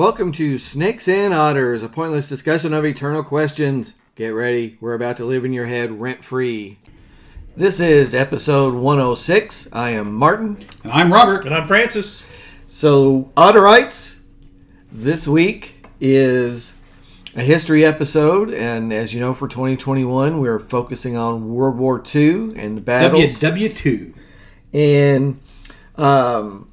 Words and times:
Welcome 0.00 0.32
to 0.32 0.56
Snakes 0.56 1.08
and 1.08 1.34
Otters, 1.34 1.82
a 1.82 1.88
pointless 1.90 2.26
discussion 2.26 2.72
of 2.72 2.86
eternal 2.86 3.22
questions. 3.22 3.96
Get 4.14 4.28
ready, 4.28 4.78
we're 4.80 4.94
about 4.94 5.18
to 5.18 5.26
live 5.26 5.44
in 5.44 5.52
your 5.52 5.66
head 5.66 6.00
rent 6.00 6.24
free. 6.24 6.78
This 7.54 7.80
is 7.80 8.14
episode 8.14 8.72
106. 8.72 9.68
I 9.74 9.90
am 9.90 10.14
Martin. 10.14 10.64
And 10.84 10.90
I'm 10.90 11.12
Robert. 11.12 11.44
And 11.44 11.54
I'm 11.54 11.66
Francis. 11.66 12.24
So, 12.66 13.30
Otterites, 13.36 14.20
this 14.90 15.28
week 15.28 15.84
is 16.00 16.80
a 17.36 17.42
history 17.42 17.84
episode, 17.84 18.54
and 18.54 18.94
as 18.94 19.12
you 19.12 19.20
know, 19.20 19.34
for 19.34 19.48
2021, 19.48 20.40
we're 20.40 20.58
focusing 20.58 21.18
on 21.18 21.52
World 21.52 21.76
War 21.76 22.02
II 22.02 22.56
and 22.56 22.78
the 22.78 22.80
battles. 22.80 23.38
WW2. 23.38 24.14
and 24.72 25.38
um, 25.96 26.70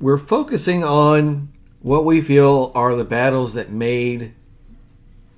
we're 0.00 0.18
focusing 0.18 0.82
on 0.82 1.52
what 1.88 2.04
we 2.04 2.20
feel 2.20 2.70
are 2.74 2.94
the 2.94 3.02
battles 3.02 3.54
that 3.54 3.70
made 3.70 4.34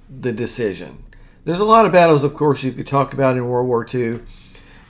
the 0.08 0.32
decision. 0.32 1.04
There's 1.44 1.60
a 1.60 1.64
lot 1.64 1.86
of 1.86 1.92
battles, 1.92 2.24
of 2.24 2.34
course, 2.34 2.64
you 2.64 2.72
could 2.72 2.88
talk 2.88 3.12
about 3.12 3.36
in 3.36 3.46
World 3.46 3.68
War 3.68 3.86
II, 3.94 4.18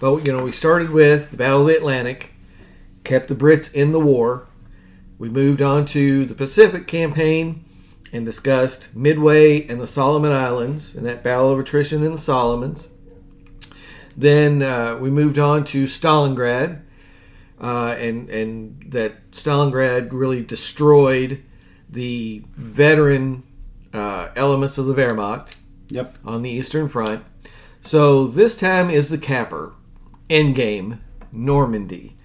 but 0.01 0.27
you 0.27 0.33
know 0.33 0.43
we 0.43 0.53
started 0.53 0.89
with 0.89 1.33
the 1.33 1.37
Battle 1.37 1.61
of 1.61 1.67
the 1.67 1.77
Atlantic, 1.77 2.33
kept 3.05 3.29
the 3.29 3.35
Brits 3.35 3.71
in 3.75 3.93
the 3.93 4.01
war. 4.01 4.49
We 5.19 5.29
moved 5.29 5.61
on 5.61 5.85
to 5.87 6.25
the 6.25 6.35
Pacific 6.35 6.87
campaign 6.87 7.67
and 8.11 8.25
discussed 8.25 8.97
Midway 8.97 9.67
and 9.67 9.83
the 9.83 9.87
Solomon 9.87 10.33
Islands 10.33 10.95
and 10.95 11.05
that 11.05 11.23
battle 11.23 11.51
of 11.51 11.59
attrition 11.59 12.03
in 12.03 12.13
the 12.13 12.19
Solomons. 12.19 12.89
Then 14.17 14.63
uh, 14.63 14.97
we 14.99 15.11
moved 15.11 15.39
on 15.39 15.65
to 15.65 15.85
Stalingrad, 15.85 16.81
uh, 17.61 17.97
and 17.99 18.31
and 18.31 18.83
that 18.93 19.31
Stalingrad 19.33 20.09
really 20.15 20.43
destroyed 20.43 21.43
the 21.91 22.45
veteran 22.57 23.43
uh, 23.93 24.29
elements 24.37 24.79
of 24.79 24.87
the 24.87 24.95
Wehrmacht 24.95 25.61
Yep. 25.89 26.19
on 26.25 26.43
the 26.43 26.51
Eastern 26.51 26.89
Front. 26.89 27.25
So 27.81 28.27
this 28.27 28.59
time 28.59 28.91
is 28.91 29.11
the 29.11 29.19
capper, 29.19 29.75
endgame, 30.29 30.99
Normandy. 31.33 32.17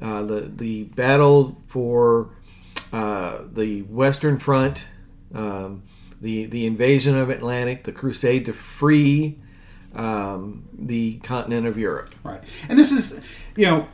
Uh, 0.00 0.22
the 0.22 0.40
the 0.56 0.84
battle 0.84 1.60
for 1.66 2.30
uh, 2.90 3.42
the 3.52 3.82
Western 3.82 4.38
Front, 4.38 4.88
um, 5.34 5.82
the 6.22 6.46
the 6.46 6.64
invasion 6.64 7.14
of 7.16 7.28
Atlantic, 7.28 7.84
the 7.84 7.92
crusade 7.92 8.46
to 8.46 8.52
free 8.54 9.38
um, 9.94 10.66
the 10.72 11.16
continent 11.18 11.66
of 11.66 11.76
Europe. 11.76 12.14
Right. 12.22 12.42
And 12.68 12.78
this 12.78 12.92
is, 12.92 13.22
you 13.56 13.66
know, 13.66 13.88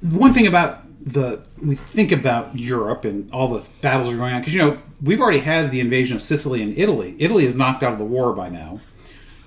one 0.00 0.32
thing 0.32 0.46
about 0.46 0.84
the 1.04 1.46
we 1.62 1.74
think 1.74 2.12
about 2.12 2.58
Europe 2.58 3.04
and 3.04 3.30
all 3.30 3.48
the 3.48 3.68
battles 3.82 4.12
are 4.12 4.16
going 4.16 4.32
on 4.32 4.40
because 4.40 4.54
you 4.54 4.60
know 4.60 4.78
we've 5.02 5.20
already 5.20 5.40
had 5.40 5.70
the 5.70 5.80
invasion 5.80 6.16
of 6.16 6.22
Sicily 6.22 6.62
and 6.62 6.76
Italy. 6.76 7.14
Italy 7.18 7.44
is 7.44 7.54
knocked 7.54 7.82
out 7.82 7.92
of 7.92 7.98
the 7.98 8.04
war 8.04 8.32
by 8.32 8.48
now, 8.48 8.80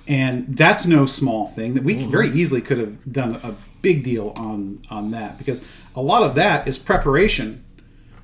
and 0.07 0.55
that's 0.55 0.85
no 0.85 1.07
small 1.07 1.47
thing. 1.47 1.73
That 1.73 1.83
we 1.83 2.05
very 2.05 2.29
easily 2.29 2.61
could 2.61 2.77
have 2.77 3.11
done 3.11 3.35
a 3.43 3.55
big 3.81 4.03
deal 4.03 4.33
on 4.35 4.83
on 4.91 5.11
that 5.11 5.37
because 5.39 5.67
a 5.95 6.01
lot 6.01 6.21
of 6.21 6.35
that 6.35 6.67
is 6.67 6.77
preparation 6.77 7.65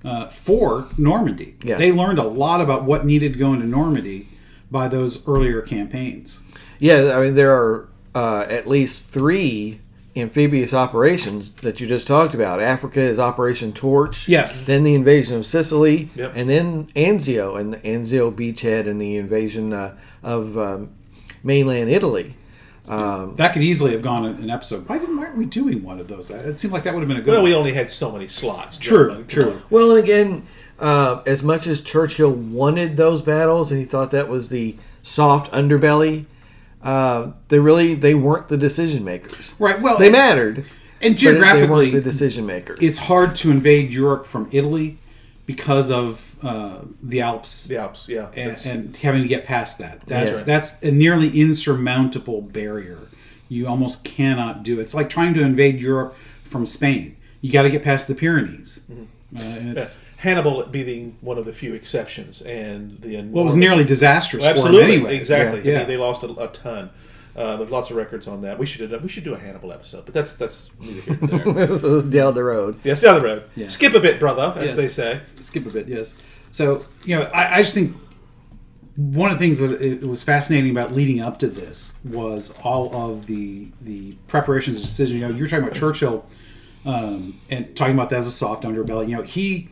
uh, 0.05 0.27
for 0.27 0.87
Normandy. 0.97 1.55
Yeah. 1.63 1.77
They 1.77 1.91
learned 1.91 2.19
a 2.19 2.23
lot 2.23 2.61
about 2.61 2.83
what 2.83 3.03
needed 3.03 3.33
to 3.33 3.39
go 3.39 3.53
into 3.53 3.65
Normandy 3.65 4.29
by 4.69 4.87
those 4.87 5.27
earlier 5.27 5.61
campaigns. 5.61 6.43
Yeah, 6.77 7.13
I 7.15 7.21
mean 7.21 7.33
there 7.33 7.55
are 7.55 7.89
uh, 8.13 8.45
at 8.47 8.67
least 8.67 9.05
three 9.05 9.79
amphibious 10.15 10.73
operations 10.73 11.49
that 11.55 11.79
you 11.81 11.87
just 11.87 12.05
talked 12.07 12.33
about. 12.33 12.61
Africa 12.61 12.99
is 13.01 13.19
Operation 13.19 13.73
Torch. 13.73 14.27
Yes. 14.29 14.61
Then 14.61 14.83
the 14.83 14.93
invasion 14.93 15.37
of 15.37 15.45
Sicily. 15.45 16.09
Yep. 16.15 16.33
And 16.35 16.49
then 16.49 16.85
Anzio 16.95 17.59
and 17.59 17.73
the 17.73 17.77
Anzio 17.79 18.31
beachhead 18.33 18.87
and 18.87 19.01
the 19.01 19.17
invasion 19.17 19.73
uh, 19.73 19.97
of 20.21 20.57
um, 20.57 20.89
mainland 21.43 21.89
Italy. 21.89 22.35
Um, 22.87 23.35
That 23.35 23.53
could 23.53 23.61
easily 23.63 23.93
have 23.93 24.01
gone 24.01 24.25
an 24.25 24.49
episode. 24.49 24.87
Why 24.89 24.97
didn't 24.99 25.17
why 25.17 25.25
aren't 25.25 25.37
we 25.37 25.45
doing 25.45 25.83
one 25.83 25.99
of 25.99 26.07
those? 26.09 26.29
It 26.29 26.57
seemed 26.59 26.73
like 26.73 26.83
that 26.83 26.93
would 26.93 26.99
have 26.99 27.07
been 27.07 27.17
a 27.17 27.21
good. 27.21 27.31
Well, 27.31 27.41
one. 27.41 27.49
we 27.51 27.55
only 27.55 27.73
had 27.73 27.89
so 27.89 28.11
many 28.11 28.27
slots. 28.27 28.77
True, 28.77 29.09
Come 29.15 29.27
true. 29.27 29.61
well, 29.69 29.91
and 29.91 29.99
again, 30.03 30.45
uh, 30.79 31.21
as 31.25 31.41
much 31.41 31.65
as 31.65 31.81
Churchill 31.81 32.31
wanted 32.31 32.97
those 32.97 33.21
battles 33.21 33.71
and 33.71 33.79
he 33.79 33.85
thought 33.85 34.11
that 34.11 34.27
was 34.27 34.49
the 34.49 34.75
soft 35.01 35.49
underbelly, 35.53 36.25
uh, 36.83 37.31
they 37.47 37.59
really 37.59 37.95
they 37.95 38.13
weren't 38.13 38.47
the 38.49 38.57
decision 38.57 39.03
makers. 39.03 39.55
Right. 39.59 39.81
Well, 39.81 39.97
They 39.97 40.07
and- 40.07 40.13
mattered. 40.13 40.57
and 40.57 40.65
but 40.65 41.01
they 41.01 41.13
geographically, 41.13 41.67
weren't 41.91 41.93
the 41.93 42.01
decision 42.01 42.45
makers. 42.45 42.79
it's 42.81 42.97
hard 42.97 43.35
to 43.35 43.51
invade 43.51 43.91
Europe 43.91 44.25
from 44.25 44.47
Italy 44.51 44.97
because 45.45 45.91
of 45.91 46.35
uh, 46.41 46.79
the 47.01 47.19
Alps 47.21 47.65
The 47.67 47.77
Alps, 47.77 48.07
yeah. 48.07 48.29
and, 48.35 48.57
and 48.65 48.95
having 48.97 49.21
to 49.21 49.27
get 49.27 49.45
past 49.45 49.77
that. 49.79 50.01
That's 50.07 50.39
Yeah. 50.39 50.43
that's 50.45 50.81
a 50.83 50.91
nearly 50.91 51.29
insurmountable 51.41 52.41
barrier. 52.41 52.99
You 53.49 53.67
almost 53.67 54.03
cannot 54.03 54.63
do. 54.63 54.79
it. 54.79 54.83
It's 54.83 54.95
like 54.95 55.09
trying 55.09 55.33
to 55.35 55.41
invade 55.41 55.81
Europe 55.81 56.15
from 56.43 56.65
Spain. 56.65 57.17
You 57.41 57.51
got 57.51 57.63
to 57.63 57.69
get 57.69 57.83
past 57.83 58.07
the 58.07 58.15
Pyrenees, 58.15 58.83
uh, 58.89 59.39
and 59.41 59.77
it's 59.77 60.01
yeah. 60.01 60.09
Hannibal 60.23 60.65
being 60.67 61.17
one 61.19 61.37
of 61.37 61.43
the 61.43 61.51
few 61.51 61.73
exceptions, 61.73 62.41
and 62.41 63.01
the 63.01 63.21
well, 63.23 63.41
it 63.41 63.43
was 63.43 63.57
nearly 63.57 63.83
disastrous 63.83 64.41
for 64.45 64.51
absolutely 64.51 64.83
him 64.83 64.91
anyway. 64.91 65.17
exactly. 65.17 65.69
Yeah. 65.69 65.75
I 65.75 65.77
mean, 65.79 65.87
they 65.87 65.97
lost 65.97 66.23
a, 66.23 66.27
a 66.39 66.47
ton. 66.47 66.91
Uh, 67.35 67.57
there's 67.57 67.69
lots 67.69 67.89
of 67.89 67.97
records 67.97 68.25
on 68.25 68.39
that. 68.41 68.57
We 68.57 68.65
should 68.65 68.89
do, 68.89 68.97
we 68.99 69.09
should 69.09 69.25
do 69.25 69.33
a 69.33 69.37
Hannibal 69.37 69.73
episode, 69.73 70.05
but 70.05 70.13
that's 70.13 70.37
that's 70.37 70.71
neither 70.79 71.01
here 71.01 71.17
nor 71.19 71.39
there. 71.39 71.63
it 72.05 72.09
down 72.09 72.35
the 72.35 72.43
road. 72.43 72.79
yes, 72.85 73.01
down 73.01 73.15
the 73.21 73.27
road. 73.27 73.43
Yeah. 73.57 73.67
Skip 73.67 73.93
a 73.95 73.99
bit, 73.99 74.17
brother, 74.17 74.53
as 74.57 74.63
Yes, 74.63 74.75
they 74.77 74.87
say. 74.87 75.13
s- 75.15 75.35
skip 75.39 75.65
a 75.65 75.69
bit, 75.69 75.89
yes. 75.89 76.15
So 76.51 76.85
you 77.03 77.17
know, 77.17 77.23
I, 77.33 77.55
I 77.55 77.57
just 77.57 77.73
think 77.73 77.93
one 78.95 79.29
of 79.29 79.37
the 79.37 79.43
things 79.43 79.59
that 79.59 79.71
it 79.81 80.07
was 80.07 80.23
fascinating 80.23 80.71
about 80.71 80.93
leading 80.93 81.19
up 81.19 81.37
to 81.39 81.47
this 81.47 81.97
was 82.05 82.53
all 82.63 82.95
of 82.95 83.25
the 83.25 83.67
the 83.81 84.13
preparations 84.27 84.77
and 84.77 84.85
decisions. 84.85 85.19
You 85.19 85.27
know, 85.27 85.35
you 85.35 85.41
were 85.43 85.49
talking 85.49 85.65
about 85.65 85.75
Churchill 85.75 86.25
um, 86.85 87.41
and 87.49 87.75
talking 87.75 87.95
about 87.95 88.09
that 88.11 88.19
as 88.19 88.27
a 88.27 88.31
soft 88.31 88.63
underbelly. 88.63 89.09
You 89.09 89.17
know, 89.17 89.21
he 89.23 89.69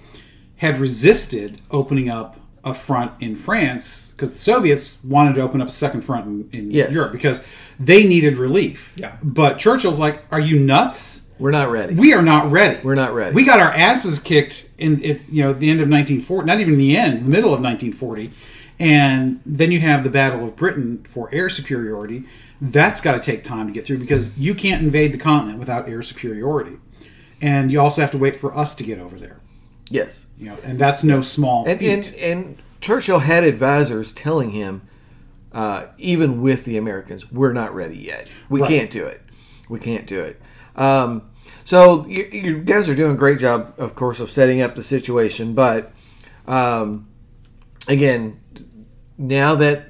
had 0.62 0.80
resisted 0.80 1.60
opening 1.72 2.08
up 2.08 2.38
a 2.64 2.72
front 2.72 3.12
in 3.20 3.36
France 3.36 4.12
because 4.12 4.30
the 4.32 4.38
Soviets 4.38 5.04
wanted 5.04 5.34
to 5.34 5.42
open 5.42 5.60
up 5.60 5.68
a 5.68 5.72
second 5.72 6.02
front 6.02 6.28
in, 6.28 6.50
in 6.60 6.70
Yes. 6.70 6.92
Europe 6.92 7.12
because 7.12 7.44
they 7.80 8.08
needed 8.08 8.38
relief. 8.38 8.94
Yeah. 8.96 9.16
But 9.24 9.58
Churchill's 9.58 10.00
like, 10.00 10.24
"Are 10.32 10.40
you 10.40 10.60
nuts?" 10.60 11.34
We're 11.40 11.50
not 11.50 11.72
ready. 11.72 11.96
We 11.96 12.14
are 12.14 12.22
not 12.22 12.52
ready. 12.52 12.80
We're 12.84 12.94
not 12.94 13.16
ready. 13.16 13.34
We 13.34 13.44
got 13.44 13.60
our 13.60 13.72
asses 13.74 14.20
kicked 14.20 14.70
in 14.78 15.04
it, 15.04 15.24
you 15.28 15.42
know 15.44 15.52
the 15.54 15.72
end 15.72 15.82
of 15.82 15.90
1940, 15.90 16.46
not 16.46 16.60
even 16.60 16.78
the 16.78 16.96
end, 16.96 17.26
the 17.26 17.30
middle 17.30 17.52
of 17.52 17.60
1940, 17.62 18.30
and 18.80 19.42
then 19.44 19.72
you 19.72 19.80
have 19.80 20.04
the 20.04 20.12
Battle 20.12 20.48
of 20.48 20.56
Britain 20.56 21.02
for 21.04 21.28
air 21.34 21.50
superiority. 21.50 22.26
That's 22.62 23.02
got 23.02 23.14
to 23.14 23.20
take 23.32 23.44
time 23.44 23.66
to 23.66 23.74
get 23.74 23.88
through 23.88 23.98
because 23.98 24.38
you 24.38 24.54
can't 24.54 24.84
invade 24.84 25.12
the 25.12 25.18
continent 25.18 25.58
without 25.58 25.90
air 25.90 26.04
superiority, 26.04 26.78
and 27.42 27.72
you 27.72 27.82
also 27.82 28.02
have 28.02 28.12
to 28.12 28.20
wait 28.20 28.36
for 28.36 28.56
us 28.56 28.76
to 28.76 28.84
get 28.84 29.00
over 29.00 29.18
there. 29.18 29.40
Yes. 29.92 30.26
You 30.38 30.48
know, 30.48 30.58
and 30.64 30.80
that's 30.80 31.04
no 31.04 31.22
small 31.22 31.66
And, 31.68 31.80
feat. 31.80 31.90
and 31.92 32.16
and 32.24 32.58
Churchill 32.80 33.20
had 33.20 33.44
advisors 33.44 34.12
telling 34.14 34.52
him, 34.52 34.82
uh, 35.54 35.88
even 35.98 36.42
with 36.42 36.66
the 36.66 36.78
Americans, 36.78 37.32
we're 37.32 37.54
not 37.54 37.76
ready 37.76 37.98
yet. 37.98 38.28
We 38.50 38.62
Right. 38.62 38.70
can't 38.70 38.90
do 38.92 39.06
it. 39.06 39.22
We 39.70 39.80
can't 39.80 40.08
do 40.08 40.20
it. 40.22 40.42
Um, 40.76 41.30
so 41.64 42.06
you, 42.08 42.24
you 42.32 42.58
guys 42.62 42.90
are 42.90 42.96
doing 42.96 43.12
a 43.12 43.18
great 43.18 43.38
job, 43.40 43.74
of 43.78 43.94
course, 43.96 44.20
of 44.20 44.32
setting 44.32 44.62
up 44.62 44.76
the 44.76 44.82
situation. 44.84 45.54
But 45.54 45.92
um, 46.48 47.08
again, 47.88 48.40
now 49.18 49.54
that 49.56 49.90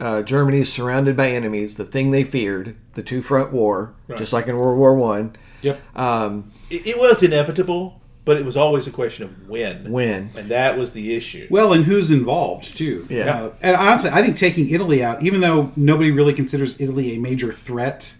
uh, 0.00 0.22
Germany 0.22 0.58
is 0.60 0.72
surrounded 0.72 1.16
by 1.16 1.30
enemies, 1.30 1.76
the 1.76 1.84
thing 1.84 2.10
they 2.10 2.24
feared, 2.24 2.76
the 2.94 3.02
two 3.02 3.22
front 3.22 3.52
war, 3.52 3.94
just 4.16 4.32
like 4.32 4.46
in 4.46 4.56
World 4.56 4.78
War 4.78 4.94
One. 4.94 5.36
yep. 5.62 5.80
Um, 5.94 6.52
It, 6.70 6.86
it 6.86 6.98
was 6.98 7.22
inevitable, 7.22 8.00
but 8.26 8.36
it 8.36 8.44
was 8.44 8.56
always 8.56 8.88
a 8.88 8.90
question 8.90 9.24
of 9.24 9.48
when. 9.48 9.90
when 9.90 10.30
And 10.36 10.50
that 10.50 10.76
was 10.76 10.92
the 10.92 11.14
issue. 11.14 11.46
Well, 11.48 11.72
and 11.72 11.84
who's 11.84 12.10
involved 12.10 12.76
too. 12.76 13.06
Yeah. 13.08 13.24
Uh, 13.24 13.52
and 13.62 13.76
honestly, 13.76 14.10
I 14.10 14.20
think 14.20 14.36
taking 14.36 14.68
Italy 14.68 15.02
out, 15.02 15.22
even 15.22 15.40
though 15.40 15.72
nobody 15.76 16.10
really 16.10 16.34
considers 16.34 16.78
Italy 16.80 17.14
a 17.14 17.20
major 17.20 17.52
threat 17.52 18.16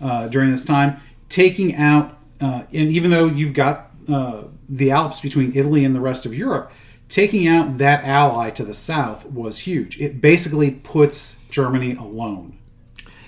uh, 0.00 0.26
during 0.26 0.50
this 0.50 0.64
time, 0.64 1.00
taking 1.28 1.76
out, 1.76 2.18
uh, 2.40 2.64
and 2.72 2.90
even 2.90 3.12
though 3.12 3.26
you've 3.26 3.54
got 3.54 3.92
uh, 4.08 4.42
the 4.68 4.90
Alps 4.90 5.20
between 5.20 5.56
Italy 5.56 5.84
and 5.84 5.94
the 5.94 6.00
rest 6.00 6.26
of 6.26 6.36
Europe, 6.36 6.72
taking 7.08 7.46
out 7.46 7.78
that 7.78 8.02
ally 8.02 8.50
to 8.50 8.64
the 8.64 8.74
south 8.74 9.26
was 9.26 9.60
huge. 9.60 10.00
It 10.00 10.20
basically 10.20 10.72
puts 10.72 11.44
Germany 11.50 11.94
alone. 11.94 12.58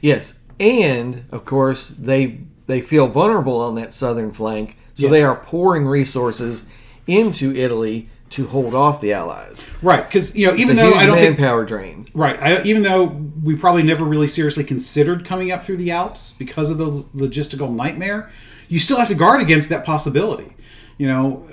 Yes, 0.02 0.40
and 0.58 1.24
of 1.30 1.44
course 1.44 1.90
they 1.90 2.40
they 2.66 2.80
feel 2.80 3.06
vulnerable 3.06 3.60
on 3.60 3.76
that 3.76 3.94
southern 3.94 4.32
flank, 4.32 4.76
so 5.06 5.08
they 5.08 5.22
are 5.22 5.36
pouring 5.36 5.86
resources 5.86 6.66
into 7.06 7.54
Italy 7.54 8.08
to 8.30 8.46
hold 8.46 8.74
off 8.74 9.00
the 9.00 9.12
Allies. 9.12 9.68
Right, 9.80 10.04
because 10.04 10.36
you 10.36 10.46
know, 10.46 10.52
It's 10.52 10.62
even 10.62 10.78
a 10.78 10.82
though 10.82 10.88
huge 10.90 11.02
I 11.02 11.06
don't 11.06 11.16
think 11.16 11.38
manpower 11.38 11.64
drain. 11.64 12.06
Right. 12.12 12.40
I, 12.40 12.62
even 12.62 12.82
though 12.82 13.04
we 13.04 13.56
probably 13.56 13.82
never 13.82 14.04
really 14.04 14.28
seriously 14.28 14.64
considered 14.64 15.24
coming 15.24 15.50
up 15.50 15.62
through 15.62 15.78
the 15.78 15.90
Alps 15.90 16.32
because 16.32 16.70
of 16.70 16.78
the 16.78 16.90
logistical 17.14 17.74
nightmare, 17.74 18.30
you 18.68 18.78
still 18.78 18.98
have 18.98 19.08
to 19.08 19.14
guard 19.14 19.40
against 19.40 19.70
that 19.70 19.86
possibility. 19.86 20.54
You 20.98 21.06
know, 21.06 21.46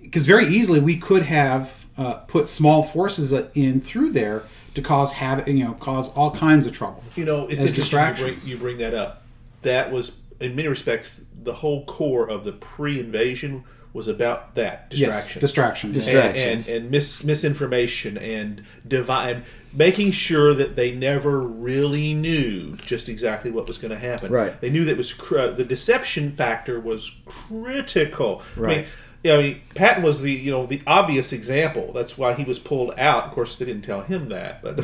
because 0.00 0.26
very 0.26 0.46
easily 0.46 0.80
we 0.80 0.96
could 0.96 1.24
have 1.24 1.84
uh, 1.98 2.14
put 2.14 2.48
small 2.48 2.82
forces 2.82 3.32
uh, 3.32 3.48
in 3.54 3.80
through 3.80 4.10
there 4.10 4.44
to 4.74 4.82
cause 4.82 5.12
havoc, 5.12 5.46
you 5.46 5.64
know, 5.64 5.72
cause 5.74 6.08
all 6.14 6.30
kinds 6.30 6.66
of 6.66 6.72
trouble. 6.72 7.02
You 7.16 7.24
know, 7.24 7.46
it's 7.48 7.60
as 7.60 7.70
interesting 7.70 7.98
you 7.98 8.04
bring, 8.04 8.14
distractions. 8.14 8.50
you 8.50 8.56
bring 8.56 8.78
that 8.78 8.94
up. 8.94 9.22
That 9.62 9.90
was, 9.90 10.18
in 10.40 10.54
many 10.56 10.68
respects, 10.68 11.24
the 11.42 11.54
whole 11.54 11.84
core 11.84 12.28
of 12.28 12.44
the 12.44 12.52
pre-invasion 12.52 13.64
was 13.92 14.08
about 14.08 14.56
that 14.56 14.88
Yes, 14.90 15.32
distraction, 15.36 15.92
distraction. 15.92 16.48
And, 16.50 16.68
and, 16.68 16.68
and 16.68 16.90
mis, 16.90 17.22
misinformation 17.22 18.18
and 18.18 18.64
divine, 18.86 19.44
making 19.72 20.10
sure 20.10 20.52
that 20.52 20.74
they 20.74 20.92
never 20.92 21.40
really 21.40 22.12
knew 22.12 22.76
just 22.78 23.08
exactly 23.08 23.52
what 23.52 23.68
was 23.68 23.78
going 23.78 23.92
to 23.92 23.98
happen. 23.98 24.32
Right. 24.32 24.60
They 24.60 24.70
knew 24.70 24.84
that 24.86 24.96
was 24.96 25.12
cr- 25.12 25.38
uh, 25.38 25.50
the 25.52 25.64
deception 25.64 26.34
factor 26.34 26.80
was 26.80 27.18
critical. 27.24 28.42
I 28.56 28.60
Right. 28.60 28.76
mean, 28.78 28.86
you 29.24 29.30
know, 29.32 29.38
I 29.38 29.42
mean, 29.42 29.60
Patton 29.74 30.04
was 30.04 30.20
the 30.22 30.30
you 30.30 30.50
know 30.52 30.66
the 30.66 30.82
obvious 30.86 31.32
example. 31.32 31.92
That's 31.92 32.16
why 32.16 32.34
he 32.34 32.44
was 32.44 32.58
pulled 32.58 32.92
out. 32.98 33.24
Of 33.24 33.32
course, 33.32 33.58
they 33.58 33.64
didn't 33.64 33.82
tell 33.82 34.02
him 34.02 34.28
that, 34.28 34.62
but 34.62 34.78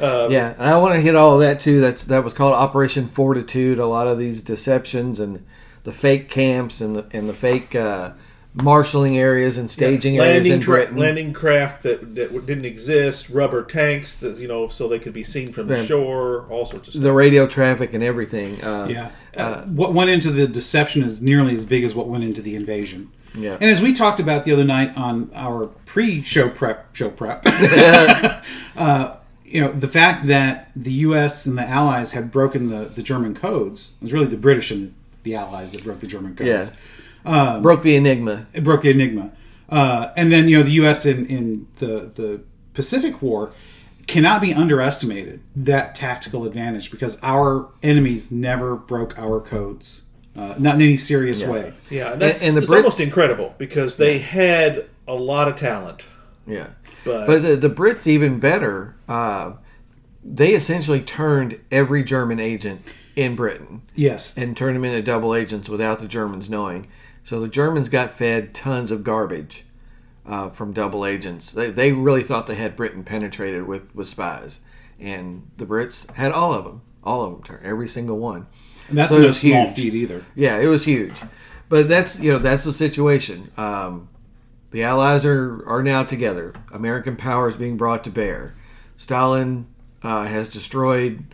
uh, 0.00 0.28
Yeah, 0.30 0.52
and 0.58 0.62
I 0.68 0.78
want 0.78 0.94
to 0.94 1.00
hit 1.00 1.16
all 1.16 1.34
of 1.34 1.40
that 1.40 1.58
too. 1.58 1.80
That's 1.80 2.04
that 2.04 2.22
was 2.22 2.34
called 2.34 2.54
Operation 2.54 3.08
Fortitude. 3.08 3.78
A 3.78 3.86
lot 3.86 4.06
of 4.06 4.18
these 4.18 4.42
deceptions 4.42 5.18
and 5.18 5.44
the 5.84 5.92
fake 5.92 6.28
camps 6.28 6.80
and 6.80 6.94
the 6.96 7.06
and 7.12 7.28
the 7.28 7.32
fake 7.32 7.74
uh, 7.74 8.12
marshaling 8.54 9.18
areas 9.18 9.58
and 9.58 9.70
staging 9.70 10.18
areas 10.18 10.34
landing 10.48 10.52
in 10.52 10.60
tra- 10.60 10.90
landing 10.90 11.32
craft 11.32 11.82
that, 11.82 12.14
that 12.14 12.46
didn't 12.46 12.64
exist, 12.64 13.28
rubber 13.30 13.62
tanks 13.64 14.18
that 14.20 14.36
you 14.38 14.48
know 14.48 14.66
so 14.68 14.88
they 14.88 14.98
could 14.98 15.12
be 15.12 15.22
seen 15.24 15.52
from 15.52 15.66
the 15.68 15.76
Yeah. 15.78 15.84
shore, 15.84 16.46
all 16.50 16.64
sorts 16.66 16.88
of 16.88 16.94
stuff. 16.94 17.02
the 17.02 17.12
radio 17.12 17.46
traffic 17.46 17.94
and 17.94 18.02
everything. 18.02 18.62
Uh, 18.62 18.86
Yeah. 18.90 19.10
Uh, 19.36 19.62
what 19.64 19.92
went 19.92 20.08
into 20.10 20.30
the 20.30 20.46
deception 20.48 21.02
is 21.02 21.20
nearly 21.22 21.54
as 21.54 21.64
big 21.66 21.84
as 21.84 21.94
what 21.94 22.08
went 22.08 22.24
into 22.24 22.40
the 22.42 22.56
invasion. 22.56 23.10
Yeah. 23.36 23.54
And 23.54 23.64
as 23.64 23.80
we 23.80 23.92
talked 23.92 24.20
about 24.20 24.44
the 24.44 24.52
other 24.52 24.64
night 24.64 24.96
on 24.96 25.30
our 25.34 25.66
pre-show 25.84 26.48
prep, 26.48 26.94
show 26.94 27.10
prep, 27.10 27.42
uh, 28.76 29.16
you 29.44 29.60
know, 29.60 29.72
the 29.72 29.88
fact 29.88 30.26
that 30.26 30.70
the 30.74 30.92
U.S. 30.92 31.46
and 31.46 31.56
the 31.56 31.62
Allies 31.62 32.12
had 32.12 32.30
broken 32.30 32.68
the, 32.68 32.86
the 32.86 33.02
German 33.02 33.34
codes 33.34 33.96
it 33.96 34.02
was 34.02 34.12
really 34.12 34.26
the 34.26 34.36
British 34.36 34.70
and 34.70 34.94
the 35.22 35.34
Allies 35.34 35.72
that 35.72 35.84
broke 35.84 36.00
the 36.00 36.06
German 36.06 36.34
codes. 36.34 36.76
Yeah. 37.24 37.60
broke 37.60 37.82
the 37.82 37.96
enigma. 37.96 38.46
It 38.52 38.64
broke 38.64 38.82
the 38.82 38.90
enigma. 38.90 39.32
Uh, 39.68 40.10
and 40.16 40.32
then 40.32 40.48
you 40.48 40.58
know 40.58 40.62
the 40.62 40.72
U.S. 40.72 41.06
in, 41.06 41.26
in 41.26 41.66
the 41.76 42.10
the 42.14 42.40
Pacific 42.74 43.20
War 43.20 43.52
cannot 44.06 44.40
be 44.40 44.54
underestimated 44.54 45.40
that 45.56 45.94
tactical 45.94 46.44
advantage 46.44 46.90
because 46.90 47.18
our 47.22 47.68
enemies 47.82 48.30
never 48.30 48.76
broke 48.76 49.18
our 49.18 49.40
codes, 49.40 50.05
uh, 50.36 50.54
not 50.58 50.76
in 50.76 50.82
any 50.82 50.96
serious 50.96 51.42
way. 51.42 51.72
yeah, 51.90 52.12
and 52.12 52.22
that's 52.22 52.44
and 52.46 52.56
the 52.56 52.62
it's 52.62 52.70
Brits- 52.70 52.76
almost 52.76 53.00
incredible 53.00 53.54
because 53.58 53.96
they 53.96 54.18
had 54.18 54.86
a 55.08 55.14
lot 55.14 55.48
of 55.48 55.56
talent. 55.56 56.04
Yeah. 56.46 56.68
But- 57.04 57.26
But, 57.26 57.42
the, 57.42 57.56
the 57.56 57.70
Brits 57.70 58.06
even 58.06 58.38
better. 58.40 58.96
Uh, 59.08 59.52
they 60.24 60.54
essentially 60.54 61.00
turned 61.00 61.60
every 61.70 62.02
German 62.02 62.40
agent 62.40 62.82
in 63.14 63.36
Britain 63.36 63.82
Yes, 63.94 64.36
and 64.36 64.56
turned 64.56 64.74
them 64.76 64.84
into 64.84 65.00
double 65.02 65.34
agents 65.34 65.68
without 65.68 66.00
the 66.00 66.08
Germans 66.08 66.50
knowing. 66.50 66.88
So 67.24 67.40
the 67.40 67.48
Germans 67.48 67.88
got 67.88 68.12
fed 68.12 68.52
tons 68.52 68.90
of 68.90 69.04
garbage 69.04 69.64
uh, 70.26 70.50
from 70.50 70.72
double 70.72 71.06
agents. 71.06 71.52
They, 71.52 71.70
they 71.70 71.92
really 71.92 72.22
thought 72.24 72.46
they 72.48 72.56
had 72.56 72.74
Britain 72.76 73.04
penetrated 73.04 73.66
with, 73.68 73.94
with 73.94 74.08
spies, 74.08 74.60
and 74.98 75.48
the 75.56 75.64
Brits 75.66 76.10
had 76.14 76.32
all 76.32 76.52
of 76.52 76.64
them, 76.64 76.82
all 77.04 77.24
of 77.24 77.32
them, 77.32 77.42
tur- 77.44 77.60
every 77.64 77.88
single 77.88 78.18
one. 78.18 78.48
And 78.88 78.98
that's 78.98 79.12
So 79.12 79.20
no 79.22 79.30
small 79.32 79.64
huge. 79.66 79.76
feat 79.76 79.94
either. 79.94 80.24
Yeah, 80.34 80.58
it 80.58 80.66
was 80.66 80.84
huge, 80.84 81.12
but 81.68 81.88
that's 81.88 82.18
you 82.20 82.32
know 82.32 82.38
that's 82.38 82.64
the 82.64 82.72
situation. 82.72 83.50
Um, 83.56 84.08
the 84.70 84.82
Allies 84.82 85.24
are 85.24 85.62
are 85.66 85.82
now 85.82 86.04
together. 86.04 86.52
American 86.72 87.16
power 87.16 87.48
is 87.48 87.56
being 87.56 87.76
brought 87.76 88.04
to 88.04 88.10
bear. 88.10 88.54
Stalin 88.96 89.66
uh, 90.02 90.24
has 90.24 90.48
destroyed 90.48 91.24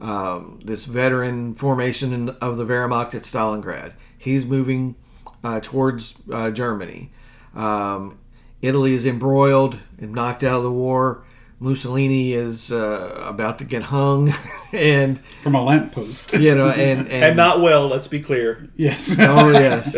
um, 0.00 0.60
this 0.64 0.86
veteran 0.86 1.54
formation 1.54 2.12
in, 2.12 2.28
of 2.40 2.56
the 2.56 2.64
Wehrmacht 2.64 3.14
at 3.14 3.22
Stalingrad. 3.22 3.92
He's 4.16 4.46
moving 4.46 4.96
uh, 5.44 5.60
towards 5.60 6.14
uh, 6.32 6.50
Germany. 6.50 7.10
Um, 7.54 8.18
Italy 8.62 8.92
is 8.92 9.06
embroiled 9.06 9.78
and 9.98 10.12
knocked 10.12 10.44
out 10.44 10.58
of 10.58 10.62
the 10.62 10.72
war. 10.72 11.24
Mussolini 11.62 12.32
is 12.32 12.72
uh, 12.72 13.22
about 13.22 13.58
to 13.58 13.64
get 13.66 13.82
hung, 13.82 14.32
and 14.72 15.20
From 15.42 15.54
a 15.54 15.62
lamppost. 15.62 16.32
you 16.40 16.54
know, 16.54 16.68
and 16.68 17.00
and, 17.08 17.08
And 17.12 17.36
not 17.36 17.60
well, 17.60 17.86
let's 17.86 18.08
be 18.08 18.20
clear. 18.20 18.70
yes. 18.76 19.16
oh 19.20 19.50
yes. 19.50 19.94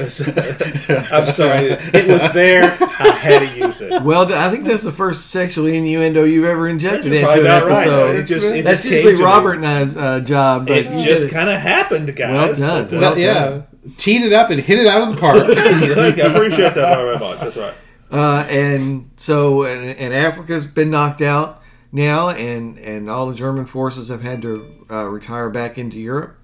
I'm 1.13 1.27
sorry, 1.27 1.71
it 1.95 2.09
was 2.09 2.33
there. 2.33 2.65
I 2.65 3.11
had 3.11 3.49
to 3.49 3.59
use 3.59 3.81
it. 3.81 4.03
Well, 4.03 4.33
I 4.33 4.51
think 4.51 4.65
that's 4.65 4.83
the 4.83 4.91
first 4.91 5.31
sexual 5.31 5.67
innuendo 5.67 6.25
you've 6.25 6.45
ever 6.47 6.69
injected 6.69 7.13
into 7.13 7.31
an 7.31 7.41
about 7.41 7.65
right. 7.65 7.87
episode. 7.87 8.17
It 8.17 8.25
just- 8.25 8.53
it 8.53 8.65
that's 8.65 8.83
just 8.83 8.93
usually 8.93 9.13
to 9.13 9.19
me. 9.19 9.25
Robert 9.25 9.55
and 9.55 9.67
I's 9.67 9.97
uh, 9.97 10.19
job, 10.21 10.67
but 10.67 10.79
It 10.79 10.93
you 10.93 11.05
just 11.05 11.31
kind 11.31 11.49
of 11.49 11.61
happened, 11.61 12.15
guys. 12.17 12.61
Well 12.61 12.85
done. 12.85 12.89
But, 12.89 12.97
uh, 12.97 13.01
Well 13.01 13.19
yeah. 13.19 13.63
Teed 13.97 14.23
it 14.23 14.33
up 14.33 14.51
and 14.51 14.61
hit 14.61 14.79
it 14.79 14.87
out 14.87 15.03
of 15.09 15.15
the 15.15 15.21
park. 15.21 15.47
Thank 15.47 15.85
you. 15.85 15.95
Thank 15.95 16.17
you. 16.17 16.23
I 16.25 16.27
appreciate 16.33 16.75
that 16.75 16.97
very 16.97 17.19
much. 17.19 17.41
That's 17.41 17.57
right. 17.57 17.75
Uh, 18.13 18.47
and 18.51 19.11
so, 19.17 19.65
and, 19.65 19.97
and 19.99 20.13
Africa's 20.13 20.67
been 20.67 20.91
knocked 20.91 21.23
out 21.23 21.63
now, 21.91 22.29
and 22.29 22.79
and 22.79 23.09
all 23.09 23.27
the 23.27 23.35
German 23.35 23.65
forces 23.65 24.11
have 24.11 24.21
had 24.21 24.43
to 24.43 24.87
uh, 24.91 25.05
retire 25.07 25.49
back 25.49 25.79
into 25.79 25.99
Europe, 25.99 26.39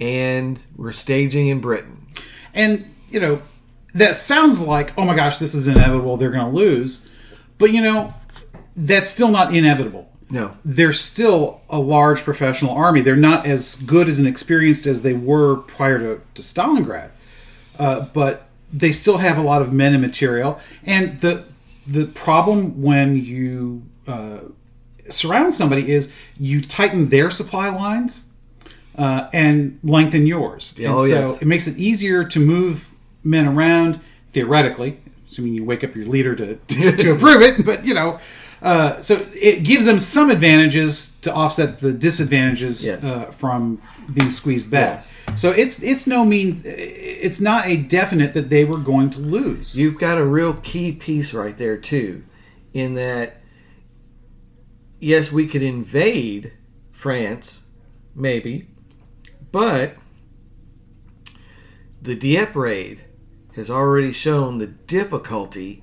and 0.00 0.60
we're 0.76 0.92
staging 0.92 1.48
in 1.48 1.60
Britain. 1.60 2.06
And, 2.54 2.94
you 3.08 3.20
know, 3.20 3.42
that 3.94 4.14
sounds 4.14 4.62
like, 4.62 4.96
oh 4.98 5.04
my 5.04 5.14
gosh, 5.14 5.38
this 5.38 5.54
is 5.54 5.68
inevitable. 5.68 6.16
They're 6.16 6.30
going 6.30 6.50
to 6.50 6.56
lose. 6.56 7.08
But, 7.58 7.72
you 7.72 7.82
know, 7.82 8.14
that's 8.76 9.08
still 9.08 9.28
not 9.28 9.54
inevitable. 9.54 10.10
No, 10.30 10.56
They're 10.64 10.94
still 10.94 11.60
a 11.68 11.78
large 11.78 12.22
professional 12.22 12.72
army. 12.74 13.02
They're 13.02 13.16
not 13.16 13.44
as 13.44 13.74
good 13.74 14.08
as 14.08 14.18
and 14.18 14.26
experienced 14.26 14.86
as 14.86 15.02
they 15.02 15.12
were 15.12 15.56
prior 15.56 15.98
to, 15.98 16.20
to 16.34 16.42
Stalingrad. 16.42 17.10
Uh, 17.78 18.00
but 18.00 18.48
they 18.72 18.92
still 18.92 19.18
have 19.18 19.38
a 19.38 19.42
lot 19.42 19.62
of 19.62 19.72
men 19.72 19.92
and 19.92 20.02
material. 20.02 20.58
And 20.84 21.20
the 21.20 21.44
the 21.86 22.06
problem 22.06 22.80
when 22.80 23.16
you 23.16 23.82
uh, 24.06 24.38
surround 25.08 25.54
somebody 25.54 25.90
is 25.90 26.12
you 26.38 26.60
tighten 26.60 27.08
their 27.08 27.30
supply 27.30 27.68
lines 27.68 28.34
uh, 28.96 29.28
and 29.32 29.78
lengthen 29.82 30.26
yours. 30.26 30.74
and 30.78 30.86
oh, 30.86 31.04
so 31.04 31.10
yes. 31.12 31.42
it 31.42 31.46
makes 31.46 31.66
it 31.66 31.76
easier 31.78 32.24
to 32.24 32.40
move 32.40 32.90
men 33.24 33.46
around 33.46 34.00
theoretically, 34.32 35.00
assuming 35.26 35.54
you 35.54 35.64
wake 35.64 35.84
up 35.84 35.94
your 35.94 36.06
leader 36.06 36.34
to 36.36 36.56
to, 36.56 36.92
to 36.96 37.12
approve 37.12 37.42
it. 37.42 37.64
But 37.64 37.86
you 37.86 37.94
know, 37.94 38.18
uh, 38.62 39.00
so 39.00 39.14
it 39.34 39.64
gives 39.64 39.84
them 39.84 39.98
some 39.98 40.30
advantages 40.30 41.16
to 41.22 41.32
offset 41.32 41.80
the 41.80 41.92
disadvantages 41.92 42.86
Yes. 42.86 43.04
uh, 43.04 43.24
from 43.26 43.82
being 44.14 44.30
squeezed 44.30 44.70
back. 44.70 44.94
Yes. 44.94 45.16
So 45.34 45.50
it's 45.50 45.82
it's 45.82 46.06
no 46.06 46.24
mean 46.24 46.60
it's 46.64 47.40
not 47.40 47.66
a 47.66 47.76
definite 47.76 48.34
that 48.34 48.48
they 48.50 48.64
were 48.64 48.78
going 48.78 49.10
to 49.10 49.20
lose. 49.20 49.76
you've 49.78 49.98
got 49.98 50.16
a 50.18 50.24
real 50.24 50.54
key 50.54 50.92
piece 50.92 51.34
right 51.34 51.56
there 51.58 51.76
too, 51.76 52.22
in 52.72 52.94
that. 52.94 53.34
Yes, 55.00 55.32
we 55.32 55.46
could 55.48 55.62
invade 55.64 56.52
France, 56.92 57.66
maybe, 58.14 58.68
but 59.50 59.96
the 62.00 62.14
Dieppe 62.14 62.56
raid 62.58 63.02
has 63.56 63.68
already 63.68 64.12
shown 64.12 64.58
the 64.58 64.66
difficulty 64.68 65.81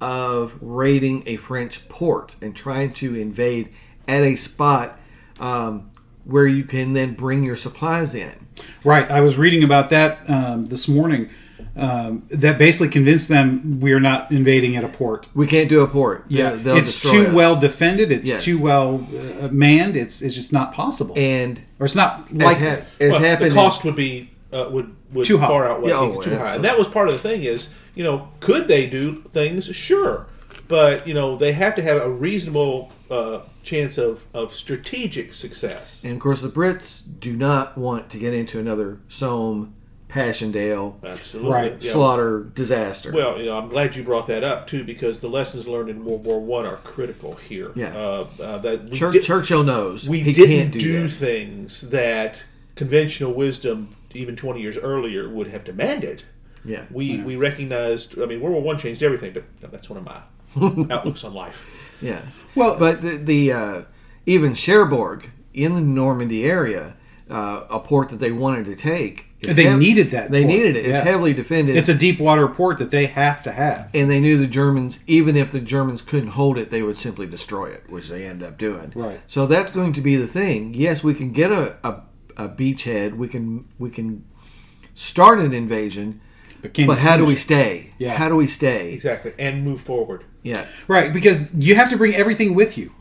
of 0.00 0.52
raiding 0.60 1.22
a 1.26 1.36
French 1.36 1.86
port 1.88 2.36
and 2.42 2.54
trying 2.56 2.92
to 2.94 3.14
invade 3.14 3.70
at 4.08 4.22
a 4.22 4.36
spot 4.36 4.98
um, 5.38 5.90
where 6.24 6.46
you 6.46 6.64
can 6.64 6.92
then 6.92 7.14
bring 7.14 7.42
your 7.42 7.56
supplies 7.56 8.14
in. 8.14 8.46
Right. 8.84 9.10
I 9.10 9.20
was 9.20 9.38
reading 9.38 9.62
about 9.64 9.90
that 9.90 10.28
um, 10.28 10.66
this 10.66 10.88
morning. 10.88 11.30
Um, 11.76 12.24
that 12.30 12.58
basically 12.58 12.88
convinced 12.88 13.28
them 13.28 13.78
we 13.80 13.92
are 13.92 14.00
not 14.00 14.30
invading 14.32 14.76
at 14.76 14.82
a 14.84 14.88
port. 14.88 15.28
We 15.34 15.46
can't 15.46 15.68
do 15.68 15.82
a 15.82 15.86
port. 15.86 16.24
Yeah, 16.28 16.50
They'll- 16.50 16.56
they'll 16.58 16.76
it's 16.78 17.00
too 17.08 17.26
us. 17.28 17.32
well 17.32 17.60
defended. 17.60 18.10
It's 18.10 18.28
Yes. 18.28 18.44
too 18.44 18.60
well 18.60 19.06
uh, 19.40 19.48
manned. 19.48 19.96
It's 19.96 20.20
it's 20.20 20.34
just 20.34 20.52
not 20.52 20.74
possible, 20.74 21.14
and 21.16 21.60
or 21.78 21.84
it's 21.86 21.94
not 21.94 22.26
as, 22.32 22.36
like 22.38 22.58
ha- 22.58 22.80
as 23.00 23.12
Well, 23.12 23.20
happened. 23.20 23.52
the 23.52 23.54
cost 23.54 23.84
would 23.84 23.94
be 23.94 24.30
uh, 24.52 24.68
would 24.70 24.94
would 25.12 25.26
Too 25.26 25.38
high. 25.38 25.46
far 25.46 25.68
outweigh 25.70 25.90
Yeah, 25.90 25.98
oh, 25.98 26.20
too 26.20 26.34
high, 26.36 26.54
and 26.54 26.64
that 26.64 26.76
was 26.76 26.88
part 26.88 27.06
of 27.08 27.14
the 27.14 27.20
thing. 27.20 27.42
Is 27.44 27.68
you 27.94 28.04
know 28.04 28.28
could 28.40 28.68
they 28.68 28.86
do 28.86 29.22
things? 29.22 29.66
Sure, 29.74 30.26
but 30.68 31.06
you 31.06 31.14
know 31.14 31.36
they 31.36 31.52
have 31.52 31.74
to 31.76 31.82
have 31.82 32.00
a 32.00 32.10
reasonable 32.10 32.92
uh, 33.10 33.40
chance 33.62 33.98
of 33.98 34.26
of 34.34 34.54
strategic 34.54 35.34
success. 35.34 36.02
and 36.04 36.14
of 36.14 36.18
course, 36.20 36.42
the 36.42 36.48
Brits 36.48 37.02
do 37.20 37.36
not 37.36 37.76
want 37.76 38.08
to 38.10 38.18
get 38.18 38.32
into 38.34 38.58
another 38.58 38.98
Somme, 39.08 39.74
Passchendaele 40.08 40.98
Absolutely, 41.04 41.52
Right. 41.52 41.72
Yeah. 41.84 41.92
slaughter 41.92 42.40
disaster. 42.54 43.12
Well, 43.12 43.38
you 43.38 43.46
know, 43.46 43.56
I'm 43.58 43.68
glad 43.68 43.94
you 43.96 44.02
brought 44.02 44.26
that 44.28 44.42
up 44.44 44.66
too, 44.66 44.82
because 44.84 45.20
the 45.20 45.28
lessons 45.28 45.68
learned 45.68 45.88
in 45.88 46.04
World 46.04 46.24
War 46.24 46.40
One 46.40 46.66
are 46.66 46.76
critical 46.78 47.34
here. 47.34 47.70
Yeah. 47.74 47.96
uh, 47.96 48.26
uh, 48.42 48.58
that 48.58 48.84
we 48.90 48.96
Chur- 48.98 49.10
did- 49.12 49.22
Churchill 49.22 49.62
knows 49.64 50.08
we 50.08 50.20
he 50.20 50.32
didn't 50.32 50.56
can't 50.56 50.72
do, 50.72 50.78
do, 50.80 51.02
that. 51.02 51.10
things 51.12 51.90
that 51.90 52.42
conventional 52.74 53.32
wisdom, 53.34 53.94
even 54.14 54.34
20 54.36 54.60
years 54.60 54.78
earlier, 54.78 55.28
would 55.28 55.48
have 55.48 55.64
demanded. 55.64 56.22
Yeah. 56.64 56.84
We 56.90 57.18
we 57.18 57.36
recognized. 57.36 58.18
I 58.20 58.26
mean, 58.26 58.40
World 58.40 58.54
War 58.54 58.62
One 58.62 58.78
changed 58.78 59.02
everything, 59.02 59.32
but 59.32 59.70
that's 59.72 59.88
one 59.90 59.98
of 59.98 60.04
my 60.04 60.22
outlooks 60.94 61.24
on 61.24 61.32
life. 61.34 61.96
Yes. 62.02 62.44
Well- 62.54 62.78
but 62.78 63.02
the, 63.02 63.16
the 63.16 63.52
uh, 63.52 63.82
even 64.26 64.54
Cherbourg 64.54 65.30
in 65.54 65.74
the 65.74 65.80
Normandy 65.80 66.44
area, 66.44 66.96
uh, 67.28 67.64
a 67.70 67.80
port 67.80 68.08
that 68.10 68.18
they 68.20 68.32
wanted 68.32 68.64
to 68.66 68.76
take. 68.76 69.26
is 69.40 69.56
They 69.56 69.74
needed 69.74 70.10
that 70.12 70.30
They 70.30 70.42
port, 70.42 70.54
needed 70.54 70.76
it. 70.76 70.80
It's 70.86 70.98
yeah. 70.98 71.04
heavily 71.04 71.32
defended. 71.34 71.76
It's 71.76 71.88
a 71.88 71.94
deep 71.94 72.20
water 72.20 72.46
port 72.48 72.78
that 72.78 72.90
they 72.90 73.06
have 73.06 73.42
to 73.44 73.52
have. 73.52 73.90
and 73.94 74.08
they 74.10 74.20
knew 74.20 74.38
the 74.38 74.46
Germans, 74.46 75.00
even 75.06 75.36
if 75.36 75.50
the 75.52 75.60
Germans 75.60 76.02
couldn't 76.02 76.30
hold 76.30 76.56
it, 76.58 76.70
they 76.70 76.82
would 76.82 76.96
simply 76.96 77.26
destroy 77.26 77.66
it, 77.66 77.84
which 77.88 78.08
they 78.08 78.24
end 78.26 78.42
up 78.42 78.58
doing. 78.58 78.92
Right. 78.94 79.20
So 79.26 79.46
that's 79.46 79.72
going 79.72 79.92
to 79.94 80.00
be 80.00 80.16
the 80.16 80.26
thing. 80.28 80.74
Yes, 80.74 81.02
we 81.02 81.14
can 81.14 81.32
get 81.32 81.50
a, 81.50 81.76
a, 81.82 82.02
a 82.36 82.48
beachhead. 82.48 83.16
We 83.16 83.28
can 83.28 83.66
we 83.78 83.90
can 83.90 84.24
start 84.94 85.38
an 85.40 85.52
invasion, 85.52 86.20
But, 86.62 86.74
but 86.86 86.98
how 86.98 87.16
do 87.16 87.24
we 87.24 87.36
stay? 87.36 87.90
Yeah. 87.98 88.16
How 88.16 88.28
do 88.28 88.36
we 88.36 88.46
stay? 88.46 88.92
Exactly, 88.92 89.32
and 89.38 89.64
move 89.64 89.80
forward. 89.80 90.24
Yeah. 90.42 90.66
Right, 90.88 91.12
because 91.12 91.54
you 91.54 91.74
have 91.74 91.90
to 91.90 91.96
bring 91.96 92.14
everything 92.14 92.54
with 92.54 92.76
you. 92.78 92.92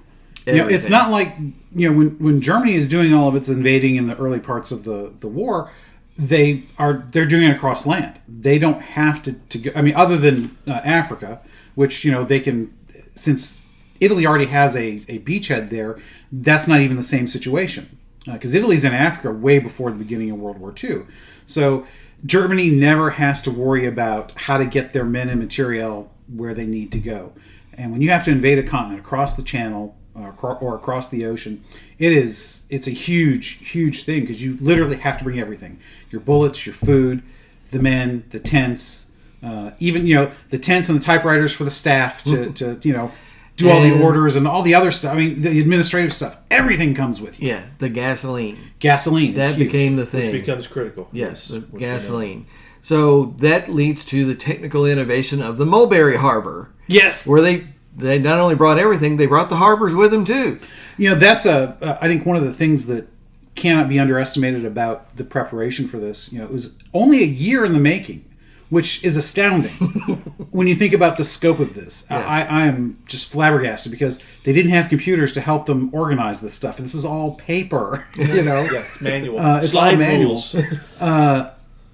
You 0.46 0.58
know, 0.58 0.68
it's 0.68 0.90
not 0.90 1.12
like 1.12 1.36
you 1.76 1.90
know 1.90 1.98
when 1.98 2.10
when 2.20 2.42
Germany 2.42 2.74
is 2.74 2.88
doing 2.88 3.14
all 3.14 3.28
of 3.28 3.36
its 3.36 3.50
invading 3.50 3.98
in 3.98 4.08
the 4.08 4.18
early 4.18 4.40
parts 4.40 4.72
of 4.72 4.84
the 4.84 5.14
the 5.20 5.28
war, 5.28 5.72
they 6.18 6.64
are 6.78 7.06
they're 7.12 7.26
doing 7.26 7.44
it 7.44 7.56
across 7.56 7.86
land. 7.86 8.20
They 8.28 8.58
don't 8.58 8.82
have 8.82 9.22
to 9.24 9.34
to 9.34 9.58
go. 9.58 9.72
I 9.76 9.82
mean, 9.82 9.96
other 9.96 10.18
than 10.18 10.58
uh, 10.68 10.82
Africa, 10.84 11.42
which 11.76 12.04
you 12.04 12.12
know 12.12 12.24
they 12.24 12.40
can 12.40 12.74
since 12.90 13.66
Italy 14.00 14.26
already 14.26 14.46
has 14.46 14.76
a 14.76 15.04
a 15.08 15.20
beachhead 15.20 15.70
there. 15.70 16.00
That's 16.32 16.68
not 16.68 16.80
even 16.82 16.96
the 16.96 17.04
same 17.04 17.28
situation 17.28 17.98
because 18.26 18.54
Italy's 18.54 18.84
in 18.84 18.94
Africa 18.94 19.32
way 19.32 19.60
before 19.60 19.92
the 19.92 19.98
beginning 19.98 20.32
of 20.32 20.40
World 20.40 20.60
War 20.60 20.74
II. 20.82 21.04
So 21.46 21.86
Germany 22.26 22.70
never 22.70 23.12
has 23.12 23.42
to 23.44 23.52
worry 23.52 23.86
about 23.86 24.38
how 24.38 24.58
to 24.58 24.66
get 24.66 24.94
their 24.94 25.06
men 25.06 25.30
and 25.30 25.40
material 25.40 26.12
where 26.28 26.54
they 26.54 26.66
need 26.66 26.92
to 26.92 27.00
go. 27.00 27.34
And 27.74 27.92
when 27.92 28.02
you 28.02 28.10
have 28.10 28.26
to 28.26 28.32
invade 28.32 28.60
a 28.60 28.64
continent 28.64 29.00
across 29.00 29.36
the 29.36 29.44
channel 29.44 29.96
uh, 30.16 30.32
or 30.42 30.76
across 30.76 31.10
the 31.10 31.26
ocean, 31.26 31.64
it 31.98 32.12
is 32.12 32.68
it's 32.70 32.88
a 32.88 32.92
huge, 32.92 33.66
huge 33.70 34.04
thing 34.04 34.22
because 34.22 34.44
you 34.44 34.58
literally 34.60 34.98
have 34.98 35.18
to 35.18 35.24
bring 35.24 35.40
everything: 35.40 35.80
your 36.12 36.20
bullets, 36.22 36.66
your 36.66 36.74
food, 36.74 37.24
the 37.72 37.80
men, 37.80 38.26
the 38.32 38.40
tents, 38.40 39.16
uh, 39.42 39.72
even 39.80 40.06
you 40.06 40.16
know 40.16 40.32
the 40.50 40.58
tents 40.58 40.90
and 40.90 41.00
the 41.00 41.04
typewriters 41.04 41.54
for 41.54 41.64
the 41.64 41.72
staff 41.72 42.24
to, 42.24 42.52
to 42.52 42.80
you 42.84 42.94
know 42.94 43.12
do 43.60 43.70
all 43.70 43.82
the 43.82 44.02
orders 44.04 44.36
and 44.36 44.48
all 44.48 44.62
the 44.64 44.76
other 44.76 44.92
stuff. 44.92 45.14
I 45.14 45.18
mean, 45.18 45.42
the 45.42 45.60
administrative 45.60 46.14
stuff. 46.14 46.38
Everything 46.50 46.94
comes 46.94 47.22
with 47.22 47.40
you. 47.42 47.50
Yeah. 47.50 47.64
The 47.78 47.90
gasoline 47.90 48.58
Gasoline. 48.80 49.34
that 49.36 49.56
huge. 49.56 49.68
became 49.72 49.96
the 49.96 50.04
Which 50.04 50.12
thing. 50.12 50.32
becomes 50.32 50.68
critical. 50.68 51.10
Yes, 51.12 51.48
the 51.48 51.62
which 51.62 51.80
gasoline. 51.82 52.46
So 52.82 53.36
that 53.38 53.70
leads 53.70 54.06
to 54.06 54.26
the 54.26 54.36
technical 54.36 54.86
innovation 54.86 55.42
of 55.42 55.58
the 55.58 55.66
Mulberry 55.66 56.16
Harbor, 56.18 56.72
yes. 56.88 57.28
where 57.28 57.42
they 57.42 57.68
they 57.96 58.18
not 58.20 58.40
only 58.40 58.56
brought 58.56 58.80
everything, 58.80 59.18
they 59.18 59.26
brought 59.26 59.50
the 59.50 59.58
harbors 59.58 59.94
with 59.94 60.12
them 60.12 60.24
too. 60.24 60.60
You 60.98 61.10
know, 61.10 61.16
that's 61.16 61.46
a. 61.46 61.78
Uh, 61.82 61.98
I 62.02 62.08
think 62.08 62.26
one 62.26 62.38
of 62.38 62.44
the 62.44 62.54
things 62.54 62.86
that 62.86 63.08
cannot 63.56 63.90
be 63.90 64.00
underestimated 64.00 64.64
about 64.64 65.18
the 65.18 65.26
preparation 65.26 65.88
for 65.88 65.98
this. 66.00 66.32
You 66.32 66.40
know, 66.40 66.46
it 66.46 66.52
was 66.52 66.78
only 66.94 67.22
a 67.22 67.26
year 67.28 67.66
in 67.66 67.74
the 67.74 67.80
making, 67.80 68.24
which 68.70 69.04
is 69.04 69.18
astounding 69.18 69.72
when 70.52 70.68
you 70.68 70.76
think 70.76 70.94
about 70.94 71.18
the 71.18 71.24
scope 71.24 71.60
of 71.60 71.74
this. 71.74 72.10
I, 72.12 72.44
I 72.44 72.66
am 72.68 73.02
just 73.08 73.32
flabbergasted 73.32 73.92
because 73.92 74.22
they 74.44 74.54
didn't 74.54 74.72
have 74.72 74.90
computers 74.90 75.34
to 75.34 75.42
help 75.42 75.66
them 75.66 75.90
organize 75.94 76.42
this 76.42 76.54
stuff. 76.54 76.78
This 76.78 76.94
is 76.96 77.04
all 77.06 77.36
paper. 77.36 78.08
You 78.18 78.44
know, 78.44 78.62
Yeah, 78.64 78.84
it's 78.88 79.02
manual. 79.02 79.40
Uh, 79.40 79.58
it's 79.58 79.68
all 79.76 79.82
Slide 79.84 79.98
manual. 79.98 80.30
rules. 80.32 80.56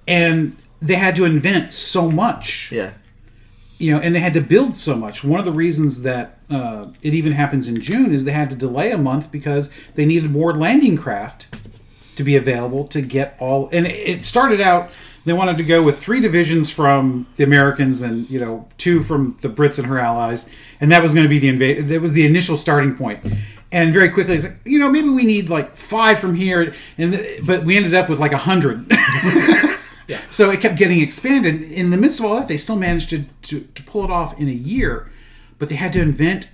and 0.08 0.56
they 0.80 0.94
had 0.94 1.16
to 1.16 1.24
invent 1.24 1.72
so 1.72 2.10
much. 2.10 2.70
Yeah, 2.72 2.92
you 3.78 3.92
know, 3.94 4.00
and 4.00 4.14
they 4.14 4.20
had 4.20 4.34
to 4.34 4.40
build 4.40 4.76
so 4.76 4.96
much. 4.96 5.24
One 5.24 5.38
of 5.38 5.44
the 5.46 5.52
reasons 5.52 6.02
that 6.02 6.38
uh, 6.50 6.88
it 7.02 7.14
even 7.14 7.32
happens 7.32 7.68
in 7.68 7.80
June 7.80 8.12
is 8.12 8.24
they 8.24 8.32
had 8.32 8.50
to 8.50 8.56
delay 8.56 8.90
a 8.90 8.98
month 8.98 9.30
because 9.30 9.70
they 9.94 10.04
needed 10.04 10.30
more 10.30 10.54
landing 10.56 10.96
craft 10.96 11.46
to 12.16 12.22
be 12.22 12.36
available 12.36 12.86
to 12.88 13.02
get 13.02 13.36
all. 13.38 13.68
And 13.72 13.86
it 13.86 14.24
started 14.24 14.60
out 14.60 14.90
they 15.26 15.32
wanted 15.32 15.58
to 15.58 15.64
go 15.64 15.82
with 15.82 15.98
three 15.98 16.20
divisions 16.20 16.70
from 16.70 17.26
the 17.34 17.44
Americans 17.44 18.00
and 18.00 18.30
you 18.30 18.38
know 18.38 18.66
two 18.78 19.00
from 19.00 19.36
the 19.42 19.48
Brits 19.48 19.78
and 19.78 19.86
her 19.88 19.98
allies, 19.98 20.50
and 20.80 20.90
that 20.92 21.02
was 21.02 21.12
going 21.12 21.24
to 21.24 21.28
be 21.28 21.40
the 21.40 21.48
invade. 21.48 21.88
That 21.88 22.00
was 22.00 22.14
the 22.14 22.24
initial 22.24 22.56
starting 22.56 22.96
point. 22.96 23.20
And 23.72 23.92
very 23.92 24.08
quickly, 24.08 24.36
it's 24.36 24.44
like 24.44 24.56
you 24.64 24.78
know 24.78 24.88
maybe 24.88 25.08
we 25.10 25.24
need 25.24 25.50
like 25.50 25.76
five 25.76 26.18
from 26.18 26.36
here, 26.36 26.72
and 26.96 27.12
th- 27.12 27.44
but 27.44 27.64
we 27.64 27.76
ended 27.76 27.92
up 27.92 28.08
with 28.08 28.20
like 28.20 28.32
a 28.32 28.38
hundred. 28.38 28.86
yeah. 30.08 30.20
So 30.30 30.48
it 30.50 30.60
kept 30.60 30.78
getting 30.78 31.00
expanded. 31.00 31.60
In 31.60 31.90
the 31.90 31.96
midst 31.96 32.20
of 32.20 32.26
all 32.26 32.36
that, 32.36 32.46
they 32.46 32.56
still 32.56 32.76
managed 32.76 33.10
to, 33.10 33.24
to, 33.42 33.60
to 33.60 33.82
pull 33.82 34.04
it 34.04 34.10
off 34.10 34.40
in 34.40 34.48
a 34.48 34.52
year, 34.52 35.10
but 35.58 35.68
they 35.68 35.74
had 35.74 35.92
to 35.94 36.00
invent 36.00 36.50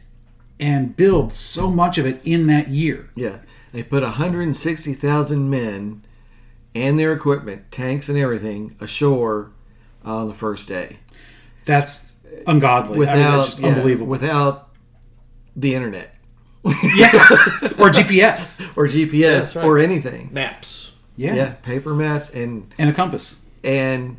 and 0.58 0.96
build 0.96 1.34
so 1.34 1.70
much 1.70 1.98
of 1.98 2.06
it 2.06 2.20
in 2.24 2.46
that 2.46 2.68
year. 2.68 3.10
yeah. 3.14 3.38
They 3.72 3.82
put 3.82 4.02
160,000 4.02 5.48
men 5.50 6.02
and 6.74 6.98
their 6.98 7.12
equipment, 7.12 7.70
tanks 7.70 8.08
and 8.08 8.18
everything, 8.18 8.76
ashore 8.80 9.52
on 10.04 10.28
the 10.28 10.34
first 10.34 10.66
day 10.66 10.98
That's 11.64 12.18
ungodly. 12.46 12.88
I 12.88 12.90
mean, 12.90 12.98
without 12.98 13.36
that's 13.36 13.46
just 13.46 13.60
yeah, 13.60 13.68
unbelievable. 13.68 14.06
without 14.08 14.68
the 15.54 15.74
internet 15.74 16.12
yeah, 16.64 17.12
or 17.78 17.90
GPS. 17.90 18.60
or 18.76 18.86
GPS 18.86 19.56
right. 19.56 19.64
or 19.64 19.78
anything. 19.78 20.30
Maps. 20.32 20.96
Yeah. 21.16 21.34
Yeah, 21.34 21.52
paper 21.54 21.94
maps 21.94 22.30
and 22.30 22.72
and 22.78 22.90
a 22.90 22.92
compass. 22.92 23.44
and 23.62 24.16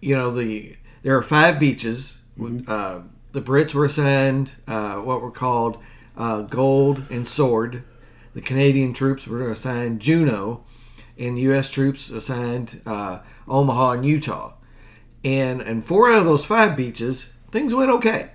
you 0.00 0.14
know 0.14 0.30
the 0.30 0.76
there 1.02 1.16
are 1.16 1.22
five 1.22 1.58
beaches. 1.58 2.18
Uh, 2.66 3.00
the 3.32 3.40
Brits 3.40 3.74
were 3.74 3.84
assigned 3.84 4.56
uh, 4.66 4.96
what 4.96 5.20
were 5.20 5.30
called 5.30 5.78
uh, 6.16 6.42
Gold 6.42 7.04
and 7.10 7.26
Sword. 7.26 7.84
The 8.38 8.44
Canadian 8.44 8.92
troops 8.92 9.26
were 9.26 9.50
assigned 9.50 9.98
Juno, 10.00 10.62
and 11.18 11.36
U.S. 11.40 11.72
troops 11.72 12.08
assigned 12.08 12.80
uh, 12.86 13.18
Omaha 13.48 13.90
and 13.94 14.06
Utah. 14.06 14.52
And 15.24 15.60
and 15.60 15.84
four 15.84 16.08
out 16.12 16.20
of 16.20 16.24
those 16.24 16.46
five 16.46 16.76
beaches, 16.76 17.32
things 17.50 17.74
went 17.74 17.90
okay. 17.90 18.30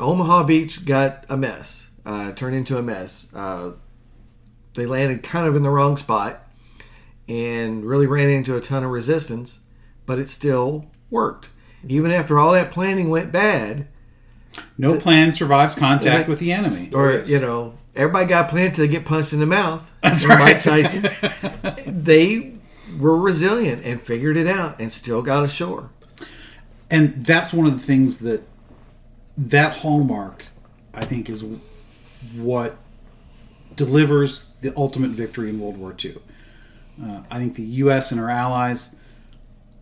Omaha 0.00 0.44
Beach 0.44 0.86
got 0.86 1.26
a 1.28 1.36
mess, 1.36 1.90
uh, 2.06 2.32
turned 2.32 2.56
into 2.56 2.78
a 2.78 2.82
mess. 2.82 3.30
Uh, 3.34 3.72
they 4.72 4.86
landed 4.86 5.22
kind 5.22 5.46
of 5.46 5.54
in 5.54 5.62
the 5.62 5.68
wrong 5.68 5.98
spot 5.98 6.48
and 7.28 7.84
really 7.84 8.06
ran 8.06 8.30
into 8.30 8.56
a 8.56 8.60
ton 8.62 8.84
of 8.84 8.90
resistance, 8.90 9.60
but 10.06 10.18
it 10.18 10.30
still 10.30 10.86
worked. 11.10 11.50
Even 11.86 12.10
after 12.10 12.38
all 12.38 12.52
that 12.52 12.70
planning 12.70 13.10
went 13.10 13.30
bad, 13.30 13.88
No 14.78 14.96
plan 14.96 15.30
survives 15.32 15.74
contact 15.74 16.20
Yeah. 16.26 16.30
with 16.30 16.38
the 16.38 16.52
enemy. 16.52 16.88
or 16.94 17.12
Yes. 17.12 17.28
you 17.28 17.38
know, 17.38 17.74
everybody 17.96 18.26
got 18.26 18.48
planted 18.48 18.74
to 18.76 18.88
get 18.88 19.04
punched 19.04 19.32
in 19.32 19.40
the 19.40 19.46
mouth. 19.46 19.90
That's 20.02 20.24
from 20.24 20.38
Mike 20.38 20.54
right. 20.54 20.60
Tyson. 20.60 21.08
they 22.04 22.54
were 22.98 23.16
resilient 23.18 23.84
and 23.84 24.00
figured 24.00 24.36
it 24.36 24.46
out 24.46 24.80
and 24.80 24.92
still 24.92 25.20
got 25.22 25.42
ashore. 25.44 25.90
and 26.90 27.26
that's 27.26 27.52
one 27.52 27.66
of 27.66 27.72
the 27.72 27.84
things 27.84 28.18
that 28.18 28.42
that 29.36 29.78
hallmark 29.78 30.44
i 30.94 31.04
think 31.04 31.28
is 31.28 31.44
what 32.36 32.76
delivers 33.74 34.50
the 34.62 34.72
ultimate 34.76 35.10
victory 35.10 35.50
in 35.50 35.58
world 35.60 35.76
war 35.76 35.94
ii 36.04 36.14
uh, 37.02 37.22
i 37.30 37.38
think 37.38 37.54
the 37.56 37.64
us 37.64 38.12
and 38.12 38.20
our 38.20 38.30
allies 38.30 38.94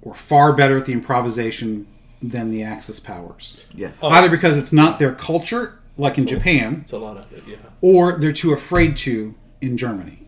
were 0.03 0.15
far 0.15 0.53
better 0.55 0.77
at 0.79 0.87
the 0.87 0.93
improvisation 0.93 1.87
than 2.23 2.51
the 2.51 2.63
axis 2.63 2.99
powers 2.99 3.63
Yeah. 3.75 3.93
either 4.03 4.31
because 4.31 4.57
it's 4.59 4.73
not 4.73 4.99
their 4.99 5.13
culture 5.13 5.79
like 5.97 6.19
in 6.19 6.27
japan 6.27 6.81
It's 6.83 6.93
a 6.93 6.99
lot 6.99 7.17
of 7.17 7.33
it. 7.33 7.43
Yeah. 7.49 7.57
or 7.81 8.19
they're 8.19 8.33
too 8.33 8.53
afraid 8.53 8.97
to 8.99 9.35
in 9.61 9.77
germany 9.77 10.27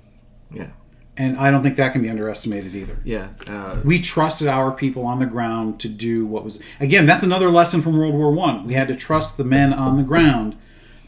Yeah. 0.51 0.69
and 1.17 1.37
i 1.37 1.51
don't 1.51 1.63
think 1.63 1.77
that 1.77 1.93
can 1.93 2.03
be 2.03 2.09
underestimated 2.11 2.75
either 2.75 2.99
Yeah. 3.05 3.29
Uh, 3.47 3.81
we 3.85 4.01
trusted 4.01 4.49
our 4.49 4.71
people 4.71 5.05
on 5.05 5.19
the 5.19 5.27
ground 5.27 5.81
to 5.81 5.89
do 5.89 6.27
what 6.27 6.45
was 6.45 6.63
again 6.81 7.07
that's 7.07 7.25
another 7.25 7.49
lesson 7.51 7.83
from 7.83 7.97
world 7.99 8.15
war 8.15 8.31
one 8.31 8.67
we 8.67 8.75
had 8.75 8.89
to 8.89 8.95
trust 8.95 9.37
the 9.37 9.45
men 9.45 9.73
on 9.73 9.97
the 9.97 10.03
ground 10.03 10.57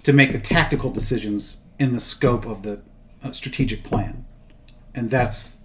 to 0.02 0.12
make 0.12 0.32
the 0.32 0.38
tactical 0.38 0.90
decisions 0.90 1.62
in 1.78 1.92
the 1.92 2.00
scope 2.00 2.46
of 2.46 2.62
the 2.62 2.80
uh, 3.22 3.30
strategic 3.32 3.84
plan 3.84 4.24
and 4.94 5.10
that's 5.10 5.64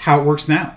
how 0.00 0.20
it 0.20 0.24
works 0.24 0.48
now 0.48 0.76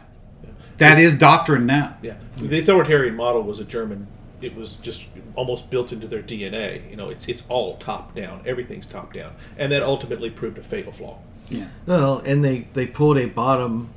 that 0.78 0.98
is 0.98 1.14
doctrine 1.14 1.68
now 1.68 1.96
Yeah, 2.02 2.16
the 2.38 2.58
authoritarian 2.60 3.16
model 3.16 3.44
was 3.44 3.60
a 3.60 3.64
German. 3.66 4.08
It 4.42 4.56
was 4.56 4.76
just 4.76 5.06
almost 5.36 5.70
built 5.70 5.92
into 5.92 6.08
their 6.08 6.22
DNA. 6.24 6.90
You 6.90 6.96
know, 6.96 7.10
it's 7.10 7.28
it's 7.28 7.44
all 7.50 7.78
top 7.78 8.16
down. 8.16 8.42
Everything's 8.46 8.86
top 8.88 9.14
down, 9.14 9.34
and 9.58 9.72
that 9.72 9.84
ultimately 9.84 10.30
proved 10.30 10.58
a 10.58 10.64
fatal 10.64 10.92
flaw. 10.92 11.20
yeah 11.50 11.68
well, 11.86 12.20
and 12.20 12.44
they, 12.44 12.68
they 12.74 12.88
pulled 12.88 13.18
a 13.18 13.26
bottom 13.28 13.90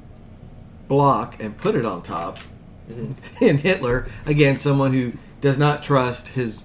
block 0.88 1.42
and 1.42 1.56
put 1.56 1.74
it 1.74 1.84
on 1.84 2.02
top. 2.02 2.38
And 3.40 3.60
Hitler, 3.60 4.06
again, 4.26 4.58
someone 4.58 4.92
who 4.92 5.12
does 5.40 5.58
not 5.58 5.82
trust 5.82 6.28
his 6.28 6.62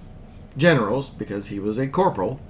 generals 0.56 1.08
because 1.10 1.46
he 1.48 1.58
was 1.58 1.78
a 1.78 1.86
corporal 1.88 2.40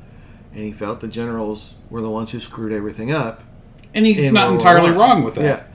and 0.52 0.64
he 0.64 0.72
felt 0.72 1.00
the 1.00 1.06
generals 1.08 1.74
were 1.90 2.02
the 2.02 2.10
ones 2.10 2.32
who 2.32 2.40
screwed 2.40 2.72
everything 2.72 3.12
up. 3.12 3.44
and 3.94 4.04
he's 4.06 4.28
in 4.28 4.34
not 4.34 4.48
World 4.48 4.60
entirely 4.60 4.90
War 4.90 5.00
wrong 5.00 5.22
with 5.22 5.36
that 5.36 5.66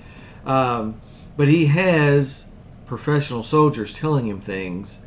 Yeah. 0.46 0.78
Um, 0.78 1.00
but 1.38 1.48
he 1.48 1.68
has 1.68 2.50
professional 2.86 3.44
soldiers 3.44 3.94
telling 3.94 4.28
him 4.28 4.42
things, 4.42 5.00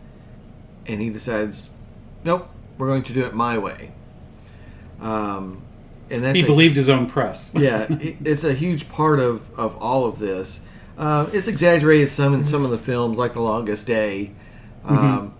and 0.88 1.00
he 1.00 1.11
decides, 1.11 1.71
nope, 2.25 2.49
we're 2.78 2.88
going 2.88 3.02
to 3.04 3.12
do 3.12 3.21
it 3.21 3.35
my 3.35 3.59
way. 3.59 3.92
Um, 5.00 5.62
and 6.11 6.25
that's 6.25 6.37
He 6.37 6.42
a- 6.42 6.47
believed 6.47 6.76
his 6.76 6.88
own 6.88 7.07
press. 7.07 7.54
yeah, 7.59 7.87
it, 7.92 8.16
it's 8.25 8.45
a 8.45 8.54
huge 8.54 8.88
part 8.88 9.21
of, 9.21 9.42
of 9.59 9.76
all 9.76 10.07
of 10.07 10.18
this. 10.18 10.64
Uh, 10.97 11.28
it's 11.33 11.47
exaggerated 11.47 12.11
some 12.11 12.35
in 12.35 12.45
some 12.45 12.64
of 12.64 12.71
the 12.71 12.78
films, 12.78 13.18
like 13.18 13.33
The 13.35 13.40
Longest 13.42 13.87
Day. 13.87 14.33
Um, 14.85 15.35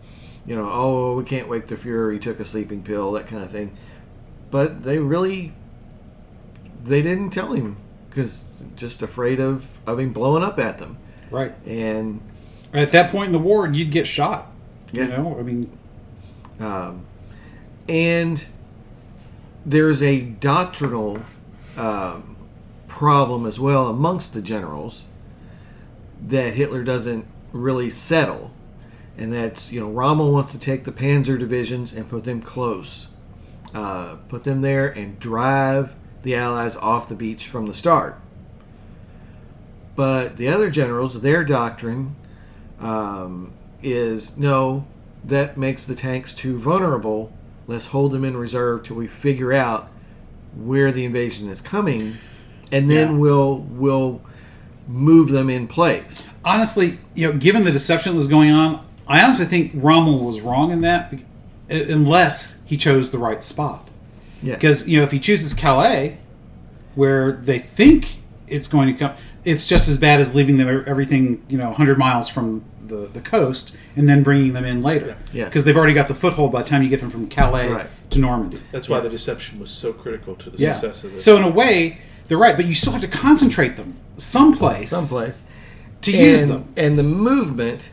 You 0.47 0.57
know, 0.57 0.69
oh, 0.71 1.17
we 1.17 1.25
can't 1.25 1.49
wake 1.49 1.67
the 1.67 1.75
Fuhrer 1.76 2.19
took 2.21 2.40
a 2.40 2.45
sleeping 2.45 2.83
pill, 2.83 3.12
that 3.12 3.26
kind 3.26 3.43
of 3.43 3.50
thing. 3.50 3.76
But 4.50 4.83
they 4.83 4.99
really, 4.99 5.52
they 6.85 7.02
didn't 7.02 7.31
tell 7.31 7.52
him 7.52 7.76
because 8.09 8.45
just 8.76 9.02
afraid 9.02 9.40
of, 9.40 9.78
of 9.87 9.99
him 9.99 10.12
blowing 10.12 10.43
up 10.43 10.59
at 10.59 10.78
them. 10.78 10.97
Right. 11.31 11.52
And 11.67 12.21
At 12.73 12.93
that 12.93 13.11
point 13.11 13.26
in 13.26 13.33
the 13.33 13.38
war, 13.38 13.69
you'd 13.69 13.90
get 13.90 14.07
shot. 14.07 14.50
Yeah. 14.92 15.04
You 15.04 15.09
know, 15.11 15.37
I 15.38 15.42
mean, 15.42 15.71
Um, 16.61 17.04
and 17.88 18.45
there's 19.64 20.02
a 20.02 20.21
doctrinal 20.21 21.23
um, 21.76 22.37
problem 22.87 23.47
as 23.47 23.61
well 23.61 23.88
amongst 23.88 24.35
the 24.35 24.42
generals 24.42 25.04
that 26.26 26.54
Hitler 26.54 26.83
doesn't 26.83 27.26
really 27.52 27.90
settle. 27.90 28.52
And 29.16 29.33
that's, 29.33 29.73
you 29.73 29.80
know, 29.80 29.88
Rommel 29.88 30.33
wants 30.33 30.52
to 30.52 30.59
take 30.59 30.85
the 30.85 30.92
panzer 30.92 31.38
divisions 31.38 31.92
and 31.92 32.09
put 32.09 32.25
them 32.25 32.40
close, 32.40 33.14
uh, 33.75 34.16
put 34.28 34.45
them 34.45 34.61
there 34.61 34.88
and 34.88 35.18
drive 35.18 35.97
the 36.23 36.35
Allies 36.35 36.76
off 36.76 37.09
the 37.09 37.14
beach 37.14 37.47
from 37.47 37.66
the 37.66 37.75
start. 37.75 38.21
But 39.97 40.37
the 40.37 40.49
other 40.49 40.71
generals, 40.71 41.21
their 41.21 41.45
doctrine 41.45 42.14
um, 42.80 43.52
is 43.82 44.37
no, 44.37 44.87
that 45.25 45.56
makes 45.56 45.85
the 45.87 45.94
tanks 45.94 46.35
too 46.35 46.58
vulnerable. 46.58 47.32
Let's 47.66 47.87
hold 47.88 48.12
them 48.12 48.25
in 48.25 48.37
reserve 48.37 48.82
till 48.85 48.97
we 48.97 49.06
figure 49.06 49.52
out 49.52 49.88
where 50.56 50.90
the 50.90 51.04
invasion 51.04 51.49
is 51.49 51.61
coming, 51.61 52.14
and 52.73 52.88
then 52.88 53.12
Yeah. 53.12 53.18
we'll 53.18 53.58
we'll 53.58 54.20
move 54.87 55.28
them 55.30 55.50
in 55.50 55.66
place. 55.66 56.32
honestly, 56.44 56.99
you 57.14 57.26
know, 57.26 57.38
given 57.38 57.64
the 57.64 57.70
deception 57.73 58.12
that 58.12 58.16
was 58.16 58.26
going 58.26 58.50
on, 58.50 58.82
I 59.06 59.23
honestly 59.23 59.44
think 59.44 59.73
Rommel 59.75 60.20
was 60.25 60.40
wrong 60.40 60.70
in 60.70 60.80
that, 60.80 61.12
unless 61.68 62.62
he 62.64 62.76
chose 62.76 63.11
the 63.11 63.18
right 63.18 63.42
spot. 63.42 63.90
Yeah, 64.42 64.54
Because 64.54 64.88
you 64.88 64.97
know, 64.99 65.02
if 65.04 65.11
he 65.11 65.18
chooses 65.18 65.52
Calais, 65.52 66.18
where 66.94 67.32
they 67.32 67.58
think 67.58 68.18
it's 68.47 68.66
going 68.68 68.87
to 68.88 68.94
come, 68.94 69.16
it's 69.44 69.66
just 69.68 69.88
as 69.88 69.99
bad 69.99 70.20
as 70.20 70.35
leaving 70.35 70.56
them 70.56 70.85
everything 70.87 71.42
you 71.49 71.58
know 71.58 71.66
100 71.66 71.99
miles 71.99 72.28
from 72.28 72.64
the, 72.88 73.09
the 73.12 73.21
coast 73.21 73.75
and 73.97 74.09
then 74.09 74.23
bringing 74.23 74.52
them 74.52 74.64
in 74.64 74.83
later. 74.83 75.16
Yeah. 75.33 75.45
Because 75.45 75.64
they've 75.64 75.76
already 75.76 75.95
got 75.95 76.09
the 76.09 76.14
foothold 76.14 76.52
by 76.52 76.62
the 76.62 76.68
time 76.68 76.83
you 76.83 76.88
get 76.88 77.00
them 77.00 77.11
from 77.11 77.28
Calais 77.28 77.71
Right. 77.73 77.87
to 78.11 78.18
Normandy. 78.18 78.61
That's 78.73 78.88
why 78.88 78.97
Yeah. 78.99 79.04
the 79.04 79.11
deception 79.11 79.61
was 79.61 79.71
so 79.71 79.92
critical 79.92 80.35
to 80.37 80.50
the 80.50 80.59
Yeah. 80.59 80.73
success 80.75 81.04
of 81.04 81.12
this. 81.12 81.25
So 81.25 81.37
in 81.37 81.42
a 81.42 81.50
way, 81.50 81.99
they're 82.26 82.38
right, 82.38 82.57
but 82.57 82.66
you 82.66 82.75
still 82.75 82.92
have 82.92 83.02
to 83.02 83.09
concentrate 83.09 83.76
them 83.76 83.95
someplace, 84.16 84.90
someplace 84.90 85.45
to 86.02 86.16
use 86.16 86.45
them. 86.47 86.64
And 86.76 86.99
the 86.99 87.02
movement. 87.04 87.90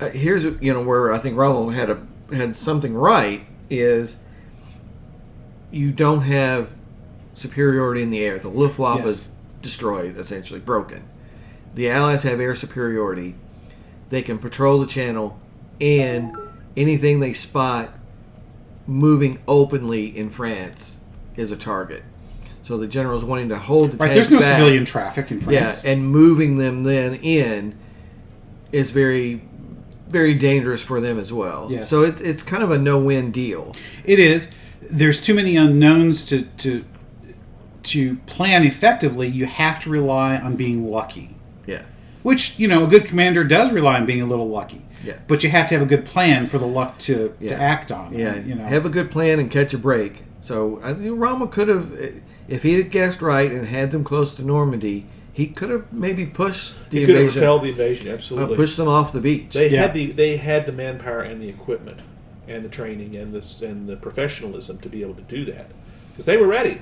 Uh, 0.00 0.08
here's 0.08 0.42
you 0.44 0.72
know 0.72 0.82
where 0.82 1.12
I 1.12 1.18
think 1.18 1.36
Rommel 1.36 1.70
had 1.70 1.88
a 1.88 1.98
had 2.32 2.56
something 2.56 2.94
right 2.94 3.42
is 3.70 4.16
you 5.70 5.90
don't 5.92 6.22
have 6.22 6.68
superiority 7.32 8.02
in 8.02 8.10
the 8.10 8.24
air. 8.24 8.38
The 8.38 8.48
Luftwaffe 8.48 9.00
Yes. 9.00 9.08
is 9.08 9.34
destroyed, 9.62 10.16
essentially 10.18 10.60
broken. 10.60 11.02
The 11.74 11.88
Allies 11.90 12.22
have 12.24 12.40
air 12.40 12.54
superiority. 12.54 13.34
They 14.10 14.22
can 14.22 14.38
patrol 14.38 14.80
the 14.80 14.86
channel, 14.86 15.38
and 15.80 16.36
anything 16.76 17.20
they 17.20 17.32
spot 17.32 17.90
moving 18.86 19.38
openly 19.48 20.16
in 20.16 20.30
France 20.30 21.00
is 21.36 21.50
a 21.50 21.56
target. 21.56 22.02
So 22.62 22.76
the 22.78 22.86
general's 22.86 23.24
wanting 23.24 23.48
to 23.50 23.58
hold 23.58 23.92
the 23.92 23.96
Right, 23.98 24.14
there's 24.14 24.30
no 24.30 24.40
back. 24.40 24.56
civilian 24.56 24.84
traffic 24.84 25.30
in 25.30 25.40
France. 25.40 25.84
Yeah, 25.84 25.92
and 25.92 26.06
moving 26.08 26.56
them 26.56 26.82
then 26.84 27.14
in 27.16 27.76
is 28.72 28.90
very, 28.90 29.42
very 30.08 30.34
dangerous 30.34 30.82
for 30.82 31.00
them 31.00 31.18
as 31.18 31.32
well. 31.32 31.68
Yes. 31.70 31.88
So 31.90 32.02
it, 32.02 32.20
it's 32.20 32.42
kind 32.42 32.62
of 32.62 32.70
a 32.70 32.78
no-win 32.78 33.30
deal. 33.30 33.74
It 34.04 34.18
is. 34.18 34.54
There's 34.80 35.20
too 35.20 35.34
many 35.34 35.56
unknowns 35.56 36.24
to 36.26 36.42
to 36.58 36.84
to 37.84 38.16
plan 38.26 38.64
effectively. 38.64 39.28
You 39.28 39.44
have 39.46 39.78
to 39.80 39.90
rely 39.90 40.36
on 40.38 40.56
being 40.56 40.86
lucky, 40.90 41.36
Yeah, 41.66 41.82
which 42.24 42.58
you 42.58 42.66
know 42.66 42.84
a 42.84 42.88
good 42.88 43.04
commander 43.04 43.44
does 43.44 43.70
rely 43.70 43.96
on 44.00 44.06
being 44.06 44.20
a 44.22 44.26
little 44.26 44.48
lucky. 44.48 44.84
Yeah. 45.04 45.18
But 45.28 45.44
you 45.44 45.50
have 45.50 45.68
to 45.68 45.74
have 45.74 45.82
a 45.82 45.86
good 45.94 46.04
plan 46.06 46.46
for 46.46 46.58
the 46.58 46.66
luck 46.66 46.98
to, 47.00 47.34
Yeah. 47.38 47.50
to 47.50 47.54
act 47.62 47.92
on. 47.92 48.14
yeah. 48.14 48.36
You 48.36 48.54
know. 48.56 48.64
have 48.64 48.84
a 48.86 48.88
good 48.88 49.10
plan 49.10 49.38
and 49.38 49.50
catch 49.50 49.74
a 49.74 49.78
break. 49.78 50.22
So 50.40 50.80
I 50.82 50.94
think 50.94 51.12
Rommel 51.20 51.46
could 51.48 51.68
have, 51.68 51.92
if 52.48 52.62
he 52.62 52.74
had 52.74 52.90
guessed 52.90 53.20
right 53.22 53.50
and 53.52 53.66
had 53.68 53.90
them 53.90 54.02
close 54.02 54.34
to 54.36 54.42
Normandy, 54.42 55.04
he 55.32 55.46
could 55.48 55.68
have 55.68 55.92
maybe 55.92 56.24
pushed 56.24 56.74
the 56.90 57.00
he 57.00 57.04
could 57.06 57.14
have 57.16 57.24
invasion, 57.24 57.40
repelled 57.42 57.62
the 57.62 57.68
invasion. 57.68 58.08
uh, 58.08 58.12
Absolutely. 58.14 58.56
pushed 58.56 58.76
them 58.78 58.88
off 58.88 59.12
the 59.12 59.20
beach. 59.20 59.52
They 59.52 59.68
Yeah. 59.68 59.82
had 59.82 59.94
the 59.94 60.06
they 60.12 60.38
had 60.38 60.64
the 60.64 60.72
manpower 60.72 61.20
and 61.20 61.38
the 61.42 61.48
equipment 61.50 62.00
and 62.48 62.64
the 62.64 62.68
training 62.70 63.14
and 63.16 63.34
the 63.34 63.66
and 63.66 63.86
the 63.86 63.96
professionalism 63.96 64.78
to 64.78 64.88
be 64.88 65.02
able 65.02 65.14
to 65.14 65.22
do 65.22 65.44
that 65.52 65.66
because 66.12 66.24
they 66.24 66.36
were 66.38 66.46
ready, 66.46 66.80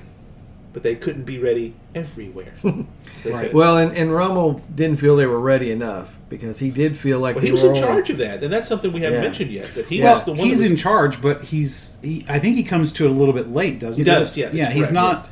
but 0.73 0.83
they 0.83 0.95
couldn't 0.95 1.23
be 1.23 1.39
ready 1.39 1.75
everywhere. 1.95 2.53
Right. 3.25 3.53
well, 3.53 3.77
and, 3.77 3.95
and 3.95 4.13
Rommel 4.13 4.61
didn't 4.75 4.97
feel 4.97 5.15
they 5.15 5.27
were 5.27 5.39
ready 5.39 5.71
enough 5.71 6.19
because 6.27 6.59
he 6.59 6.71
did 6.71 6.97
feel 6.97 7.19
like 7.19 7.37
Well, 7.37 7.45
he 7.45 7.53
was 7.53 7.63
in 7.63 7.73
charge 7.73 8.09
of 8.09 8.17
that, 8.17 8.43
and 8.43 8.51
that's 8.51 8.67
something 8.67 8.91
we 8.91 8.99
haven't 8.99 9.19
Yeah. 9.19 9.23
mentioned 9.23 9.51
yet. 9.51 9.73
That 9.75 9.85
he 9.85 9.99
Yeah. 9.99 10.11
was 10.11 10.25
the 10.25 10.31
well, 10.33 10.41
one. 10.41 10.49
he's 10.49 10.61
was, 10.61 10.71
in 10.71 10.75
charge, 10.75 11.21
but 11.21 11.43
he's. 11.43 11.99
He, 12.03 12.25
I 12.27 12.37
think 12.39 12.57
he 12.57 12.63
comes 12.63 12.91
to 12.93 13.05
it 13.05 13.11
a 13.11 13.13
little 13.13 13.33
bit 13.33 13.49
late, 13.53 13.79
doesn't 13.79 14.03
He 14.03 14.11
he? 14.11 14.13
does, 14.19 14.35
yeah, 14.35 14.49
Yeah, 14.51 14.63
that's 14.65 14.75
he's 14.75 14.91
correct, 14.91 14.93
not. 14.93 15.29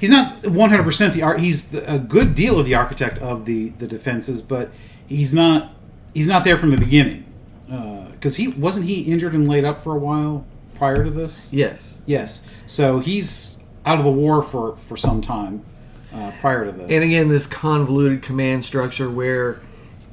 He's 0.00 0.10
not 0.10 0.46
100 0.46 0.82
percent 0.82 1.12
the 1.12 1.22
art. 1.22 1.40
He's 1.40 1.72
the, 1.72 1.92
a 1.94 1.98
good 1.98 2.34
deal 2.34 2.58
of 2.58 2.64
the 2.64 2.74
architect 2.74 3.18
of 3.18 3.44
the 3.44 3.68
the 3.70 3.86
defenses, 3.86 4.40
but 4.40 4.70
he's 5.06 5.34
not. 5.34 5.72
He's 6.14 6.28
not 6.28 6.44
there 6.46 6.56
from 6.56 6.70
the 6.70 6.78
beginning. 6.78 7.26
Uh, 7.70 8.06
because 8.12 8.36
he 8.36 8.48
wasn't 8.48 8.86
he 8.86 9.02
injured 9.02 9.34
and 9.34 9.46
laid 9.46 9.66
up 9.66 9.78
for 9.78 9.94
a 9.94 9.98
while 9.98 10.46
prior 10.74 11.04
to 11.04 11.10
this. 11.10 11.52
Yes. 11.52 12.00
Yes. 12.06 12.48
So 12.64 13.00
he's 13.00 13.62
out 13.86 13.98
of 13.98 14.04
the 14.04 14.10
war 14.10 14.42
for 14.42 14.76
for 14.76 14.96
some 14.96 15.20
time 15.22 15.64
uh, 16.12 16.32
prior 16.40 16.66
to 16.66 16.72
this. 16.72 16.90
And 16.90 17.04
again, 17.04 17.28
this 17.28 17.46
convoluted 17.46 18.22
command 18.22 18.64
structure 18.64 19.08
where 19.10 19.60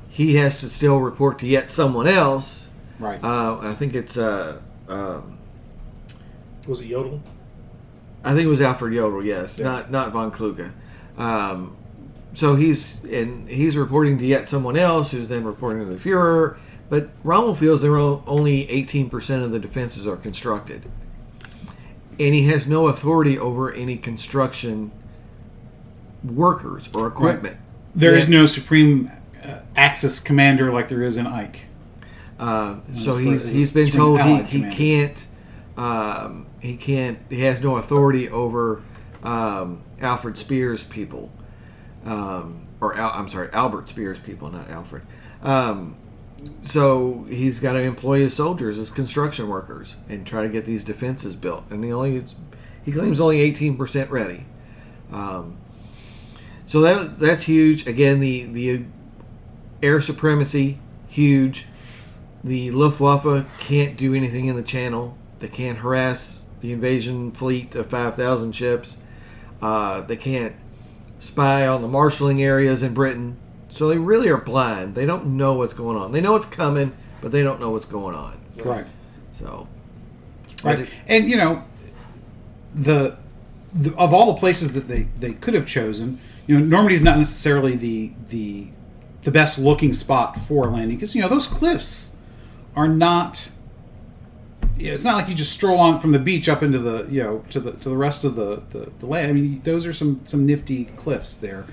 he 0.10 0.36
has 0.36 0.60
to 0.60 0.70
still 0.70 1.00
report 1.00 1.40
to 1.40 1.48
yet 1.48 1.70
someone 1.70 2.08
else. 2.08 2.70
right. 3.00 3.22
Uh, 3.24 3.58
I 3.62 3.74
think 3.74 3.94
it's 3.96 4.16
uh, 4.18 4.62
um, 4.88 5.38
was 6.68 6.82
it 6.82 6.90
Jodl? 6.90 7.20
I 8.24 8.34
think 8.34 8.46
it 8.46 8.50
was 8.50 8.62
Alfred 8.62 8.94
Jodl. 8.94 9.26
Yes, 9.26 9.60
Yeah. 9.60 9.66
not 9.66 9.92
not 9.92 10.12
von 10.14 10.32
Kluge. 10.32 10.72
Um, 11.18 11.76
so 12.34 12.56
he's 12.56 13.04
and 13.04 13.48
he's 13.50 13.76
reporting 13.76 14.18
to 14.20 14.26
yet 14.26 14.48
someone 14.48 14.78
else, 14.78 15.12
who's 15.12 15.28
then 15.30 15.44
reporting 15.44 15.80
to 15.80 15.86
the 15.86 15.98
Fuhrer. 15.98 16.58
But 16.90 17.10
Rommel 17.24 17.56
feels 17.56 17.82
there 17.82 17.96
are 17.98 18.22
only 18.28 18.68
18% 18.68 19.44
of 19.44 19.52
the 19.52 19.58
defenses 19.60 20.06
are 20.06 20.16
constructed, 20.18 20.84
and 22.20 22.34
he 22.34 22.48
has 22.48 22.68
no 22.68 22.88
authority 22.88 23.38
over 23.38 23.72
any 23.72 23.98
construction 23.98 24.92
workers 26.24 26.90
or 26.94 27.08
equipment. 27.08 27.58
there 27.94 28.14
is 28.14 28.28
no 28.28 28.46
supreme 28.46 29.12
uh, 29.44 29.60
Axis 29.76 30.20
commander 30.20 30.72
like 30.72 30.88
there 30.88 31.04
is 31.04 31.18
in 31.18 31.28
Ike. 31.28 31.66
Uh, 32.40 32.78
so 32.96 33.16
he's 33.18 33.54
he's 33.54 33.72
been 33.72 33.90
told 33.90 34.22
he, 34.22 34.42
he 34.44 34.60
commander. 34.60 34.76
can't 34.76 35.28
um, 35.78 36.46
he 36.62 36.76
can't 36.76 37.20
he 37.30 37.42
has 37.42 37.62
no 37.62 37.78
authority 37.78 38.30
over 38.30 38.82
um, 39.24 39.82
Alfred 40.02 40.38
Speer's 40.38 40.84
people 40.84 41.32
um, 42.06 42.68
or 42.82 42.96
Al, 42.96 43.12
I'm 43.14 43.28
sorry 43.30 43.50
Albert 43.54 43.90
Speer's 43.90 44.20
people 44.20 44.50
not 44.50 44.70
Alfred 44.70 45.04
um, 45.42 45.96
so 46.62 47.26
he's 47.30 47.60
got 47.60 47.74
to 47.74 47.82
employ 47.82 48.20
his 48.20 48.36
soldiers 48.36 48.78
as 48.78 48.92
construction 48.92 49.48
workers 49.48 49.98
and 50.10 50.26
try 50.26 50.42
to 50.42 50.50
get 50.50 50.66
these 50.66 50.84
defenses 50.84 51.36
built 51.36 51.64
and 51.70 51.84
he 51.84 51.92
only 51.92 52.24
he 52.84 52.92
claims 52.92 53.20
only 53.20 53.52
18% 53.52 54.10
ready 54.10 54.46
um, 55.12 55.58
so 56.66 56.82
that 56.82 57.20
that's 57.20 57.44
huge 57.44 57.86
again 57.88 58.20
the 58.20 58.46
the 58.46 58.86
air 59.82 60.00
supremacy 60.00 60.80
huge 61.08 61.68
the 62.44 62.72
Luftwaffe 62.72 63.46
can't 63.60 63.96
do 63.96 64.14
anything 64.14 64.48
in 64.48 64.56
the 64.56 64.64
channel. 64.64 65.18
They 65.40 65.48
can't 65.48 65.78
harass 65.78 66.44
the 66.60 66.74
invasion 66.74 67.32
fleet 67.32 67.74
of 67.76 67.90
5,000 67.90 68.54
ships. 68.54 68.98
Uh, 69.62 70.02
they 70.02 70.18
can't 70.18 70.56
spy 71.20 71.66
on 71.66 71.82
the 71.82 71.88
marshalling 71.88 72.44
areas 72.44 72.84
in 72.84 72.94
Britain. 72.94 73.38
So 73.74 73.90
they 73.90 73.98
really 73.98 74.30
are 74.30 74.38
blind. 74.38 74.94
They 74.94 75.08
don't 75.08 75.36
know 75.36 75.56
what's 75.56 75.74
going 75.74 75.98
on. 75.98 76.12
They 76.12 76.22
know 76.22 76.36
it's 76.36 76.46
coming, 76.46 76.96
but 77.22 77.32
they 77.32 77.42
don't 77.42 77.60
know 77.60 77.72
what's 77.72 77.88
going 77.88 78.16
on. 78.16 78.40
Right. 78.64 78.86
So, 79.32 79.68
Right. 80.64 80.88
And 81.08 81.28
you 81.28 81.38
know, 81.38 81.64
the, 82.76 83.18
the 83.74 83.96
of 83.96 84.14
all 84.14 84.32
the 84.32 84.40
places 84.40 84.74
that 84.74 84.88
they, 84.88 85.08
they 85.18 85.34
could 85.34 85.56
have 85.56 85.66
chosen, 85.66 86.20
you 86.46 86.60
know, 86.60 86.64
Normandy 86.64 86.94
is 86.94 87.04
not 87.04 87.18
necessarily 87.18 87.76
the 87.76 88.14
the 88.30 88.68
the 89.24 89.32
best 89.32 89.58
looking 89.58 89.92
spot 89.92 90.38
for 90.38 90.70
landing 90.70 90.98
because 90.98 91.16
you 91.16 91.22
know 91.24 91.28
those 91.28 91.48
cliffs 91.48 92.18
are 92.76 92.88
not. 92.88 93.50
yeah, 94.78 94.94
It's 94.94 95.04
not 95.04 95.16
like 95.16 95.28
you 95.28 95.34
just 95.34 95.52
stroll 95.52 95.80
on 95.80 96.00
from 96.00 96.12
the 96.12 96.20
beach 96.20 96.48
up 96.48 96.62
into 96.62 96.78
the 96.78 97.08
you 97.10 97.24
know 97.24 97.44
to 97.50 97.60
the 97.60 97.72
to 97.72 97.90
the 97.90 97.98
rest 97.98 98.24
of 98.24 98.36
the, 98.36 98.62
the, 98.70 98.92
the 99.00 99.08
land. 99.08 99.32
I 99.32 99.34
mean, 99.34 99.62
those 99.62 99.88
are 99.88 99.94
some 99.94 100.22
some 100.26 100.46
nifty 100.46 100.86
cliffs 100.86 101.36
there 101.36 101.66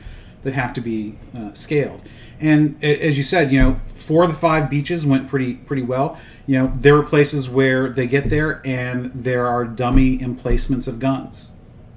that 0.43 0.55
have 0.55 0.73
to 0.75 0.81
be 0.81 1.17
uh, 1.37 1.53
scaled. 1.53 2.03
And 2.41 2.83
as 2.83 3.19
you 3.19 3.25
said, 3.25 3.53
you 3.53 3.59
know, 3.59 3.81
four 3.95 4.25
of 4.25 4.31
the 4.31 4.37
five 4.37 4.71
beaches 4.71 5.05
went 5.05 5.29
pretty 5.29 5.55
pretty 5.55 5.83
well. 5.83 6.19
You 6.47 6.59
know, 6.59 6.73
there 6.75 6.97
are 6.97 7.03
places 7.03 7.51
where 7.51 7.91
they 7.91 8.07
get 8.07 8.31
there 8.31 8.63
and 8.65 9.13
there 9.13 9.47
are 9.47 9.65
dummy 9.65 10.21
emplacements 10.23 10.87
of 10.87 10.99
guns 10.99 11.53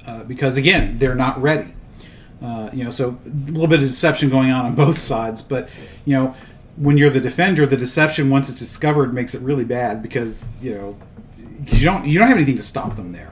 uh, 0.06 0.23
because 0.23 0.58
again, 0.58 0.97
they're 0.97 1.15
not 1.15 1.41
ready. 1.41 1.73
Uh, 2.41 2.69
you 2.73 2.84
know, 2.84 2.89
so 2.89 3.17
a 3.25 3.29
little 3.29 3.67
bit 3.67 3.79
of 3.79 3.86
deception 3.86 4.29
going 4.29 4.51
on 4.51 4.65
on 4.65 4.75
both 4.86 4.97
sides. 4.97 5.41
But 5.41 5.69
you 6.06 6.13
know, 6.13 6.36
when 6.75 6.97
you're 6.97 7.10
the 7.10 7.21
defender, 7.21 7.65
the 7.65 7.77
deception 7.77 8.29
once 8.29 8.49
it's 8.49 8.60
discovered 8.60 9.13
makes 9.13 9.34
it 9.34 9.41
really 9.41 9.63
bad 9.63 10.01
because 10.01 10.49
you 10.62 10.75
know 10.75 10.97
because 11.63 11.82
you 11.82 11.89
don't 11.89 12.06
you 12.06 12.19
don't 12.19 12.27
have 12.27 12.38
anything 12.38 12.58
to 12.58 12.63
stop 12.63 12.95
them 12.95 13.13
there. 13.13 13.32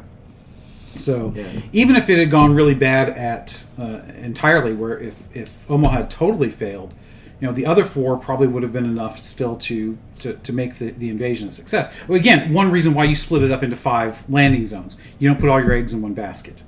So 0.97 1.33
Yeah. 1.35 1.45
even 1.73 1.95
if 1.95 2.09
it 2.09 2.17
had 2.19 2.29
gone 2.29 2.53
really 2.53 2.73
bad 2.75 3.09
at 3.09 3.65
uh, 3.79 4.01
entirely, 4.21 4.73
where 4.73 4.97
if 4.99 5.33
if 5.35 5.69
Omaha 5.69 5.97
had 5.97 6.09
totally 6.09 6.49
failed, 6.49 6.93
you 7.39 7.47
know 7.47 7.53
the 7.53 7.65
other 7.65 7.83
four 7.85 8.17
probably 8.17 8.47
would 8.47 8.61
have 8.63 8.73
been 8.73 8.85
enough 8.85 9.17
still 9.19 9.55
to 9.57 9.97
to, 10.19 10.33
to 10.33 10.53
make 10.53 10.75
the, 10.77 10.91
the 10.91 11.09
invasion 11.09 11.47
a 11.47 11.51
success. 11.51 11.91
Well, 12.07 12.19
again, 12.19 12.53
one 12.53 12.69
reason 12.69 12.93
why 12.93 13.05
you 13.05 13.15
split 13.15 13.41
it 13.41 13.51
up 13.51 13.63
into 13.63 13.75
five 13.75 14.29
landing 14.29 14.65
zones, 14.65 14.95
you 15.17 15.27
don't 15.29 15.39
put 15.39 15.49
all 15.49 15.59
your 15.59 15.71
eggs 15.73 15.93
in 15.93 16.01
one 16.03 16.13
basket. 16.13 16.63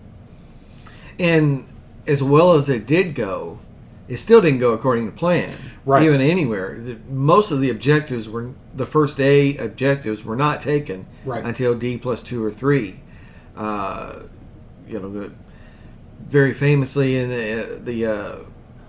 And 1.20 1.66
as 2.08 2.24
well 2.24 2.54
as 2.54 2.70
it 2.70 2.88
did 2.88 3.14
go, 3.14 3.60
it 4.08 4.18
still 4.18 4.42
didn't 4.42 4.60
go 4.60 4.74
according 4.74 5.06
to 5.06 5.12
plan. 5.12 5.56
Right. 5.86 6.04
Even 6.04 6.22
anywhere. 6.22 6.80
Most 7.10 7.52
of 7.52 7.60
the 7.62 7.70
objectives 7.70 8.28
were 8.28 8.52
the 8.76 8.86
first 8.86 9.20
A 9.20 9.56
objectives 9.58 10.24
were 10.24 10.36
not 10.36 10.62
taken 10.62 11.06
Right. 11.26 11.46
until 11.46 11.76
D 11.76 11.98
plus 11.98 12.22
two 12.24 12.44
or 12.44 12.50
three. 12.52 13.02
Uh, 13.56 14.24
you 14.88 15.00
know, 15.00 15.32
very 16.28 16.54
famously 16.54 17.18
in 17.18 17.30
the, 17.30 17.80
the 17.84 18.06
uh, 18.06 18.36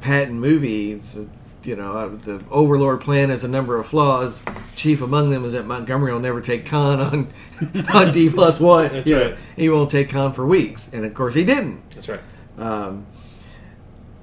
Patton 0.01 0.39
movie, 0.41 0.93
it's, 0.93 1.17
uh, 1.17 1.27
you 1.63 1.77
know, 1.77 1.93
uh, 1.93 2.09
the 2.09 2.43
Overlord 2.51 3.01
plan 3.01 3.31
has 3.31 3.45
a 3.45 3.49
number 3.49 3.77
of 3.79 3.87
flaws. 3.87 4.43
Chief 4.75 5.01
among 5.01 5.31
them 5.31 5.45
is 5.45 5.53
that 5.53 5.67
Montgomery 5.67 6.13
will 6.13 6.21
never 6.21 6.41
take 6.41 6.65
Caen 6.67 7.01
on 7.01 7.33
on 7.95 8.13
D 8.13 8.29
plus 8.29 8.61
one. 8.61 8.93
That's 8.93 9.09
You 9.09 9.17
know. 9.17 9.37
He 9.57 9.69
won't 9.71 9.91
take 9.91 10.09
Caen 10.11 10.33
for 10.33 10.45
weeks, 10.47 10.91
and 10.93 11.05
of 11.05 11.15
course 11.15 11.35
he 11.35 11.45
didn't. 11.45 11.89
That's 11.91 12.09
right. 12.09 12.21
Um, 12.59 13.07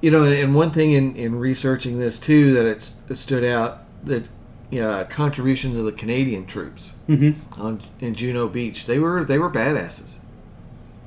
you 0.00 0.10
know, 0.10 0.24
and, 0.24 0.34
and 0.34 0.54
one 0.54 0.70
thing 0.70 0.92
in, 0.92 1.14
in 1.16 1.34
researching 1.38 1.98
this 1.98 2.18
too 2.18 2.54
that 2.54 2.66
it's, 2.66 2.96
it 3.08 3.16
stood 3.16 3.44
out 3.44 3.80
that 4.04 4.24
you 4.70 4.80
know, 4.80 5.04
contributions 5.08 5.76
of 5.76 5.84
the 5.84 5.92
Canadian 5.92 6.46
troops 6.46 6.94
Mm-hmm. 7.08 7.60
on 7.62 7.80
in 8.00 8.14
Juno 8.14 8.48
Beach 8.48 8.86
they 8.86 8.98
were 8.98 9.24
they 9.24 9.38
were 9.38 9.50
badasses. 9.50 10.20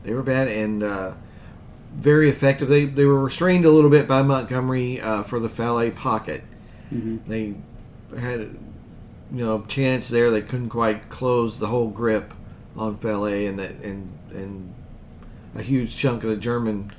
They 0.05 0.13
were 0.13 0.23
bad 0.23 0.47
and 0.47 0.83
uh, 0.83 1.13
very 1.95 2.29
effective. 2.29 2.69
They 2.69 2.85
they 2.85 3.05
were 3.05 3.21
restrained 3.23 3.65
a 3.65 3.71
little 3.71 3.89
bit 3.89 4.07
by 4.07 4.21
Montgomery 4.21 5.01
uh, 5.01 5.23
for 5.23 5.39
the 5.39 5.49
Falaise 5.49 5.95
pocket. 5.95 6.43
Mm-hmm. 6.93 7.17
They 7.29 7.55
had 8.19 8.39
you 8.39 9.45
know 9.45 9.63
chance 9.67 10.07
there. 10.09 10.29
They 10.31 10.41
couldn't 10.41 10.69
quite 10.69 11.09
close 11.09 11.57
the 11.59 11.67
whole 11.67 11.89
grip 11.89 12.33
on 12.77 12.97
Falaise, 12.97 13.49
and 13.49 13.59
that 13.59 13.71
and 13.83 14.11
and 14.31 14.73
a 15.55 15.61
huge 15.61 15.95
chunk 15.95 16.23
of 16.23 16.29
the 16.29 16.35
German 16.37 16.91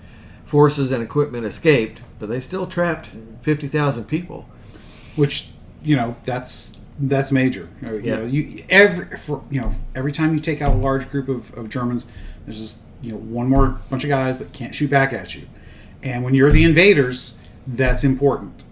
forces 0.45 0.91
and 0.91 1.03
equipment 1.03 1.45
escaped, 1.45 2.01
but 2.19 2.29
they 2.29 2.41
still 2.41 2.67
trapped 2.67 3.11
fifty 3.43 3.69
thousand 3.69 4.05
people. 4.05 4.49
which 5.17 5.51
you 5.83 5.95
know 5.97 6.17
that's 6.25 6.81
that's 6.99 7.31
major. 7.31 7.69
Uh, 7.85 7.93
You 7.93 8.01
Yeah. 8.03 8.17
know, 8.17 8.27
you 8.27 8.65
every 8.71 9.17
for, 9.19 9.43
you 9.51 9.61
know 9.61 9.75
every 9.95 10.13
time 10.13 10.33
you 10.33 10.41
take 10.41 10.61
out 10.63 10.73
a 10.73 10.77
large 10.77 11.11
group 11.11 11.29
of, 11.29 11.57
of 11.57 11.69
Germans, 11.69 12.07
there's 12.45 12.59
just 12.59 12.83
you 13.03 13.13
know 13.13 13.19
one 13.19 13.49
more 13.49 13.81
bunch 13.89 14.05
of 14.05 14.09
guys 14.09 14.39
that 14.39 14.53
can't 14.53 14.75
shoot 14.75 14.91
back 14.91 15.13
at 15.13 15.35
you, 15.35 15.47
and 16.03 16.25
when 16.25 16.35
you're 16.35 16.51
the 16.51 16.65
invaders, 16.65 17.39
that's 17.67 18.05
important 18.05 18.63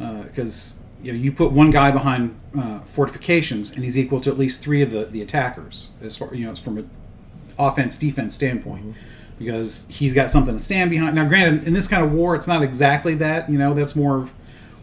uh, 0.00 0.22
because 0.22 0.86
you 1.02 1.12
know 1.12 1.18
you 1.18 1.32
put 1.32 1.52
one 1.52 1.70
guy 1.70 1.90
behind 1.90 2.38
uh, 2.58 2.80
fortifications 2.80 3.70
and 3.70 3.84
he's 3.84 3.98
equal 3.98 4.20
to 4.20 4.30
at 4.30 4.38
least 4.38 4.60
three 4.62 4.82
of 4.82 4.90
the 4.90 5.04
the 5.06 5.22
attackers 5.22 5.92
as 6.02 6.16
far 6.16 6.34
you 6.34 6.46
know 6.46 6.54
from 6.54 6.78
an 6.78 6.90
offense 7.58 7.96
defense 7.96 8.34
standpoint. 8.34 8.82
Mm-hmm. 8.82 9.06
Because 9.38 9.88
he's 9.88 10.12
got 10.12 10.28
something 10.28 10.54
to 10.54 10.58
stand 10.58 10.90
behind. 10.90 11.14
Now, 11.14 11.26
granted, 11.26 11.66
in 11.66 11.72
this 11.72 11.88
kind 11.88 12.04
of 12.04 12.12
war, 12.12 12.34
it's 12.34 12.46
not 12.46 12.62
exactly 12.62 13.14
that. 13.14 13.48
You 13.48 13.56
know, 13.56 13.72
that's 13.72 13.96
more 13.96 14.18
of 14.18 14.34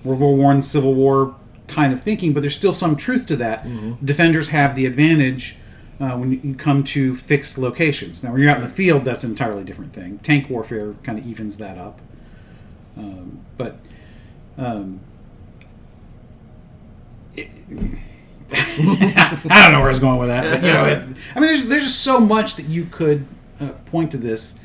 World 0.03 0.19
War 0.19 0.35
One, 0.35 0.63
Civil 0.63 0.95
War 0.95 1.35
kind 1.67 1.93
of 1.93 2.01
thinking, 2.01 2.33
but 2.33 2.41
there's 2.41 2.55
still 2.55 2.73
some 2.73 2.95
truth 2.95 3.27
to 3.27 3.35
that. 3.35 3.63
Mm-hmm. 3.63 4.03
Defenders 4.03 4.49
have 4.49 4.75
the 4.75 4.87
advantage 4.87 5.57
uh, 5.99 6.11
when 6.17 6.31
you 6.43 6.53
come 6.55 6.83
to 6.83 7.15
fixed 7.15 7.57
locations. 7.57 8.23
Now, 8.23 8.31
when 8.31 8.41
you're 8.41 8.49
out 8.51 8.57
in 8.57 8.61
the 8.61 8.67
field, 8.67 9.03
that's 9.05 9.23
an 9.23 9.31
entirely 9.31 9.63
different 9.63 9.93
thing. 9.93 10.19
Tank 10.19 10.49
warfare 10.49 10.93
kind 11.03 11.17
of 11.17 11.25
evens 11.25 11.57
that 11.57 11.77
up. 11.77 12.01
Um, 12.95 13.39
but 13.57 13.79
um, 14.57 14.99
it- 17.35 17.49
I 18.49 19.39
don't 19.63 19.71
know 19.73 19.79
where 19.79 19.83
I 19.83 19.87
was 19.87 19.99
going 19.99 20.19
with 20.19 20.29
that. 20.29 20.61
But, 20.61 20.65
you 20.65 20.71
know, 20.73 20.85
it, 20.85 20.99
I 21.35 21.39
mean, 21.39 21.49
there's 21.49 21.67
there's 21.67 21.83
just 21.83 22.01
so 22.01 22.19
much 22.19 22.55
that 22.55 22.65
you 22.67 22.85
could 22.85 23.25
uh, 23.59 23.71
point 23.87 24.11
to 24.11 24.17
this. 24.17 24.57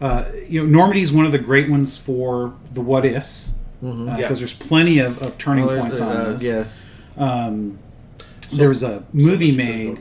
Uh, 0.00 0.24
you 0.48 0.62
know, 0.62 0.68
Normandy 0.70 1.02
is 1.02 1.12
one 1.12 1.26
of 1.26 1.32
the 1.32 1.38
great 1.38 1.68
ones 1.70 1.98
for 1.98 2.54
the 2.72 2.80
what 2.80 3.04
ifs 3.04 3.58
because 3.82 4.18
Yeah. 4.18 4.28
there's 4.28 4.52
plenty 4.54 4.98
of, 5.00 5.20
of 5.22 5.36
turning 5.36 5.66
Well, 5.66 5.80
points 5.80 5.98
there's, 5.98 6.16
on 6.16 6.16
uh, 6.16 6.32
this. 6.32 6.44
yes, 6.44 6.86
Um, 7.18 7.78
there 8.54 8.68
was 8.68 8.82
a 8.82 9.04
movie 9.12 9.50
So 9.52 9.56
made. 9.58 9.98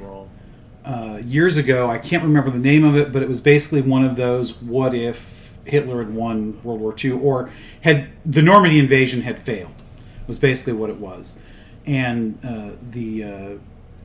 Uh, 0.86 1.22
years 1.26 1.58
ago. 1.58 1.90
I 1.90 1.98
can't 1.98 2.24
remember 2.24 2.52
the 2.52 2.60
name 2.60 2.84
of 2.84 2.96
it, 2.96 3.12
but 3.12 3.22
it 3.22 3.28
was 3.28 3.42
basically 3.42 3.82
one 3.82 4.06
of 4.06 4.16
those 4.16 4.62
what 4.62 4.94
if 4.94 5.54
Hitler 5.66 6.04
had 6.04 6.14
won 6.14 6.62
World 6.64 6.80
War 6.80 6.94
II 7.04 7.12
or 7.14 7.50
had 7.82 8.10
the 8.26 8.42
Normandy 8.42 8.80
invasion 8.80 9.22
had 9.22 9.40
failed. 9.40 9.72
Was 10.28 10.40
basically 10.40 10.74
what 10.74 10.90
it 10.90 10.98
was, 10.98 11.38
and 11.86 12.40
uh, 12.44 12.72
the 12.82 13.24
uh, 13.24 13.50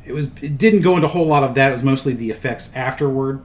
it 0.07 0.13
was 0.13 0.27
it 0.43 0.59
didn't 0.59 0.83
go 0.83 0.95
into 0.97 1.07
a 1.07 1.11
whole 1.11 1.27
lot 1.27 1.43
of 1.43 1.55
that. 1.55 1.71
It 1.71 1.73
was 1.73 1.83
mostly 1.83 2.13
the 2.13 2.31
effects 2.31 2.75
afterward. 2.77 3.43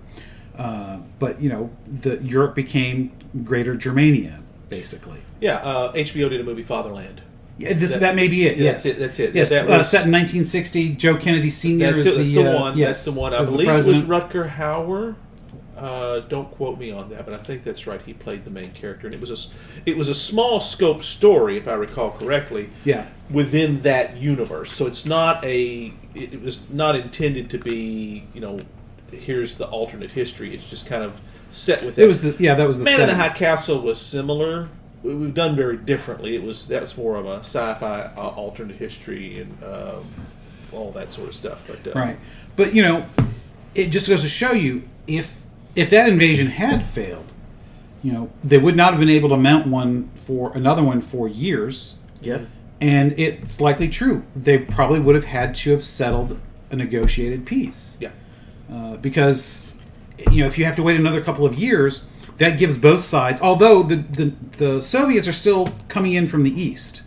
Uh, 0.58 1.00
but 1.20 1.42
you 1.42 1.50
know, 1.50 1.70
the 1.88 2.22
Europe 2.24 2.56
became 2.56 3.12
Greater 3.44 3.76
Germania, 3.76 4.42
basically. 4.70 5.22
Yeah, 5.40 5.58
uh, 5.58 5.94
HBO 5.94 6.30
did 6.30 6.40
a 6.40 6.44
movie 6.44 6.64
Fatherland. 6.64 7.22
Yeah, 7.58 7.74
this 7.74 7.94
That- 7.94 8.02
that, 8.02 8.16
may 8.16 8.28
be 8.28 8.46
it. 8.46 8.58
Yes, 8.58 8.84
that's 8.84 8.98
it, 8.98 9.00
that's 9.00 9.20
it. 9.20 9.36
Yes, 9.36 9.50
That 9.50 9.70
uh, 9.70 9.78
was- 9.78 9.90
set 9.90 10.06
in 10.06 10.12
1960. 10.12 10.96
Joe 10.96 11.16
Kennedy 11.18 11.50
Sr. 11.50 11.88
That's, 11.88 12.00
is 12.00 12.06
it, 12.08 12.18
that's 12.18 12.34
the, 12.34 12.44
the, 12.44 12.52
uh, 12.52 12.62
one. 12.62 12.78
Yes, 12.78 13.06
that's 13.06 13.16
the 13.16 13.22
one. 13.22 13.34
I 13.34 13.44
believe 13.44 13.70
it 13.70 13.74
was. 13.74 14.04
Rutger 14.04 14.50
Hauer. 14.50 15.16
Uh, 15.78 16.22
don't 16.22 16.50
quote 16.52 16.80
me 16.80 16.90
on 16.90 17.10
that, 17.10 17.26
but 17.26 17.34
I 17.34 17.44
think 17.44 17.64
that's 17.64 17.86
right. 17.86 18.02
He 18.02 18.14
played 18.14 18.46
the 18.46 18.50
main 18.50 18.72
character, 18.72 19.08
and 19.08 19.14
it 19.14 19.20
was 19.20 19.30
a 19.30 19.90
it 19.90 19.98
was 19.98 20.08
a 20.08 20.14
small 20.14 20.62
scope 20.62 21.04
story, 21.04 21.58
if 21.58 21.68
I 21.68 21.74
recall 21.74 22.12
correctly. 22.12 22.70
Yeah. 22.86 23.08
Within 23.30 23.82
that 23.82 24.16
universe, 24.16 24.72
so 24.72 24.86
it's 24.88 25.06
not 25.06 25.44
a. 25.44 25.94
It, 26.14 26.34
it 26.34 26.42
was 26.42 26.70
not 26.70 26.96
intended 26.96 27.50
to 27.50 27.58
be, 27.58 28.26
you 28.34 28.40
know, 28.40 28.62
here's 29.12 29.56
the 29.58 29.68
alternate 29.68 30.14
history. 30.14 30.54
It's 30.56 30.70
just 30.70 30.86
kind 30.86 31.04
of 31.04 31.22
set 31.52 31.84
with 31.84 32.00
It 32.00 32.08
was 32.08 32.22
the 32.22 32.42
yeah 32.42 32.56
that 32.56 32.68
was 32.68 32.80
the 32.80 32.86
Man 32.86 33.02
in 33.02 33.08
the. 33.08 33.16
High 33.16 33.30
Castle 33.30 33.82
was 33.82 34.00
similar. 34.00 34.70
We- 35.04 35.16
We've 35.16 35.34
done 35.34 35.56
very 35.56 35.78
differently. 35.78 36.36
It 36.36 36.44
was 36.44 36.68
that 36.70 36.82
was 36.82 36.98
more 36.98 37.16
of 37.16 37.26
a 37.26 37.40
sci-fi 37.40 38.12
uh, 38.18 38.22
alternate 38.22 38.78
history 38.78 39.40
and 39.42 39.64
um, 39.64 40.06
all 40.72 40.92
that 40.92 41.12
sort 41.12 41.30
of 41.30 41.36
stuff. 41.36 41.64
But 41.68 41.96
uh, 41.96 42.00
right, 42.00 42.18
but 42.56 42.74
you 42.74 42.82
know, 42.82 43.06
it 43.76 43.90
just 43.92 44.10
goes 44.10 44.22
to 44.24 44.28
show 44.28 44.52
you 44.52 44.84
if 45.08 45.44
if 45.76 45.90
that 45.92 46.10
invasion 46.12 46.48
had 46.48 46.84
failed, 46.84 47.32
you 48.02 48.14
know, 48.14 48.30
they 48.44 48.58
would 48.58 48.76
not 48.76 48.92
have 48.92 49.00
been 49.00 49.10
able 49.10 49.30
to 49.30 49.38
mount 49.38 49.68
one 49.68 50.10
for 50.16 50.56
another 50.56 50.82
one 50.84 51.02
for 51.02 51.28
years, 51.28 52.00
Yeah, 52.22 52.42
and 52.82 53.12
it's 53.18 53.60
likely 53.62 53.90
true. 53.90 54.24
They 54.36 54.58
probably 54.58 55.00
would 55.00 55.16
have 55.16 55.26
had 55.26 55.54
to 55.56 55.72
have 55.72 55.84
settled 55.84 56.40
a 56.72 56.76
negotiated 56.76 57.46
peace. 57.46 57.98
yeah, 58.00 58.10
uh, 58.74 58.96
because 58.98 59.72
you 60.32 60.42
know 60.42 60.48
if 60.48 60.58
you 60.58 60.66
have 60.66 60.76
to 60.78 60.84
wait 60.84 61.00
another 61.00 61.22
couple 61.22 61.46
of 61.46 61.56
years, 61.60 62.06
that 62.38 62.58
gives 62.58 62.78
both 62.78 63.02
sides. 63.02 63.40
Although 63.42 63.84
the, 63.84 63.96
the 63.96 64.34
the 64.58 64.82
Soviets 64.82 65.28
are 65.28 65.32
still 65.34 65.70
coming 65.88 66.14
in 66.14 66.28
from 66.28 66.44
the 66.44 66.52
east, 66.52 67.04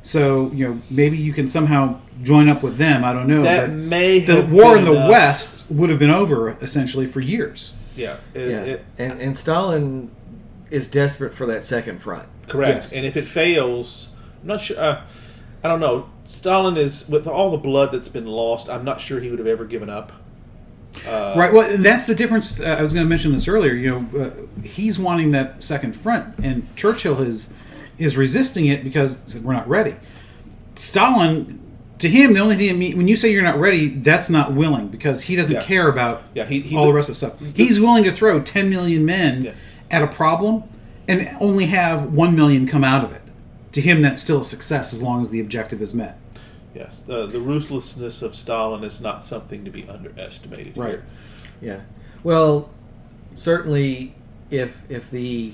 so 0.00 0.50
you 0.52 0.66
know 0.68 0.80
maybe 0.90 1.16
you 1.16 1.32
can 1.32 1.48
somehow 1.48 2.00
join 2.22 2.48
up 2.48 2.62
with 2.62 2.76
them. 2.76 3.04
I 3.04 3.12
don't 3.12 3.26
know. 3.28 3.42
that 3.42 3.68
but 3.68 3.70
may 3.76 4.20
the 4.20 4.36
have 4.36 4.52
war 4.52 4.76
in 4.76 4.84
the 4.84 4.92
enough. 4.92 5.10
West 5.10 5.70
would 5.70 5.90
have 5.90 5.98
been 5.98 6.10
over 6.10 6.50
essentially 6.60 7.06
for 7.06 7.20
years. 7.20 7.76
Yeah, 7.96 8.16
it- 8.34 8.50
Yeah, 8.50 8.62
it- 8.62 8.84
and 8.98 9.20
and 9.20 9.36
Stalin 9.36 10.10
is 10.70 10.88
desperate 10.88 11.34
for 11.34 11.46
that 11.46 11.64
second 11.64 12.00
front. 12.00 12.26
correct. 12.48 12.74
Yes. 12.76 12.96
And 12.96 13.04
if 13.04 13.16
it 13.16 13.26
fails, 13.26 14.08
I'm 14.40 14.48
not 14.48 14.60
sure. 14.60 14.78
Uh, 14.80 15.02
I 15.62 15.68
don't 15.68 15.80
know. 15.80 16.08
Stalin 16.26 16.76
is 16.78 17.08
with 17.08 17.26
all 17.26 17.50
the 17.50 17.58
blood 17.58 17.92
that's 17.92 18.08
been 18.08 18.26
lost. 18.26 18.70
I'm 18.70 18.84
not 18.84 19.00
sure 19.00 19.20
he 19.20 19.28
would 19.28 19.38
have 19.38 19.46
ever 19.48 19.64
given 19.66 19.90
up. 19.90 20.12
Uh, 21.08 21.34
right. 21.36 21.52
Well, 21.52 21.68
and 21.74 21.84
that's 21.84 22.06
the 22.06 22.14
difference. 22.14 22.60
Uh, 22.60 22.76
I 22.78 22.82
was 22.82 22.92
going 22.94 23.04
to 23.04 23.08
mention 23.08 23.32
this 23.32 23.48
earlier. 23.48 23.72
You 23.74 23.90
know, 24.10 24.20
uh, 24.22 24.62
he's 24.62 24.98
wanting 24.98 25.32
that 25.32 25.62
second 25.62 25.94
front, 25.96 26.38
and 26.38 26.66
Churchill 26.76 27.20
is 27.20 27.54
is 27.98 28.16
resisting 28.16 28.66
it 28.66 28.82
because 28.84 29.38
we're 29.42 29.52
not 29.52 29.68
ready. 29.68 29.94
Stalin 30.74 31.58
to 31.98 32.08
him, 32.08 32.32
the 32.34 32.40
only 32.40 32.56
thing 32.56 32.76
mean, 32.78 32.96
when 32.96 33.06
you 33.06 33.14
say 33.14 33.30
you're 33.30 33.42
not 33.44 33.60
ready, 33.60 33.88
that's 33.88 34.28
not 34.28 34.52
willing 34.54 34.88
because 34.88 35.22
he 35.22 35.36
doesn't 35.36 35.54
Yeah. 35.56 35.62
care 35.62 35.88
about 35.88 36.22
Yeah, 36.34 36.46
he- 36.46 36.60
he- 36.60 36.76
all 36.76 36.86
the 36.86 36.92
rest 36.92 37.08
of 37.08 37.14
the 37.14 37.18
stuff. 37.18 37.34
He's 37.54 37.78
willing 37.78 38.02
to 38.04 38.10
throw 38.10 38.40
10 38.40 38.68
million 38.70 39.04
men 39.04 39.44
Yeah. 39.44 39.50
at 39.90 40.02
a 40.02 40.08
problem 40.08 40.64
and 41.06 41.28
only 41.40 41.66
have 41.66 42.06
1 42.12 42.34
million 42.34 42.66
come 42.66 42.82
out 42.82 43.04
of 43.04 43.12
it. 43.12 43.22
To 43.72 43.80
him, 43.80 44.02
that's 44.02 44.20
still 44.20 44.40
a 44.40 44.44
success 44.44 44.92
as 44.92 45.00
long 45.00 45.20
as 45.20 45.30
the 45.30 45.38
objective 45.38 45.80
is 45.80 45.94
met. 45.94 46.18
Yes, 46.74 47.02
uh, 47.08 47.26
the 47.26 47.40
ruthlessness 47.40 48.22
of 48.22 48.34
Stalin 48.34 48.82
is 48.82 49.00
not 49.00 49.22
something 49.22 49.64
to 49.64 49.70
be 49.70 49.86
underestimated. 49.88 50.76
Right. 50.76 50.90
Here. 50.90 51.04
Yeah. 51.60 51.80
Well, 52.24 52.70
certainly, 53.34 54.14
if 54.50 54.82
if 54.88 55.10
the 55.10 55.52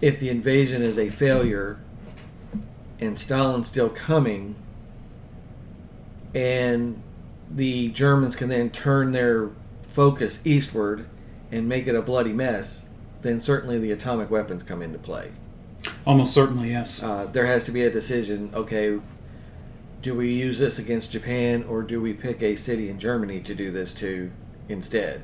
if 0.00 0.18
the 0.18 0.30
invasion 0.30 0.80
is 0.80 0.98
a 0.98 1.10
failure, 1.10 1.78
and 2.98 3.18
Stalin's 3.18 3.68
still 3.68 3.90
coming, 3.90 4.54
and 6.34 7.02
the 7.50 7.88
Germans 7.90 8.36
can 8.36 8.48
then 8.48 8.70
turn 8.70 9.12
their 9.12 9.50
focus 9.82 10.40
eastward 10.46 11.06
and 11.52 11.68
make 11.68 11.86
it 11.86 11.94
a 11.94 12.02
bloody 12.02 12.32
mess, 12.32 12.88
then 13.22 13.40
certainly 13.40 13.78
the 13.78 13.90
atomic 13.92 14.30
weapons 14.30 14.62
come 14.62 14.80
into 14.80 14.98
play. 14.98 15.32
Almost 16.06 16.32
certainly, 16.34 16.70
yes. 16.70 17.02
Uh, 17.02 17.26
there 17.32 17.46
has 17.46 17.64
to 17.64 17.70
be 17.72 17.82
a 17.82 17.90
decision. 17.90 18.50
Okay, 18.54 18.98
do 20.02 20.14
we 20.14 20.32
use 20.32 20.58
this 20.58 20.78
against 20.78 21.12
Japan, 21.12 21.64
or 21.68 21.82
do 21.82 22.00
we 22.00 22.12
pick 22.12 22.42
a 22.42 22.56
city 22.56 22.88
in 22.90 22.98
Germany 22.98 23.40
to 23.40 23.54
do 23.54 23.70
this 23.70 23.94
to 23.94 24.30
instead? 24.68 25.22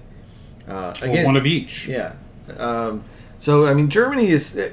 Uh, 0.69 0.93
Or 1.03 1.09
again, 1.09 1.25
one 1.27 1.37
of 1.37 1.47
each. 1.47 1.87
yeah. 1.89 2.15
Um, 2.59 3.05
so 3.39 3.67
I 3.67 3.75
mean, 3.75 3.89
Germany 3.91 4.29
is. 4.29 4.57
uh, 4.57 4.71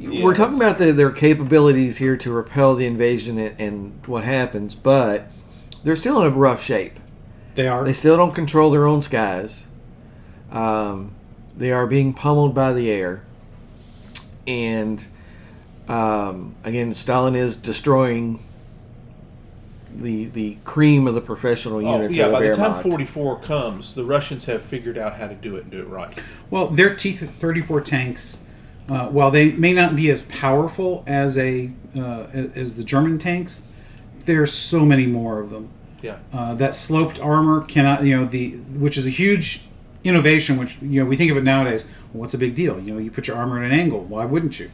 We're 0.00 0.34
talking 0.34 0.56
about 0.56 0.78
the, 0.78 0.92
their 0.92 1.10
capabilities 1.10 1.98
here 1.98 2.16
to 2.16 2.32
repel 2.32 2.74
the 2.74 2.86
invasion 2.86 3.38
and, 3.38 3.60
and 3.60 4.06
what 4.06 4.24
happens, 4.24 4.74
but 4.74 5.26
they're 5.82 5.96
still 5.96 6.20
in 6.20 6.26
a 6.26 6.30
rough 6.34 6.62
shape. 6.62 6.98
They 7.54 7.68
are. 7.68 7.84
They 7.84 7.92
still 7.92 8.16
don't 8.16 8.34
control 8.34 8.70
their 8.70 8.86
own 8.86 9.02
skies. 9.02 9.66
Um, 10.50 11.12
they 11.56 11.70
are 11.72 11.86
being 11.86 12.12
pummeled 12.12 12.54
by 12.54 12.72
the 12.72 12.90
air. 12.90 13.22
And 14.46 15.06
um, 15.88 16.54
again, 16.64 16.94
Stalin 16.94 17.34
is 17.34 17.56
destroying 17.56 18.40
the 19.94 20.26
the 20.26 20.56
cream 20.64 21.06
of 21.06 21.14
the 21.14 21.20
professional 21.20 21.80
units. 21.80 21.94
Oh, 21.94 22.02
units 22.02 22.18
yeah. 22.18 22.26
of 22.26 22.32
By 22.32 22.48
the 22.48 22.54
time 22.54 22.82
44 22.82 23.40
comes, 23.40 23.94
the 23.94 24.04
Russians 24.04 24.46
have 24.46 24.62
figured 24.62 24.98
out 24.98 25.16
how 25.16 25.26
to 25.26 25.34
do 25.34 25.56
it 25.56 25.62
and 25.62 25.70
do 25.70 25.80
it 25.80 25.88
right. 25.88 26.12
Well, 26.50 26.68
their 26.68 26.94
T 26.94 27.12
thirty 27.12 27.60
four 27.60 27.80
tanks, 27.80 28.46
uh, 28.88 29.08
while 29.08 29.30
they 29.30 29.52
may 29.52 29.72
not 29.72 29.94
be 29.94 30.10
as 30.10 30.22
powerful 30.22 31.04
as 31.06 31.38
a 31.38 31.70
uh, 31.96 32.26
as 32.32 32.76
the 32.76 32.84
German 32.84 33.18
tanks, 33.18 33.68
there's 34.24 34.52
so 34.52 34.84
many 34.84 35.06
more 35.06 35.40
of 35.40 35.50
them. 35.50 35.70
Yeah. 36.02 36.18
Uh, 36.32 36.54
that 36.56 36.74
sloped 36.74 37.18
armor 37.18 37.62
cannot, 37.62 38.04
you 38.04 38.14
know, 38.16 38.26
the 38.26 38.50
which 38.50 38.98
is 38.98 39.06
a 39.06 39.10
huge 39.10 39.64
innovation. 40.04 40.56
Which 40.58 40.80
you 40.82 41.02
know 41.02 41.06
we 41.08 41.16
think 41.16 41.30
of 41.30 41.36
it 41.36 41.42
nowadays. 41.44 41.84
Well, 42.12 42.20
what's 42.20 42.34
a 42.34 42.38
big 42.38 42.54
deal? 42.54 42.78
You 42.80 42.94
know, 42.94 42.98
you 42.98 43.10
put 43.10 43.26
your 43.26 43.36
armor 43.36 43.58
at 43.62 43.64
an 43.70 43.78
angle. 43.78 44.04
Why 44.04 44.24
wouldn't 44.24 44.60
you? 44.60 44.70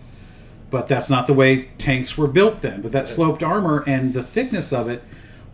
But 0.70 0.86
that's 0.86 1.10
not 1.10 1.26
the 1.26 1.34
way 1.34 1.64
tanks 1.78 2.16
were 2.16 2.28
built 2.28 2.60
then. 2.62 2.80
But 2.82 2.92
that 2.92 3.08
sloped 3.08 3.42
armor 3.42 3.82
and 3.86 4.12
the 4.12 4.22
thickness 4.22 4.72
of 4.72 4.88
it 4.88 5.02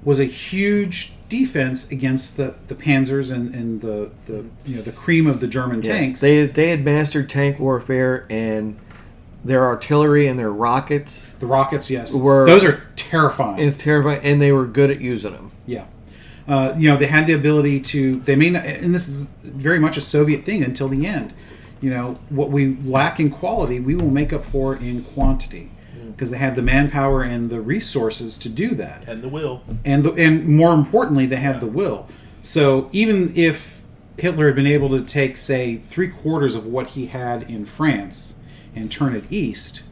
was 0.03 0.21
a 0.21 0.25
huge 0.25 1.12
defense 1.29 1.91
against 1.91 2.37
the, 2.37 2.55
the 2.69 2.75
panzers 2.75 3.33
and, 3.35 3.53
and 3.55 3.81
the, 3.81 4.11
the 4.27 4.45
you 4.65 4.77
know 4.77 4.83
the 4.83 4.93
cream 4.93 5.27
of 5.27 5.41
the 5.41 5.49
German 5.49 5.83
Yes, 5.83 5.87
tanks. 5.97 6.21
they 6.21 6.47
they 6.47 6.69
had 6.69 6.85
mastered 6.85 7.29
tank 7.29 7.59
warfare 7.59 8.27
and 8.31 8.77
their 9.45 9.65
artillery 9.65 10.27
and 10.29 10.39
their 10.39 10.51
rockets 10.53 11.31
The 11.39 11.47
rockets, 11.47 11.91
yes, 11.91 12.15
Were- 12.15 12.47
those 12.47 12.65
are 12.65 12.83
terrifying. 12.97 13.59
is 13.59 13.77
terrifying, 13.77 14.21
and 14.23 14.41
they 14.41 14.53
were 14.53 14.67
good 14.67 14.91
at 14.91 15.01
using 15.01 15.33
them. 15.33 15.51
yeah, 15.67 15.87
uh, 16.48 16.74
you 16.76 16.90
know 16.90 16.96
they 16.96 17.06
had 17.06 17.26
the 17.26 17.32
ability 17.32 17.80
to. 17.80 18.20
They 18.20 18.37
may 18.37 18.50
not, 18.50 18.64
and 18.64 18.94
this 18.94 19.09
is 19.09 19.26
very 19.42 19.78
much 19.78 19.96
a 19.96 20.00
Soviet 20.00 20.44
thing 20.44 20.62
until 20.62 20.88
the 20.88 21.06
end. 21.06 21.35
You 21.80 21.90
know 21.90 22.18
what 22.30 22.50
we 22.50 22.76
lack 22.76 23.20
in 23.20 23.30
quality, 23.30 23.80
we 23.80 23.94
will 23.94 24.11
make 24.11 24.32
up 24.32 24.44
for 24.44 24.74
in 24.74 25.04
quantity 25.04 25.70
because 26.16 26.30
they 26.30 26.38
had 26.38 26.56
the 26.56 26.62
manpower 26.62 27.22
and 27.22 27.50
the 27.50 27.61
resources 27.61 28.38
to 28.38 28.48
do 28.48 28.74
that. 28.74 29.06
And 29.06 29.22
the 29.22 29.28
will. 29.28 29.62
and 29.85 30.02
the, 30.02 30.12
and 30.14 30.48
more 30.48 30.72
importantly, 30.72 31.26
they 31.26 31.37
had 31.37 31.61
the 31.61 31.66
will. 31.66 32.09
So 32.40 32.88
even 32.92 33.32
if 33.37 33.82
Hitler 34.16 34.46
had 34.46 34.54
been 34.54 34.66
able 34.66 34.88
to 34.90 35.02
take, 35.02 35.37
say, 35.37 35.76
three 35.76 36.09
quarters 36.09 36.54
of 36.54 36.64
what 36.64 36.88
he 36.90 37.06
had 37.06 37.50
in 37.50 37.66
France 37.66 38.40
and 38.74 38.90
turn 38.90 39.14
it 39.14 39.24
east, 39.30 39.82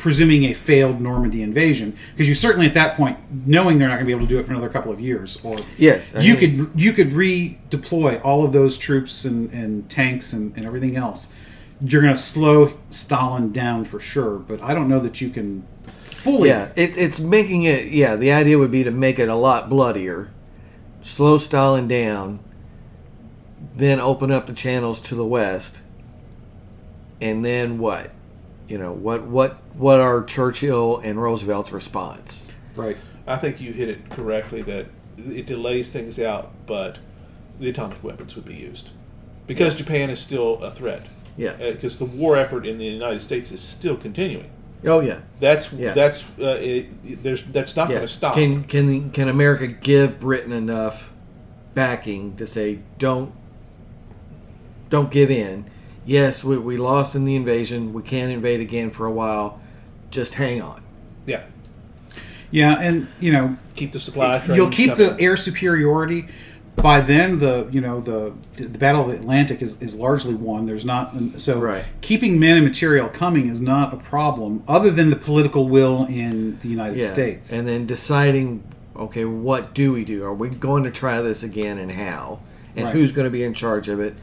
presuming 0.00 0.44
a 0.46 0.52
failed 0.52 1.00
Normandy 1.00 1.42
invasion, 1.42 1.94
because 2.12 2.28
you 2.28 2.34
certainly 2.34 2.66
at 2.66 2.74
that 2.74 2.96
point, 2.96 3.18
knowing 3.46 3.78
they're 3.78 3.86
not 3.88 3.94
going 3.94 4.06
to 4.06 4.06
be 4.06 4.12
able 4.16 4.26
to 4.26 4.28
do 4.34 4.38
it 4.40 4.44
for 4.46 4.52
another 4.52 4.68
couple 4.68 4.90
of 4.90 5.00
years, 5.00 5.38
or 5.44 5.58
Yes, 5.78 6.14
I 6.16 6.20
you 6.22 6.36
mean- 6.36 6.66
could 6.66 6.80
you 6.80 6.92
could 6.92 7.10
redeploy 7.10 8.24
all 8.24 8.44
of 8.44 8.52
those 8.52 8.76
troops 8.78 9.24
and, 9.24 9.52
and 9.52 9.88
tanks 9.88 10.32
and, 10.32 10.56
and 10.56 10.66
everything 10.66 10.96
else. 10.96 11.32
You're 11.82 12.02
going 12.02 12.12
to 12.14 12.20
slow 12.20 12.72
Stalin 12.90 13.52
down 13.52 13.84
for 13.84 14.00
sure, 14.00 14.38
but 14.38 14.60
I 14.62 14.74
don't 14.74 14.88
know 14.88 15.00
that 15.00 15.20
you 15.20 15.30
can 15.30 15.66
fully. 16.02 16.48
Yeah, 16.50 16.70
it, 16.76 16.98
it's 16.98 17.20
making 17.20 17.62
it. 17.62 17.86
Yeah, 17.92 18.16
the 18.16 18.32
idea 18.32 18.58
would 18.58 18.70
be 18.70 18.84
to 18.84 18.90
make 18.90 19.18
it 19.18 19.28
a 19.30 19.34
lot 19.34 19.68
bloodier, 19.70 20.30
slow 21.00 21.38
Stalin 21.38 21.88
down, 21.88 22.40
then 23.76 23.98
open 24.00 24.30
up 24.30 24.46
the 24.46 24.52
channels 24.52 25.00
to 25.02 25.14
the 25.14 25.24
west, 25.24 25.80
and 27.20 27.42
then 27.44 27.78
what? 27.78 28.10
You 28.68 28.76
know 28.78 28.92
what? 28.92 29.22
What? 29.24 29.56
What 29.80 29.98
are 29.98 30.22
Churchill 30.22 30.98
and 30.98 31.18
Roosevelt's 31.18 31.72
response? 31.72 32.46
Right. 32.76 32.98
I 33.26 33.36
think 33.36 33.62
you 33.62 33.72
hit 33.72 33.88
it 33.88 34.10
correctly 34.10 34.60
that 34.60 34.88
it 35.16 35.46
delays 35.46 35.90
things 35.90 36.20
out, 36.20 36.52
but 36.66 36.98
the 37.58 37.70
atomic 37.70 38.04
weapons 38.04 38.36
would 38.36 38.44
be 38.44 38.56
used 38.56 38.90
because 39.46 39.74
Japan 39.74 40.10
is 40.10 40.20
still 40.20 40.62
a 40.62 40.70
threat. 40.70 41.06
Yeah. 41.34 41.56
Because 41.56 41.98
the 41.98 42.04
war 42.04 42.36
effort 42.36 42.66
in 42.66 42.76
the 42.76 42.84
United 42.84 43.22
States 43.22 43.52
is 43.52 43.62
still 43.62 43.96
continuing. 43.96 44.50
Oh 44.84 45.00
yeah, 45.00 45.20
That's 45.40 45.72
Yeah. 45.72 45.94
that's 45.94 46.38
uh, 46.38 46.58
it, 46.60 47.22
there's 47.22 47.44
that's 47.44 47.74
not 47.74 47.88
yeah. 47.88 47.96
going 47.96 48.06
to 48.06 48.12
stop. 48.12 48.34
Can 48.34 48.64
can 48.64 49.10
can 49.12 49.28
America 49.30 49.66
give 49.66 50.20
Britain 50.20 50.52
enough 50.52 51.10
backing 51.72 52.36
to 52.36 52.46
say 52.46 52.80
don't 52.98 53.32
don't 54.90 55.10
give 55.10 55.30
in? 55.30 55.70
Yes, 56.04 56.44
we, 56.44 56.58
we 56.58 56.76
lost 56.76 57.16
in 57.16 57.24
the 57.24 57.34
invasion. 57.34 57.94
We 57.94 58.02
can't 58.02 58.30
invade 58.30 58.60
again 58.60 58.90
for 58.90 59.06
a 59.06 59.12
while. 59.12 59.58
Just 60.10 60.34
hang 60.34 60.60
on. 60.60 60.82
yeah, 61.26 61.42
Yeah, 62.50 62.80
and 62.80 63.06
you 63.20 63.32
know, 63.32 63.56
keep 63.76 63.92
the 63.92 64.00
supply 64.00 64.38
trains. 64.40 64.56
you'll 64.56 64.70
keep 64.70 64.94
the 64.96 65.10
coming. 65.10 65.20
air 65.24 65.36
superiority. 65.36 66.26
By 66.76 67.00
then, 67.00 67.38
the 67.40 67.68
you 67.70 67.80
know 67.80 68.00
the 68.00 68.32
the 68.56 68.78
Battle 68.78 69.02
of 69.02 69.08
the 69.08 69.14
Atlantic 69.16 69.60
is, 69.60 69.80
is 69.82 69.94
largely 69.96 70.34
won. 70.34 70.66
There's 70.66 70.84
not 70.84 71.14
so 71.36 71.58
Right. 71.60 71.84
keeping 72.00 72.40
men 72.40 72.56
and 72.56 72.64
material 72.64 73.08
coming 73.08 73.48
is 73.48 73.60
not 73.60 73.92
a 73.92 73.98
problem, 73.98 74.62
other 74.66 74.90
than 74.90 75.10
the 75.10 75.16
political 75.16 75.68
will 75.68 76.06
in 76.06 76.58
the 76.60 76.68
United 76.68 76.98
Yeah. 77.00 77.06
States. 77.06 77.52
And 77.56 77.68
then 77.68 77.86
deciding, 77.86 78.62
okay, 78.96 79.24
what 79.26 79.74
do 79.74 79.92
we 79.92 80.04
do? 80.04 80.24
Are 80.24 80.32
we 80.34 80.48
going 80.48 80.84
to 80.84 80.90
try 80.90 81.20
this 81.20 81.42
again, 81.42 81.78
and 81.78 81.92
how? 81.92 82.38
And 82.76 82.86
Right. 82.86 82.94
who's 82.94 83.12
going 83.12 83.26
to 83.26 83.30
be 83.30 83.42
in 83.42 83.52
charge 83.52 83.88
of 83.88 84.00
it? 84.00 84.14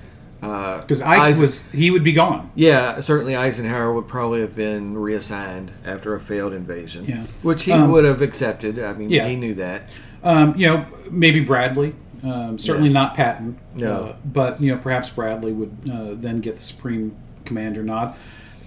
Uh, 0.42 0.82
because 0.82 1.02
Ike 1.02 1.20
Eisen- 1.20 1.42
was 1.42 1.72
he 1.72 1.90
would 1.90 2.04
be 2.04 2.14
gone. 2.14 2.52
Yeah, 2.56 3.00
certainly 3.00 3.36
Eisenhower 3.36 3.92
would 3.94 4.08
probably 4.08 4.42
have 4.42 4.56
been 4.56 4.96
reassigned 4.98 5.72
after 5.86 6.14
a 6.14 6.20
failed 6.20 6.54
invasion. 6.54 7.06
Yeah. 7.06 7.24
which 7.42 7.64
he 7.64 7.72
Um, 7.72 7.92
would 7.92 8.06
have 8.06 8.22
accepted. 8.22 8.78
I 8.80 8.94
mean, 8.94 9.10
yeah. 9.10 9.28
he 9.28 9.36
knew 9.36 9.56
that. 9.56 9.90
Um, 10.24 10.54
you 10.56 10.68
know, 10.68 10.86
maybe 11.10 11.40
Bradley. 11.40 11.94
Um, 12.24 12.60
certainly 12.60 12.90
Yeah. 12.90 12.94
not 12.94 13.16
Patton. 13.16 13.58
No. 13.76 13.94
Uh, 13.94 14.14
but 14.26 14.62
you 14.62 14.72
know, 14.72 14.78
perhaps 14.80 15.10
Bradley 15.10 15.54
would 15.54 15.72
uh, 15.92 16.10
then 16.14 16.40
get 16.40 16.56
the 16.58 16.62
supreme 16.62 17.16
commander 17.46 17.82
nod. 17.84 18.16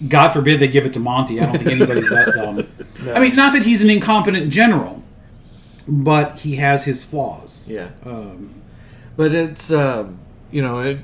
God 0.09 0.31
forbid 0.31 0.59
they 0.61 0.69
give 0.69 0.87
it 0.87 0.93
to 0.95 1.01
Monty. 1.01 1.41
I 1.41 1.47
don't 1.47 1.59
think 1.59 1.71
anybody's 1.71 2.09
that 2.09 2.33
dumb. 2.35 2.67
I 3.15 3.21
mean, 3.21 3.37
not 3.37 3.53
that 3.53 3.63
he's 3.65 3.83
an 3.83 3.91
incompetent 3.91 4.51
general, 4.51 5.03
but 5.87 6.39
he 6.39 6.57
has 6.57 6.85
his 6.85 7.05
flaws. 7.05 7.69
Yeah, 7.71 7.89
Um, 8.05 8.51
but 9.17 9.33
it's 9.33 9.71
um, 9.71 10.19
you 10.51 10.63
know, 10.63 10.79
it, 10.81 10.99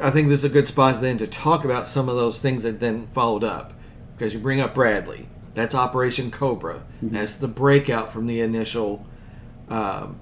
I 0.00 0.10
think 0.10 0.28
this 0.28 0.40
is 0.40 0.44
a 0.44 0.48
good 0.48 0.68
spot 0.68 1.00
then 1.00 1.18
to 1.18 1.26
talk 1.26 1.64
about 1.64 1.86
some 1.86 2.08
of 2.08 2.16
those 2.16 2.40
things 2.40 2.62
that 2.62 2.80
then 2.80 3.08
followed 3.08 3.42
up 3.44 3.72
because 4.16 4.32
you 4.32 4.40
bring 4.40 4.60
up 4.60 4.74
Bradley. 4.74 5.28
That's 5.54 5.74
Operation 5.74 6.30
Cobra. 6.30 6.84
That's 7.02 7.34
the 7.36 7.48
breakout 7.48 8.12
from 8.12 8.26
the 8.26 8.40
initial 8.40 9.04
um, 9.68 10.20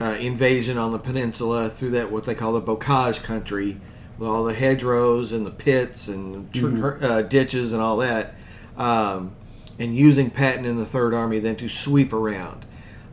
uh, 0.00 0.16
invasion 0.20 0.78
on 0.78 0.92
the 0.92 0.98
peninsula 0.98 1.68
through 1.68 1.90
that 1.90 2.12
what 2.12 2.24
they 2.24 2.34
call 2.34 2.52
the 2.52 2.62
bocage 2.62 3.22
country 3.24 3.80
with 4.18 4.28
all 4.28 4.44
the 4.44 4.54
hedgerows 4.54 5.32
and 5.32 5.44
the 5.44 5.50
pits 5.50 6.06
and 6.06 6.52
tr- 6.54 6.98
uh, 7.04 7.22
ditches 7.22 7.72
and 7.72 7.82
all 7.82 7.96
that, 7.96 8.34
um, 8.76 9.34
and 9.78 9.96
using 9.96 10.30
Patton 10.30 10.64
and 10.64 10.78
the 10.78 10.86
Third 10.86 11.12
Army 11.12 11.40
then 11.40 11.56
to 11.56 11.68
sweep 11.68 12.12
around. 12.12 12.64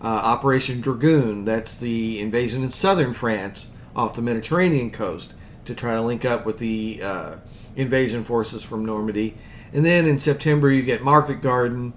Uh, 0.02 0.08
Operation 0.08 0.82
Dragoon, 0.82 1.46
that's 1.46 1.78
the 1.78 2.20
invasion 2.20 2.64
in 2.64 2.70
southern 2.70 3.14
France 3.14 3.72
off 3.96 4.14
the 4.14 4.22
Mediterranean 4.22 4.92
coast 4.92 5.34
to 5.66 5.76
try 5.76 5.94
to 5.94 6.02
link 6.02 6.26
up 6.26 6.46
with 6.46 6.58
the 6.58 7.02
uh, 7.02 7.36
invasion 7.76 8.24
forces 8.24 8.64
from 8.64 8.86
Normandy. 8.86 9.38
And 9.74 9.86
then 9.86 10.06
in 10.08 10.20
September, 10.20 10.72
you 10.72 10.82
get 10.82 11.04
Market 11.04 11.42
Garden, 11.42 11.94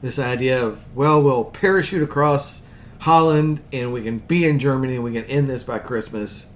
this 0.00 0.18
idea 0.18 0.64
of 0.64 0.84
well, 0.96 1.22
we'll 1.22 1.44
parachute 1.44 2.02
across 2.02 2.62
Holland 2.98 3.62
and 3.72 3.92
we 3.92 4.02
can 4.02 4.18
be 4.18 4.44
in 4.44 4.58
Germany 4.58 4.96
and 4.96 5.04
we 5.04 5.12
can 5.12 5.24
end 5.24 5.48
this 5.48 5.62
by 5.62 5.78
Christmas. 5.78 6.50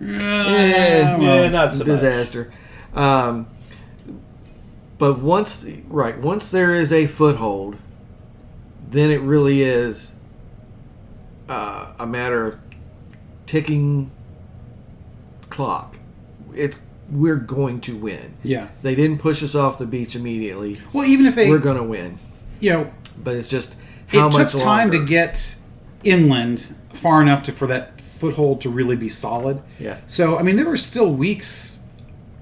Eh, 0.00 0.04
Yeah, 0.06 1.18
Yeah, 1.18 1.48
not 1.48 1.74
so 1.74 1.84
disaster. 1.84 2.50
Um, 2.94 3.46
but 4.98 5.18
once, 5.18 5.66
right, 5.88 6.18
once 6.18 6.50
there 6.50 6.72
is 6.72 6.92
a 6.92 7.06
foothold, 7.06 7.76
then 8.88 9.10
it 9.10 9.20
really 9.20 9.62
is 9.62 10.14
uh, 11.48 11.92
a 11.98 12.06
matter 12.06 12.46
of 12.46 12.58
ticking 13.44 14.10
clock. 15.56 15.96
It's 16.54 16.80
we're 17.10 17.36
going 17.36 17.80
to 17.82 17.96
win. 17.96 18.34
yeah. 18.42 18.66
They 18.82 18.94
didn't 18.96 19.18
push 19.18 19.42
us 19.42 19.54
off 19.54 19.78
the 19.78 19.86
beach 19.86 20.16
immediately. 20.16 20.80
Well, 20.92 21.04
even 21.06 21.24
if 21.26 21.34
they, 21.36 21.48
We're 21.48 21.58
going 21.60 21.76
to 21.76 21.82
win. 21.84 22.18
you 22.60 22.72
know, 22.72 22.92
But 23.22 23.36
it's 23.36 23.48
just 23.48 23.76
how 24.08 24.28
it 24.28 24.32
took 24.32 24.48
time 24.60 24.88
longer. 24.90 24.98
to 24.98 25.04
get 25.04 25.56
inland 26.02 26.74
far 26.92 27.22
enough 27.22 27.42
to 27.44 27.52
for 27.52 27.66
that 27.68 28.00
foothold 28.00 28.60
to 28.62 28.70
really 28.70 28.96
be 28.96 29.08
solid. 29.08 29.62
Yeah. 29.78 29.98
So 30.06 30.36
I 30.38 30.42
mean, 30.42 30.56
there 30.56 30.66
were 30.66 30.76
still 30.76 31.12
weeks 31.12 31.82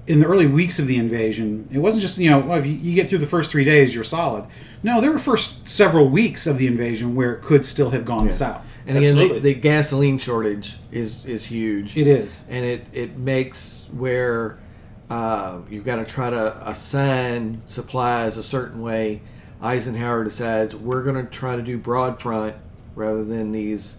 in 0.07 0.19
the 0.19 0.25
early 0.25 0.45
weeks 0.45 0.77
of 0.77 0.87
the 0.87 0.97
invasion. 0.97 1.67
It 1.71 1.79
wasn't 1.79 2.01
just 2.01 2.17
you 2.17 2.29
know 2.29 2.39
well, 2.39 2.59
if 2.59 2.65
you, 2.65 2.73
you 2.73 2.95
get 2.95 3.09
through 3.09 3.19
the 3.19 3.27
first 3.27 3.51
three 3.51 3.63
days, 3.63 3.93
you're 3.93 4.03
solid. 4.03 4.45
No, 4.83 5.01
there 5.01 5.11
were 5.11 5.19
first 5.19 5.67
several 5.67 6.07
weeks 6.07 6.45
of 6.47 6.57
the 6.57 6.67
invasion 6.67 7.15
where 7.15 7.33
it 7.33 7.41
could 7.41 7.65
still 7.65 7.89
have 7.89 8.05
gone 8.05 8.29
south. 8.29 8.81
And 8.87 8.97
again, 8.97 9.15
the, 9.15 9.39
the 9.39 9.53
gasoline 9.53 10.17
shortage 10.17 10.77
is 10.91 11.25
is 11.25 11.45
huge. 11.45 11.97
It 11.97 12.07
is. 12.07 12.47
and 12.49 12.65
it 12.65 12.85
it 12.93 13.17
makes 13.17 13.89
where 13.93 14.59
uh, 15.09 15.59
you've 15.69 15.85
got 15.85 15.97
to 15.97 16.05
try 16.05 16.29
to 16.29 16.69
assign 16.69 17.61
supplies 17.65 18.37
a 18.37 18.43
certain 18.43 18.81
way. 18.81 19.21
Eisenhower 19.61 20.23
decides 20.23 20.75
we're 20.75 21.03
going 21.03 21.15
to 21.15 21.31
try 21.31 21.55
to 21.55 21.61
do 21.61 21.77
broad 21.77 22.19
front 22.19 22.55
rather 22.93 23.23
than 23.23 23.51
these 23.51 23.97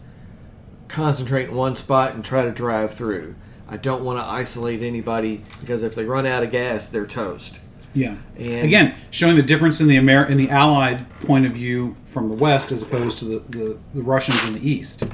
concentrate 0.89 1.49
in 1.49 1.55
one 1.55 1.75
spot 1.75 2.15
and 2.15 2.25
try 2.25 2.43
to 2.45 2.53
drive 2.53 2.95
through. 2.95 3.35
I 3.69 3.77
don't 3.77 4.05
want 4.05 4.19
to 4.19 4.25
isolate 4.25 4.83
anybody 4.83 5.43
because 5.61 5.83
if 5.83 5.95
they 5.95 6.05
run 6.05 6.27
out 6.27 6.43
of 6.43 6.51
gas, 6.51 6.89
they're 6.89 7.07
toast. 7.07 7.61
Yeah. 7.95 8.17
And- 8.39 8.65
Again, 8.67 8.95
showing 9.11 9.37
the 9.37 9.43
difference 9.43 9.81
in 9.81 9.89
the 9.89 9.97
Amer- 9.97 10.27
in 10.27 10.37
the 10.37 10.51
Allied 10.51 11.05
point 11.23 11.47
of 11.47 11.53
view 11.53 11.97
from 12.05 12.29
the 12.29 12.35
West 12.37 12.71
as 12.73 12.83
opposed 12.83 13.19
to 13.19 13.25
the, 13.25 13.39
the, 13.49 13.79
the 13.95 14.03
Russians 14.03 14.45
in 14.47 14.53
the 14.53 14.69
East. 14.71 15.05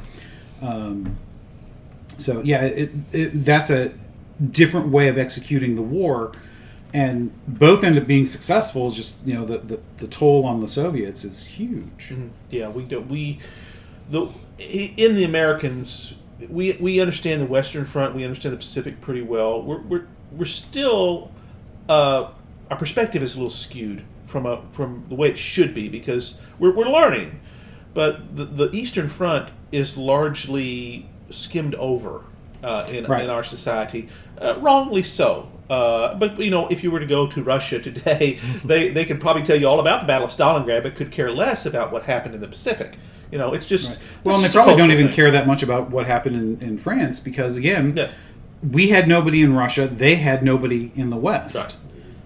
Um, 0.61 1.17
so 2.19 2.41
yeah, 2.43 2.63
it, 2.65 2.91
it, 3.13 3.45
that's 3.45 3.71
a 3.71 3.95
different 4.51 4.89
way 4.89 5.09
of 5.09 5.17
executing 5.19 5.75
the 5.77 5.83
war, 5.83 6.33
and 6.93 7.33
both 7.49 7.83
end 7.83 7.97
up 7.99 8.07
being 8.07 8.27
successful. 8.27 8.87
It's 8.87 8.97
just 8.97 9.27
you 9.27 9.35
know 9.35 9.45
the, 9.45 9.59
the, 9.59 9.81
the 9.97 10.07
toll 10.07 10.45
on 10.45 10.61
the 10.61 10.69
Soviets 10.69 11.25
is 11.25 11.47
huge. 11.47 12.15
Yeah, 12.51 12.69
we 12.69 12.85
do. 12.85 13.01
We 13.01 13.39
the 14.11 14.29
in 14.59 15.17
the 15.17 15.25
Americans, 15.25 16.15
we 16.49 16.73
we 16.81 17.01
understand 17.01 17.41
the 17.43 17.47
Western 17.47 17.85
Front. 17.85 18.15
We 18.15 18.25
understand 18.25 18.53
the 18.53 18.59
Pacific 18.59 19.01
pretty 19.01 19.23
well. 19.23 19.63
We're 19.63 19.81
we're 19.83 20.07
we're 20.31 20.45
still 20.45 21.31
uh, 21.89 22.31
our 22.71 22.77
perspective 22.77 23.23
is 23.23 23.35
a 23.35 23.39
little 23.39 23.51
skewed 23.51 24.05
from 24.27 24.47
a 24.47 24.63
from 24.73 25.05
the 25.09 25.15
way 25.15 25.29
it 25.29 25.39
should 25.39 25.75
be 25.75 25.89
because 25.89 26.41
we're 26.59 26.75
we're 26.75 26.89
learning, 26.89 27.41
but 27.95 28.37
the 28.37 28.45
the 28.45 28.71
Eastern 28.73 29.09
Front 29.09 29.51
is 29.71 29.97
largely 29.97 31.09
skimmed 31.31 31.75
over 31.77 32.23
uh, 32.63 32.87
in 32.91 33.05
Right. 33.07 33.25
in 33.25 33.31
our 33.31 33.45
society, 33.45 34.09
uh, 34.41 34.57
wrongly 34.61 35.03
so. 35.03 35.49
Uh, 35.71 36.15
but 36.15 36.39
you 36.39 36.51
know, 36.51 36.69
if 36.69 36.83
you 36.83 36.91
were 36.91 37.01
to 37.01 37.07
go 37.07 37.27
to 37.27 37.43
Russia 37.43 37.81
today, 37.81 38.39
they 38.65 38.89
they 38.91 39.05
could 39.05 39.21
probably 39.21 39.43
tell 39.43 39.57
you 39.57 39.67
all 39.67 39.81
about 39.81 40.01
the 40.01 40.07
Battle 40.07 40.27
of 40.27 40.31
Stalingrad, 40.33 40.83
but 40.83 40.95
could 40.95 41.11
care 41.11 41.31
less 41.31 41.65
about 41.67 41.91
what 41.93 42.05
happened 42.05 42.35
in 42.35 42.41
the 42.41 42.49
Pacific. 42.49 42.99
You 43.33 43.39
know, 43.39 43.53
it's 43.55 43.67
just 43.67 44.01
Well, 44.23 44.37
and 44.37 44.45
it's 44.45 44.53
they 44.53 44.57
just 44.57 44.57
a 44.57 44.59
probably 44.59 44.77
don't 44.77 44.93
even 44.93 45.07
thing. 45.07 45.15
care 45.17 45.31
that 45.33 45.47
much 45.47 45.63
about 45.65 45.91
what 45.91 46.07
happened 46.07 46.37
in, 46.61 46.69
in 46.69 46.79
France 46.79 47.19
because 47.19 47.57
again, 47.57 47.95
Yeah. 47.97 48.09
we 48.71 48.89
had 48.91 49.09
nobody 49.09 49.43
in 49.43 49.55
Russia. 49.55 49.89
They 49.89 50.15
had 50.17 50.43
nobody 50.45 50.93
in 50.95 51.11
the 51.11 51.17
West. 51.17 51.57
Right. 51.57 51.77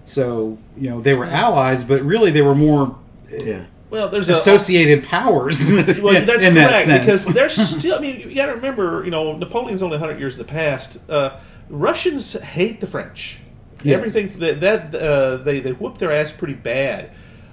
So 0.05 0.57
you 0.77 0.89
know 0.89 0.99
they 1.01 1.13
were 1.15 1.25
allies, 1.25 1.83
but 1.83 2.01
really 2.03 2.29
they 2.29 2.41
were 2.43 2.55
more 2.55 2.95
Yeah. 3.31 3.65
Well, 3.89 4.09
there's 4.09 4.27
a 4.27 4.33
associated 4.33 5.05
powers 5.05 5.71
Well, 5.71 6.13
in, 6.13 6.25
that's 6.25 6.43
in 6.43 6.55
that 6.55 6.75
sense. 6.75 7.05
because 7.05 7.25
there's 7.33 7.55
still. 7.55 7.95
I 7.97 8.01
mean, 8.01 8.19
you 8.19 8.35
got 8.35 8.47
to 8.47 8.55
remember, 8.55 9.01
you 9.05 9.11
know, 9.11 9.37
Napoleon's 9.37 9.81
only 9.81 9.95
100 9.97 10.19
years 10.19 10.33
in 10.33 10.39
the 10.39 10.43
past. 10.45 10.99
Uh, 11.09 11.39
Russians 11.69 12.33
hate 12.41 12.81
the 12.81 12.87
French. 12.87 13.39
Yes. 13.83 13.95
Everything 13.95 14.39
that 14.39 14.59
that 14.59 14.93
uh, 14.95 15.37
they 15.37 15.61
they 15.61 15.71
whooped 15.71 15.99
their 15.99 16.11
ass 16.11 16.33
pretty 16.33 16.55
bad 16.55 17.11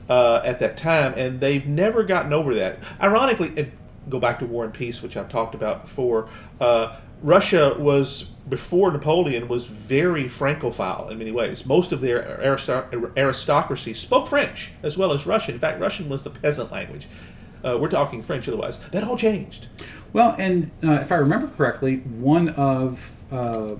uh, 0.08 0.40
at 0.44 0.58
that 0.58 0.76
time, 0.76 1.14
and 1.16 1.40
they've 1.40 1.66
never 1.66 2.02
gotten 2.02 2.32
over 2.32 2.54
that. 2.54 2.78
Ironically, 3.00 3.52
and 3.56 3.72
go 4.08 4.18
back 4.18 4.38
to 4.40 4.46
War 4.46 4.64
and 4.64 4.72
Peace, 4.72 5.02
which 5.02 5.16
I've 5.16 5.28
talked 5.28 5.54
about 5.54 5.84
before. 5.84 6.28
Uh, 6.60 6.96
Russia 7.22 7.74
was 7.78 8.24
before 8.48 8.92
Napoleon 8.92 9.48
was 9.48 9.66
very 9.66 10.28
Francophile 10.28 11.08
in 11.08 11.16
many 11.18 11.30
ways. 11.30 11.64
Most 11.64 11.90
of 11.90 12.02
their 12.02 12.38
aristocracy 13.16 13.94
spoke 13.94 14.28
French 14.28 14.72
as 14.82 14.98
well 14.98 15.12
as 15.12 15.26
Russian. 15.26 15.54
In 15.54 15.60
fact, 15.60 15.80
Russian 15.80 16.10
was 16.10 16.24
the 16.24 16.30
peasant 16.30 16.70
language. 16.70 17.08
Uh, 17.64 17.78
we're 17.80 17.88
talking 17.88 18.20
French 18.20 18.46
otherwise. 18.46 18.78
That 18.90 19.04
all 19.04 19.16
changed. 19.16 19.68
well, 20.12 20.36
and 20.38 20.70
uh, 20.82 20.92
if 21.00 21.10
I 21.10 21.14
remember 21.14 21.46
correctly, 21.46 21.96
one 22.00 22.50
of 22.50 23.22
uh, 23.32 23.76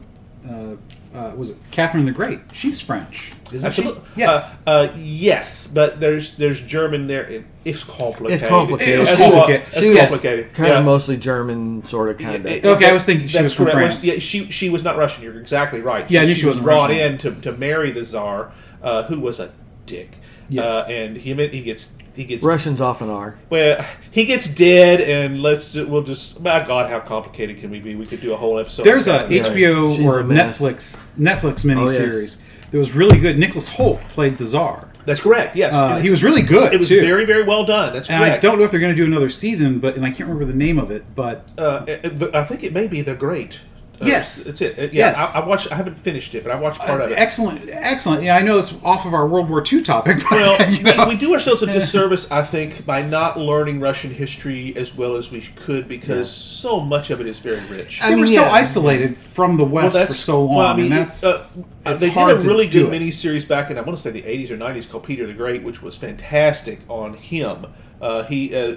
uh, 1.15 1.33
was 1.37 1.53
it 1.53 1.59
Catherine 1.71 2.05
the 2.07 2.13
Great? 2.13 2.41
She's 2.53 2.81
French, 2.81 3.33
isn't 3.53 3.67
Absolutely. 3.67 4.03
she? 4.15 4.21
Yes. 4.21 4.61
Uh, 4.67 4.71
uh, 4.71 4.93
yes, 4.99 5.69
but 5.69 6.01
there's 6.01 6.37
there's 6.37 6.61
German 6.61 7.07
there. 7.07 7.25
It, 7.25 7.45
it's 7.65 7.85
complicated. 7.85 8.41
It's 8.41 8.49
complicated. 8.49 9.01
It's 9.01 9.11
That's 9.11 9.23
complicated. 9.23 9.67
She 9.73 9.91
was 9.91 9.99
complicated. 10.09 10.53
kind 10.55 10.69
Yeah. 10.71 10.79
of 10.81 10.85
mostly 10.85 11.17
German, 11.17 11.87
sort 11.87 12.11
of, 12.11 12.19
kind 12.19 12.37
of. 12.37 12.47
It- 12.47 12.65
Okay, 12.67 12.89
I 12.89 12.93
was 12.93 13.07
thinking 13.07 13.27
she 13.29 13.35
that's 13.39 13.45
was 13.45 13.53
from 13.55 13.67
correct. 13.67 13.79
France. 14.03 14.07
Yeah, 14.07 14.15
she 14.19 14.51
she 14.51 14.69
was 14.71 14.83
not 14.85 14.97
Russian. 14.97 15.23
You're 15.25 15.39
exactly 15.41 15.81
right. 15.81 16.11
Yeah, 16.11 16.23
I 16.23 16.25
knew 16.27 16.35
she 16.35 16.47
was 16.47 16.57
wasn't 16.57 16.65
brought 16.65 16.91
Russian. 16.91 17.13
in 17.13 17.19
to, 17.19 17.35
to 17.43 17.53
marry 17.53 17.91
the 17.93 18.05
czar, 18.05 18.53
uh, 18.83 19.05
who 19.05 19.21
was 19.21 19.39
a 19.41 19.53
dick. 19.87 20.19
Yes. 20.49 20.91
uh, 20.91 20.93
and 20.93 21.17
he 21.17 21.33
he 21.49 21.63
gets 21.63 21.97
he 22.17 22.25
gets 22.25 22.45
Russians 22.45 22.81
often 22.81 23.09
are. 23.11 23.37
well 23.51 23.85
he 24.11 24.25
gets 24.25 24.47
dead, 24.47 25.01
and 25.01 25.43
let's 25.43 25.75
we'll 25.75 26.03
just 26.03 26.41
my 26.41 26.65
God, 26.65 26.91
how 26.91 27.01
complicated 27.01 27.59
can 27.59 27.71
we 27.71 27.81
be? 27.81 27.95
We 27.95 28.07
could 28.07 28.21
do 28.21 28.33
a 28.33 28.37
whole 28.37 28.59
episode. 28.59 28.85
There's 28.85 29.07
a 29.09 29.27
that. 29.29 29.31
HBO 29.31 29.97
She's 29.97 30.05
or 30.05 30.21
a 30.21 30.25
mess. 30.25 30.61
Netflix 30.61 31.17
Netflix 31.19 31.65
Oh, 31.65 31.69
yes. 31.85 31.99
miniseries 31.99 32.41
that 32.71 32.79
was 32.79 32.93
really 32.95 33.19
good. 33.21 33.39
Nicholas 33.39 33.71
Hoult 33.77 34.01
played 34.11 34.39
the 34.39 34.45
Czar. 34.45 34.89
That's 35.07 35.21
correct. 35.21 35.55
Yes, 35.55 35.75
Uh, 35.75 35.99
he 35.99 36.11
was 36.11 36.25
really 36.25 36.41
good. 36.41 36.73
It 36.73 36.79
was 36.79 36.89
too. 36.89 37.01
very 37.03 37.25
very 37.27 37.43
well 37.43 37.65
done. 37.65 37.93
That's 37.93 38.09
correct. 38.09 38.23
And 38.23 38.33
I 38.33 38.39
don't 38.39 38.59
know 38.59 38.65
if 38.65 38.71
they're 38.71 38.81
going 38.81 38.95
to 38.95 38.97
do 38.97 39.05
another 39.05 39.29
season, 39.29 39.79
but 39.79 39.97
and 39.97 40.05
I 40.05 40.09
can't 40.11 40.29
remember 40.31 40.45
the 40.47 40.57
name 40.57 40.79
of 40.79 40.91
it. 40.91 41.05
But 41.15 41.47
Uh, 41.59 41.83
it- 41.87 42.01
it- 42.23 42.35
I 42.35 42.43
think 42.45 42.65
it 42.65 42.73
may 42.73 42.87
be 42.87 43.01
the 43.03 43.15
Great. 43.15 43.61
Uh, 44.01 44.07
Yes. 44.07 44.45
that's 44.45 44.61
it. 44.61 44.79
Uh, 44.79 44.83
Yeah, 44.83 44.89
Yes. 44.93 45.37
I, 45.37 45.41
I 45.41 45.47
watched. 45.47 45.71
I 45.73 45.77
haven't 45.77 45.97
finished 45.97 46.35
it, 46.35 46.43
but 46.43 46.53
I 46.53 46.59
watched 46.61 46.81
part 46.81 46.97
it's 46.97 47.07
of 47.07 47.13
it. 47.13 47.19
excellent, 47.19 47.69
excellent. 47.71 48.23
Yeah, 48.23 48.37
I 48.37 48.43
know 48.43 48.59
it's 48.59 48.83
off 48.85 49.07
of 49.07 49.15
our 49.15 49.27
World 49.27 49.49
War 49.49 49.63
II 49.71 49.83
topic. 49.83 50.19
But, 50.29 50.31
Well, 50.33 50.71
you 50.71 50.83
know. 50.83 51.05
we, 51.07 51.15
we 51.15 51.17
do 51.17 51.33
ourselves 51.33 51.63
a 51.63 51.67
disservice, 51.67 52.31
I 52.31 52.43
think, 52.43 52.85
by 52.85 53.03
not 53.03 53.39
learning 53.39 53.81
Russian 53.81 54.11
history 54.13 54.75
as 54.77 54.97
well 54.97 55.15
as 55.17 55.31
we 55.31 55.41
could, 55.41 55.87
because 55.89 56.31
so 56.31 56.81
much 56.81 57.11
of 57.11 57.21
it 57.21 57.27
is 57.27 57.39
very 57.39 57.61
rich. 57.67 58.01
they 58.01 58.13
I 58.13 58.17
were 58.17 58.27
so 58.27 58.43
yeah. 58.43 58.51
isolated 58.51 59.17
from 59.19 59.57
the 59.57 59.65
West 59.65 59.95
well, 59.95 60.07
for 60.07 60.13
so 60.13 60.45
long, 60.45 60.57
well, 60.57 60.67
I 60.67 60.77
mean, 60.77 60.93
and 60.93 61.03
that's 61.03 61.25
uh, 61.25 61.63
it's 61.87 62.03
they 62.03 62.11
hard 62.11 62.39
did 62.41 62.47
a 62.47 62.49
really 62.49 62.67
good 62.67 62.93
it. 62.93 63.01
miniseries 63.03 63.47
back 63.47 63.71
in 63.71 63.79
I 63.79 63.83
want 63.83 63.97
to 63.97 64.03
say 64.03 64.11
the 64.11 64.23
80s 64.23 64.51
or 64.51 64.57
90s 64.57 64.91
called 64.91 65.05
Peter 65.05 65.27
the 65.27 65.35
Great, 65.35 65.63
which 65.63 65.83
was 65.83 65.97
fantastic 65.97 66.81
on 66.89 67.15
him. 67.15 67.67
Uh, 68.01 68.25
he 68.25 68.55
uh, 68.57 68.77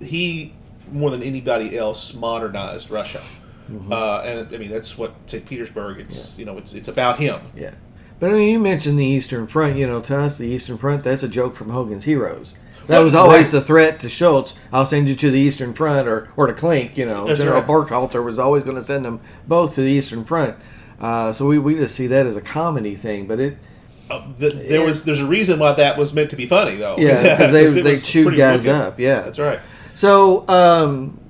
he 0.00 0.52
more 0.92 1.10
than 1.10 1.22
anybody 1.22 1.76
else 1.76 2.14
modernized 2.14 2.90
Russia, 2.90 3.20
Mm-hmm. 3.70 3.92
uh, 3.92 4.20
and 4.20 4.54
I 4.54 4.58
mean 4.58 4.70
that's 4.70 4.96
what 4.96 5.14
St. 5.26 5.44
Petersburg. 5.46 6.00
It's 6.00 6.38
you 6.38 6.44
know 6.44 6.56
it's 6.58 6.72
it's 6.74 6.88
about 6.88 7.18
him. 7.18 7.40
Yeah. 7.54 7.72
But 8.20 8.30
I 8.30 8.34
mean, 8.34 8.48
you 8.50 8.58
mentioned 8.58 8.98
the 8.98 9.04
Eastern 9.06 9.46
Front. 9.46 9.76
You 9.76 9.86
know, 9.86 10.00
to 10.00 10.16
us, 10.18 10.38
the 10.38 10.48
Eastern 10.48 10.76
Front, 10.78 11.04
that's 11.04 11.22
a 11.22 11.28
joke 11.28 11.54
from 11.54 11.70
Hogan's 11.70 12.04
Heroes. 12.04 12.56
That 12.88 13.00
was 13.00 13.14
always 13.14 13.52
right. 13.52 13.60
the 13.60 13.64
threat 13.66 14.00
to 14.00 14.08
Schultz. 14.08 14.58
I'll 14.72 14.86
send 14.86 15.08
you 15.08 15.14
to 15.16 15.30
the 15.30 15.38
Eastern 15.38 15.74
Front 15.74 16.08
or, 16.08 16.30
or 16.36 16.46
to 16.46 16.54
Klink. 16.54 16.96
You 16.96 17.04
know, 17.04 17.26
That's 17.26 17.38
General 17.38 17.60
right. 17.60 17.68
Burkhalter 17.68 18.24
was 18.24 18.38
always 18.38 18.64
going 18.64 18.76
to 18.76 18.82
send 18.82 19.04
them 19.04 19.20
both 19.46 19.74
to 19.74 19.82
the 19.82 19.90
Eastern 19.90 20.24
Front. 20.24 20.56
Uh, 20.98 21.30
so 21.32 21.46
we, 21.46 21.58
we 21.58 21.74
just 21.74 21.94
see 21.94 22.06
that 22.06 22.24
as 22.26 22.36
a 22.36 22.40
comedy 22.40 22.96
thing. 22.96 23.26
But 23.26 23.40
it, 23.40 23.58
Uh, 24.10 24.22
th- 24.40 24.54
there 24.54 24.84
was 24.86 25.04
there's 25.04 25.20
a 25.20 25.26
reason 25.26 25.58
why 25.58 25.74
that 25.74 25.98
was 25.98 26.14
meant 26.14 26.30
to 26.30 26.36
be 26.36 26.46
funny 26.46 26.76
though. 26.76 26.96
yeah, 26.98 27.22
because 27.36 27.52
they, 27.52 27.66
it 27.66 27.84
they 27.84 27.96
chewed 27.96 28.34
guys 28.36 28.60
wicked. 28.60 28.72
up. 28.72 28.98
Yeah. 28.98 29.20
That's 29.20 29.38
right. 29.38 29.60
So, 29.94 30.48
um, 30.48 31.20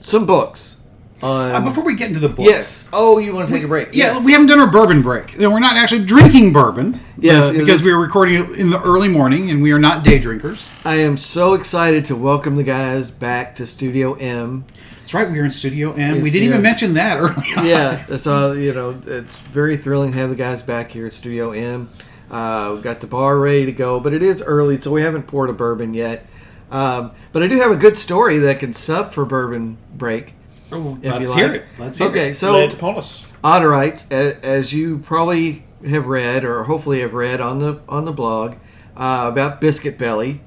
some 0.00 0.24
books. 0.24 0.77
On, 1.20 1.50
Uh, 1.52 1.60
before 1.60 1.82
we 1.84 1.94
get 1.96 2.08
into 2.08 2.20
the 2.20 2.28
books, 2.28 2.48
yes. 2.48 2.88
Oh, 2.92 3.18
you 3.18 3.34
want 3.34 3.48
to 3.48 3.54
take 3.54 3.64
a 3.64 3.68
break? 3.68 3.88
Yeah, 3.92 4.12
Yes. 4.14 4.24
we 4.24 4.30
haven't 4.32 4.46
done 4.46 4.60
our 4.60 4.70
bourbon 4.70 5.02
break. 5.02 5.36
Know, 5.38 5.50
we're 5.50 5.58
not 5.58 5.76
actually 5.76 6.04
drinking 6.04 6.52
bourbon. 6.52 7.00
Yes, 7.18 7.50
uh, 7.50 7.52
because 7.54 7.82
we 7.82 7.92
were 7.92 8.00
recording 8.00 8.54
in 8.54 8.70
the 8.70 8.80
early 8.82 9.08
morning, 9.08 9.50
and 9.50 9.60
we 9.60 9.72
are 9.72 9.80
not 9.80 10.04
day 10.04 10.20
drinkers. 10.20 10.74
I 10.84 10.96
am 10.96 11.16
so 11.16 11.54
excited 11.54 12.04
to 12.06 12.14
welcome 12.16 12.54
the 12.54 12.62
guys 12.62 13.10
back 13.10 13.56
to 13.56 13.66
Studio 13.66 14.14
M. 14.14 14.64
That's 15.00 15.12
right. 15.12 15.28
We 15.28 15.40
are 15.40 15.44
in 15.44 15.50
Studio 15.50 15.92
M. 15.94 16.20
we 16.20 16.30
didn't 16.30 16.48
even 16.50 16.62
mention 16.62 16.94
that 16.94 17.18
early 17.18 17.34
on. 17.56 17.66
yeah, 17.66 18.04
that's 18.08 18.26
all. 18.28 18.56
You 18.56 18.72
know, 18.72 18.96
it's 19.04 19.38
very 19.38 19.76
thrilling 19.76 20.12
to 20.12 20.18
have 20.18 20.30
the 20.30 20.36
guys 20.36 20.62
back 20.62 20.92
here 20.92 21.06
at 21.06 21.12
Studio 21.14 21.50
M. 21.50 21.88
Uh, 22.30 22.72
we've 22.74 22.82
got 22.84 23.00
the 23.00 23.06
bar 23.08 23.38
ready 23.40 23.66
to 23.66 23.72
go, 23.72 23.98
but 23.98 24.12
it 24.12 24.22
is 24.22 24.40
early, 24.42 24.78
so 24.80 24.92
we 24.92 25.00
haven't 25.02 25.26
poured 25.26 25.50
a 25.50 25.52
bourbon 25.54 25.94
yet. 25.94 26.26
Um, 26.70 27.10
but 27.32 27.42
I 27.42 27.48
do 27.48 27.56
have 27.58 27.72
a 27.72 27.76
good 27.76 27.96
story 27.98 28.38
that 28.38 28.60
can 28.60 28.72
sub 28.74 29.12
for 29.12 29.24
bourbon 29.24 29.78
break. 29.96 30.34
Oh, 30.70 30.98
if 31.02 31.12
let's 31.12 31.30
you 31.30 31.36
hear 31.36 31.48
like. 31.48 31.60
it. 31.62 31.66
Let's 31.78 31.98
hear 31.98 32.08
okay, 32.08 32.30
it. 32.30 32.34
so 32.34 32.52
Lay 32.52 32.64
it 32.64 32.74
upon 32.74 32.96
us. 32.96 33.24
Otterites, 33.42 34.10
as 34.10 34.72
you 34.72 34.98
probably 34.98 35.64
have 35.86 36.06
read 36.06 36.44
or 36.44 36.64
hopefully 36.64 37.00
have 37.00 37.14
read 37.14 37.40
on 37.40 37.58
the 37.60 37.80
on 37.88 38.04
the 38.04 38.12
blog 38.12 38.56
uh, 38.96 39.28
about 39.30 39.60
biscuit 39.60 39.96
belly 39.96 40.40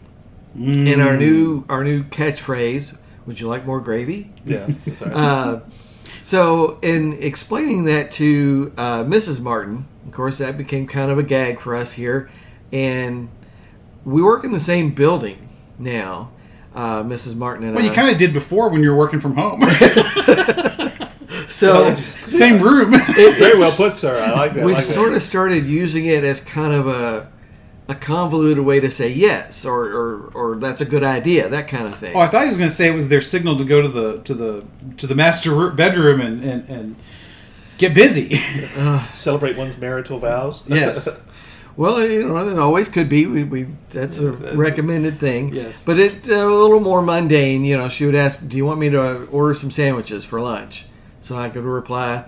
and 0.55 1.01
our 1.01 1.15
new 1.17 1.65
our 1.69 1.83
new 1.83 2.03
catchphrase. 2.03 2.97
Would 3.25 3.39
you 3.39 3.47
like 3.47 3.65
more 3.65 3.79
gravy? 3.79 4.31
Yeah. 4.45 4.67
Uh, 5.01 5.61
so, 6.23 6.77
in 6.81 7.13
explaining 7.13 7.85
that 7.85 8.11
to 8.13 8.73
uh, 8.77 9.03
Mrs. 9.03 9.41
Martin, 9.41 9.87
of 10.05 10.11
course, 10.11 10.37
that 10.37 10.57
became 10.57 10.85
kind 10.87 11.09
of 11.09 11.17
a 11.17 11.23
gag 11.23 11.59
for 11.59 11.75
us 11.75 11.93
here, 11.93 12.29
and 12.71 13.29
we 14.05 14.21
work 14.21 14.43
in 14.43 14.51
the 14.51 14.59
same 14.59 14.91
building 14.93 15.49
now. 15.79 16.29
Uh, 16.73 17.03
Mrs. 17.03 17.35
Martin 17.35 17.65
and 17.65 17.73
I 17.73 17.75
Well, 17.75 17.85
I. 17.85 17.87
you 17.89 17.93
kind 17.93 18.09
of 18.11 18.17
did 18.17 18.33
before 18.33 18.69
when 18.69 18.81
you 18.83 18.91
were 18.91 18.95
working 18.97 19.19
from 19.19 19.35
home. 19.35 19.61
so 21.47 21.95
Same 21.95 22.61
room. 22.61 22.91
Very 23.13 23.57
well 23.59 23.75
put, 23.75 23.95
sir. 23.95 24.17
I 24.19 24.31
like 24.31 24.53
that. 24.53 24.63
We 24.65 24.73
like 24.73 24.83
that. 24.85 24.93
sort 24.93 25.13
of 25.13 25.21
started 25.21 25.65
using 25.65 26.05
it 26.05 26.23
as 26.23 26.41
kind 26.41 26.73
of 26.73 26.87
a 26.87 27.29
a 27.89 27.95
convoluted 27.95 28.63
way 28.63 28.79
to 28.79 28.89
say 28.89 29.09
yes 29.11 29.65
or, 29.65 29.83
or 29.85 30.31
or 30.33 30.55
that's 30.55 30.79
a 30.79 30.85
good 30.85 31.03
idea 31.03 31.49
that 31.49 31.67
kind 31.67 31.85
of 31.89 31.97
thing 31.97 32.15
Oh, 32.15 32.19
I 32.19 32.27
thought 32.29 32.43
he 32.43 32.47
was 32.47 32.55
going 32.57 32.69
to 32.69 32.73
say 32.75 32.87
it 32.87 32.95
was 32.95 33.09
their 33.09 33.19
signal 33.19 33.57
to 33.57 33.65
go 33.65 33.81
to 33.81 33.87
the 33.89 34.19
to 34.21 34.33
the 34.33 34.65
to 34.95 35.07
the 35.07 35.15
master 35.15 35.69
bedroom 35.71 36.21
and 36.21 36.41
and, 36.41 36.69
and 36.69 36.95
get 37.77 37.93
busy. 37.93 38.35
celebrate 39.13 39.57
one's 39.57 39.77
marital 39.77 40.19
vows. 40.19 40.63
yes 40.69 41.21
well 41.77 42.05
you 42.05 42.27
know 42.27 42.37
it 42.47 42.57
always 42.59 42.89
could 42.89 43.09
be. 43.09 43.25
We, 43.25 43.43
we 43.43 43.67
that's 43.89 44.19
a 44.19 44.31
recommended 44.31 45.19
thing. 45.19 45.53
Yes. 45.53 45.85
but 45.85 45.99
it 45.99 46.29
uh, 46.29 46.35
a 46.35 46.45
little 46.45 46.79
more 46.79 47.01
mundane 47.01 47.65
you 47.65 47.77
know 47.77 47.89
she 47.89 48.05
would 48.05 48.15
ask 48.15 48.47
do 48.47 48.57
you 48.57 48.65
want 48.65 48.79
me 48.79 48.89
to 48.89 49.25
order 49.27 49.53
some 49.53 49.71
sandwiches 49.71 50.25
for 50.25 50.39
lunch? 50.41 50.85
So 51.21 51.35
i 51.35 51.49
could 51.49 51.63
reply 51.63 52.25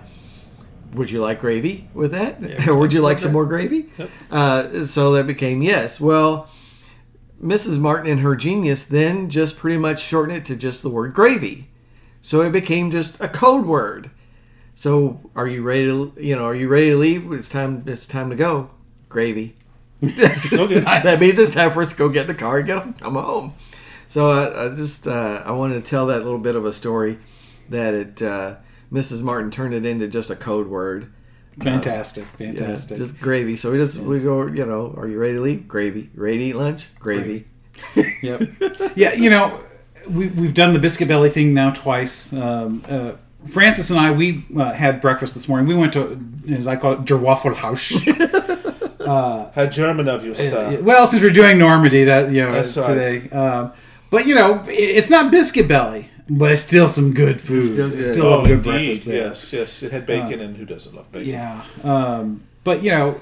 would 0.94 1.10
you 1.10 1.20
like 1.20 1.40
gravy 1.40 1.88
with 1.92 2.12
that? 2.12 2.38
Or 2.68 2.78
would 2.78 2.92
you 2.92 3.00
like 3.02 3.18
some 3.18 3.32
more 3.32 3.46
gravy? 3.46 3.86
Uh, 4.30 4.84
so 4.84 5.12
that 5.12 5.26
became 5.26 5.62
yes. 5.62 6.00
Well 6.00 6.48
mrs 7.42 7.78
martin 7.78 8.10
and 8.10 8.20
her 8.20 8.34
genius 8.36 8.86
then 8.86 9.28
just 9.28 9.58
pretty 9.58 9.76
much 9.76 10.00
shortened 10.00 10.38
it 10.38 10.46
to 10.46 10.56
just 10.56 10.82
the 10.82 10.88
word 10.90 11.12
gravy. 11.12 11.68
So 12.22 12.40
it 12.40 12.52
became 12.52 12.90
just 12.90 13.20
a 13.20 13.28
code 13.28 13.66
word. 13.66 14.10
So 14.72 15.30
are 15.36 15.46
you 15.46 15.62
ready 15.62 15.86
to 15.86 16.12
you 16.16 16.34
know 16.36 16.44
are 16.44 16.54
you 16.54 16.68
ready 16.68 16.90
to 16.90 16.96
leave? 16.96 17.30
It's 17.32 17.48
time 17.50 17.84
it's 17.86 18.06
time 18.06 18.30
to 18.30 18.36
go 18.36 18.70
gravy. 19.14 19.54
Okay. 20.04 20.80
that 20.80 21.18
means 21.20 21.38
it's 21.38 21.54
time 21.54 21.70
for 21.70 21.80
us 21.80 21.92
to 21.92 21.96
go 21.96 22.08
get 22.10 22.22
in 22.22 22.26
the 22.26 22.34
car 22.34 22.58
and 22.58 22.66
get 22.66 22.98
come 23.00 23.14
home. 23.14 23.54
So 24.08 24.28
i, 24.30 24.66
I 24.66 24.74
just 24.74 25.06
uh, 25.06 25.42
i 25.46 25.52
wanted 25.52 25.82
to 25.82 25.90
tell 25.90 26.06
that 26.08 26.24
little 26.24 26.38
bit 26.38 26.56
of 26.56 26.66
a 26.66 26.72
story 26.72 27.18
that 27.70 27.94
it 27.94 28.20
uh, 28.20 28.56
mrs 28.92 29.22
martin 29.22 29.50
turned 29.50 29.72
it 29.72 29.86
into 29.86 30.06
just 30.08 30.28
a 30.30 30.36
code 30.36 30.66
word. 30.66 31.10
Fantastic, 31.62 32.24
Yeah, 32.38 32.48
fantastic. 32.48 32.96
just 32.98 33.18
gravy. 33.20 33.56
So 33.56 33.70
we 33.72 33.78
just 33.78 33.98
we 34.00 34.20
go 34.20 34.46
you 34.48 34.66
know 34.66 34.92
are 34.98 35.06
you 35.08 35.18
ready 35.18 35.34
to 35.34 35.40
leave? 35.40 35.66
Gravy. 35.68 36.10
Ready 36.14 36.38
to 36.38 36.44
eat 36.44 36.56
lunch? 36.56 36.88
Gravy. 36.98 37.46
Yep. 38.22 38.40
yeah, 38.96 39.14
you 39.14 39.30
know, 39.30 39.62
we, 40.08 40.28
we've 40.28 40.54
done 40.54 40.72
the 40.74 40.78
biscuit 40.78 41.08
belly 41.08 41.28
thing 41.30 41.54
now 41.54 41.70
twice. 41.70 42.32
Um, 42.32 42.82
uh, 42.88 43.12
Francis 43.46 43.90
and 43.90 43.98
I, 43.98 44.10
we 44.12 44.44
uh, 44.56 44.72
had 44.72 45.00
breakfast 45.00 45.34
this 45.34 45.48
morning. 45.48 45.66
We 45.66 45.74
went 45.74 45.92
to, 45.94 46.18
as 46.50 46.66
I 46.66 46.76
call 46.76 46.92
it, 46.94 47.04
Der 47.04 47.16
Waffle 47.18 47.54
House. 49.06 49.52
How 49.54 49.66
German 49.66 50.08
of 50.08 50.24
you, 50.24 50.34
sir. 50.34 50.80
well, 50.82 51.06
since 51.06 51.22
we're 51.22 51.30
doing 51.30 51.58
Normandy, 51.58 52.04
that 52.04 52.32
you 52.32 52.42
know 52.42 52.52
That's 52.52 52.76
right. 52.76 52.86
today. 52.86 53.30
Um, 53.30 53.72
but 54.10 54.26
you 54.26 54.34
know, 54.34 54.62
it's 54.68 55.10
not 55.10 55.30
biscuit 55.30 55.66
belly, 55.68 56.08
but 56.28 56.52
it's 56.52 56.60
still 56.62 56.88
some 56.88 57.12
good 57.14 57.40
food. 57.40 57.62
still 57.64 57.92
It's 57.92 58.08
still 58.08 58.26
Oh, 58.26 58.40
a 58.40 58.44
good 58.44 58.50
indeed. 58.58 58.64
breakfast 58.70 59.04
there. 59.06 59.26
Yes, 59.26 59.52
yes. 59.52 59.82
It 59.82 59.92
had 59.92 60.06
bacon, 60.06 60.40
and 60.40 60.56
who 60.56 60.64
doesn't 60.64 60.94
love 60.94 61.10
bacon? 61.12 61.28
Yeah. 61.30 61.62
Um, 61.82 62.44
but 62.62 62.82
you 62.82 62.90
know, 62.90 63.20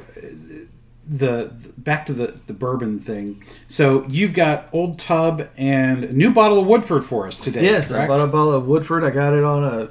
the, 1.08 1.50
the 1.52 1.72
back 1.78 2.06
to 2.06 2.12
the 2.12 2.38
the 2.46 2.52
bourbon 2.52 3.00
thing. 3.00 3.42
So 3.66 4.06
you've 4.08 4.32
got 4.34 4.68
Old 4.72 4.98
Tub 4.98 5.42
and 5.58 6.04
a 6.04 6.12
new 6.12 6.32
bottle 6.32 6.58
of 6.60 6.66
Woodford 6.66 7.04
for 7.04 7.26
us 7.26 7.38
today. 7.40 7.62
yes 7.64 7.90
i 7.90 7.96
correct? 8.06 8.08
bought 8.08 8.20
a 8.20 8.26
bottle 8.26 8.52
of 8.52 8.66
woodford 8.68 9.02
i 9.04 9.10
got 9.10 9.34
it 9.34 9.42
on 9.44 9.64
a 9.64 9.88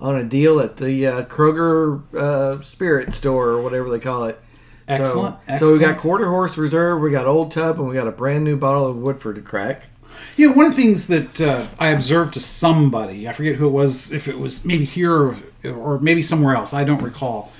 on 0.00 0.16
a 0.16 0.24
deal 0.24 0.60
at 0.60 0.76
the 0.76 1.06
uh, 1.06 1.24
kroger 1.24 2.02
uh, 2.14 2.60
spirit 2.62 3.12
store 3.12 3.48
or 3.50 3.62
whatever 3.62 3.90
they 3.90 3.98
call 3.98 4.24
it 4.24 4.40
So- 4.88 4.94
Excellent, 4.94 5.36
So, 5.58 5.72
we 5.72 5.78
got 5.78 5.98
quarter 5.98 6.28
horse 6.28 6.58
reserve, 6.58 7.00
we 7.00 7.10
got 7.10 7.26
old 7.26 7.50
tub, 7.50 7.78
and 7.78 7.88
we 7.88 7.94
got 7.94 8.06
a 8.08 8.12
brand 8.12 8.44
new 8.44 8.56
bottle 8.56 8.86
of 8.86 8.96
Woodford 8.96 9.36
to 9.36 9.42
crack. 9.42 9.84
Yeah, 10.36 10.48
one 10.48 10.66
of 10.66 10.74
the 10.76 10.82
things 10.82 11.06
that 11.08 11.40
uh, 11.40 11.66
I 11.78 11.88
observed 11.88 12.34
to 12.34 12.40
somebody, 12.40 13.28
I 13.28 13.32
forget 13.32 13.56
who 13.56 13.66
it 13.66 13.70
was, 13.72 14.12
if 14.12 14.28
it 14.28 14.38
was 14.38 14.64
maybe 14.64 14.84
here 14.84 15.14
or, 15.14 15.36
or 15.64 15.98
maybe 16.00 16.20
somewhere 16.22 16.54
else, 16.54 16.74
I 16.74 16.84
don't 16.84 17.02
recall. 17.02 17.50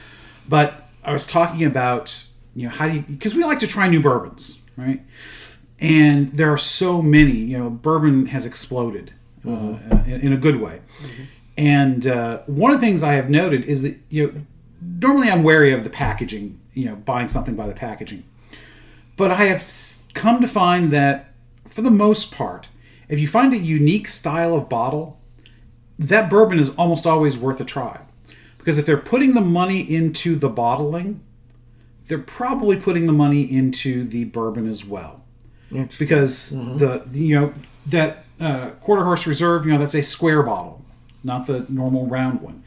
But 0.48 0.88
I 1.04 1.12
was 1.12 1.26
talking 1.26 1.64
about, 1.64 2.26
you 2.54 2.64
know, 2.64 2.70
how 2.70 2.88
do 2.88 2.94
you, 2.94 3.02
because 3.02 3.34
we 3.34 3.42
like 3.44 3.58
to 3.60 3.66
try 3.66 3.88
new 3.88 4.00
bourbons, 4.02 4.58
right? 4.76 5.00
And 5.80 6.28
there 6.30 6.50
are 6.52 6.58
so 6.58 7.02
many, 7.02 7.32
you 7.32 7.58
know, 7.58 7.70
bourbon 7.70 8.26
has 8.26 8.46
exploded 8.46 9.12
uh, 9.46 9.50
in, 10.06 10.20
in 10.26 10.32
a 10.32 10.36
good 10.36 10.60
way. 10.60 10.80
And 11.56 12.06
uh, 12.06 12.42
one 12.46 12.72
of 12.72 12.80
the 12.80 12.86
things 12.86 13.02
I 13.02 13.14
have 13.14 13.28
noted 13.28 13.64
is 13.64 13.82
that, 13.82 13.96
you 14.08 14.26
know, 14.26 14.40
normally 15.00 15.28
I'm 15.30 15.42
wary 15.42 15.72
of 15.72 15.84
the 15.84 15.90
packaging, 15.90 16.60
you 16.74 16.86
know, 16.86 16.96
buying 16.96 17.28
something 17.28 17.54
by 17.54 17.66
the 17.66 17.74
packaging. 17.74 18.24
But 19.16 19.30
I 19.30 19.44
have 19.44 19.62
come 20.14 20.40
to 20.40 20.48
find 20.48 20.90
that, 20.90 21.32
for 21.66 21.82
the 21.82 21.90
most 21.90 22.32
part, 22.32 22.68
if 23.08 23.18
you 23.20 23.28
find 23.28 23.52
a 23.52 23.58
unique 23.58 24.08
style 24.08 24.54
of 24.54 24.68
bottle, 24.68 25.20
that 25.98 26.30
bourbon 26.30 26.58
is 26.58 26.74
almost 26.76 27.06
always 27.06 27.36
worth 27.36 27.60
a 27.60 27.64
try. 27.64 28.00
Because 28.58 28.78
if 28.78 28.86
they're 28.86 28.96
putting 28.96 29.34
the 29.34 29.40
money 29.40 29.80
into 29.80 30.34
the 30.36 30.48
bottling, 30.48 31.20
they're 32.06 32.18
probably 32.18 32.76
putting 32.76 33.06
the 33.06 33.12
money 33.12 33.42
into 33.42 34.04
the 34.04 34.24
bourbon 34.24 34.66
as 34.68 34.84
well. 34.84 35.24
Because 35.98 36.50
the, 36.78 37.02
the- 37.06 37.20
you 37.24 37.38
know 37.40 37.52
that 37.86 38.24
uh, 38.40 38.70
quarter 38.80 39.04
horse 39.04 39.26
reserve, 39.26 39.66
you 39.66 39.72
know 39.72 39.78
that's 39.78 39.94
a 39.94 40.02
square 40.02 40.42
bottle, 40.42 40.84
not 41.24 41.46
the 41.46 41.66
normal 41.68 42.06
round 42.06 42.40
one. 42.40 42.62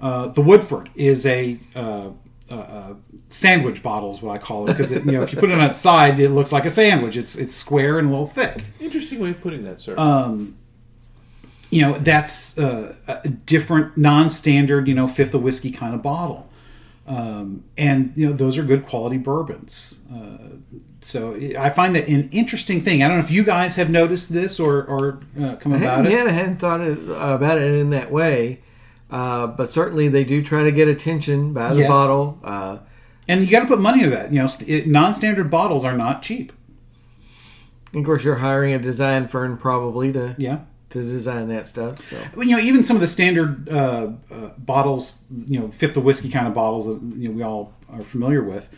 Uh, 0.00 0.28
the 0.28 0.40
Woodford 0.40 0.90
is 0.94 1.26
a 1.26 1.58
uh, 1.76 2.10
uh, 2.50 2.54
uh, 2.54 2.94
sandwich 3.30 3.82
bottle, 3.82 4.10
is 4.10 4.20
what 4.20 4.32
I 4.32 4.38
call 4.38 4.64
it, 4.68 4.72
because 4.72 4.92
you 4.92 5.00
know 5.12 5.22
if 5.22 5.32
you 5.32 5.38
put 5.38 5.50
it 5.50 5.54
on 5.58 5.64
its 5.64 5.78
side, 5.78 6.20
it 6.20 6.28
looks 6.30 6.52
like 6.52 6.64
a 6.66 6.70
sandwich. 6.70 7.16
It's 7.16 7.36
it's 7.36 7.54
square 7.54 7.98
and 7.98 8.08
a 8.08 8.10
little 8.10 8.26
thick. 8.26 8.64
Interesting 8.78 9.18
way 9.20 9.30
of 9.30 9.40
putting 9.40 9.64
that, 9.64 9.78
sir. 9.80 9.94
you 11.70 11.82
know 11.82 11.92
that's 11.98 12.58
uh, 12.58 12.94
a 13.24 13.28
different 13.28 13.96
non-standard 13.96 14.88
you 14.88 14.94
know 14.94 15.06
fifth 15.06 15.34
of 15.34 15.42
whiskey 15.42 15.70
kind 15.70 15.94
of 15.94 16.02
bottle 16.02 16.48
um, 17.06 17.62
and 17.78 18.12
you 18.16 18.26
know 18.28 18.32
those 18.32 18.58
are 18.58 18.64
good 18.64 18.84
quality 18.86 19.16
bourbons 19.18 20.04
uh, 20.12 20.48
so 21.00 21.34
i 21.58 21.70
find 21.70 21.94
that 21.94 22.08
an 22.08 22.28
interesting 22.32 22.80
thing 22.80 23.02
i 23.04 23.08
don't 23.08 23.18
know 23.18 23.22
if 23.24 23.30
you 23.30 23.44
guys 23.44 23.76
have 23.76 23.88
noticed 23.88 24.32
this 24.32 24.58
or, 24.58 24.82
or 24.84 25.20
uh, 25.40 25.54
come 25.56 25.72
I 25.72 25.76
about 25.76 26.04
hadn't, 26.04 26.06
it 26.06 26.10
yet, 26.10 26.26
I 26.26 26.30
hadn't 26.32 26.56
thought 26.56 26.80
it, 26.80 26.98
about 27.08 27.58
it 27.58 27.72
in 27.74 27.90
that 27.90 28.10
way, 28.10 28.62
uh, 29.10 29.46
but 29.46 29.70
certainly 29.70 30.08
they 30.08 30.24
do 30.24 30.42
try 30.42 30.64
to 30.64 30.72
get 30.72 30.88
attention 30.88 31.52
by 31.52 31.72
the 31.72 31.80
Yes. 31.82 31.88
bottle. 31.88 32.38
And 33.30 33.42
you 33.42 33.50
got 33.50 33.60
to 33.60 33.66
put 33.66 33.80
money 33.80 34.02
into 34.02 34.16
that 34.16 34.32
you 34.32 34.38
know 34.40 34.48
it, 34.66 34.86
non-standard 34.86 35.50
bottles 35.50 35.84
are 35.84 35.96
not 35.96 36.22
cheap 36.22 36.52
And 37.92 38.00
of 38.00 38.06
course, 38.06 38.24
you're 38.24 38.36
hiring 38.36 38.72
a 38.72 38.78
design 38.78 39.28
firm 39.28 39.56
probably 39.58 40.12
to 40.12 40.34
yeah 40.38 40.60
to 40.90 41.02
design 41.02 41.48
that 41.48 41.68
stuff. 41.68 41.98
So 41.98 42.16
Well, 42.34 42.46
you 42.46 42.56
know, 42.56 42.62
even 42.62 42.82
some 42.82 42.96
of 42.96 43.00
the 43.00 43.06
standard 43.06 43.68
uh, 43.68 44.10
uh, 44.30 44.50
bottles, 44.58 45.24
you 45.46 45.60
know, 45.60 45.70
fifth 45.70 45.96
of 45.96 46.04
whiskey 46.04 46.28
kind 46.28 46.46
of 46.48 46.54
bottles 46.54 46.86
that 46.86 47.00
you 47.16 47.28
know 47.28 47.34
we 47.34 47.42
all 47.42 47.72
are 47.88 48.02
familiar 48.02 48.42
with. 48.42 48.68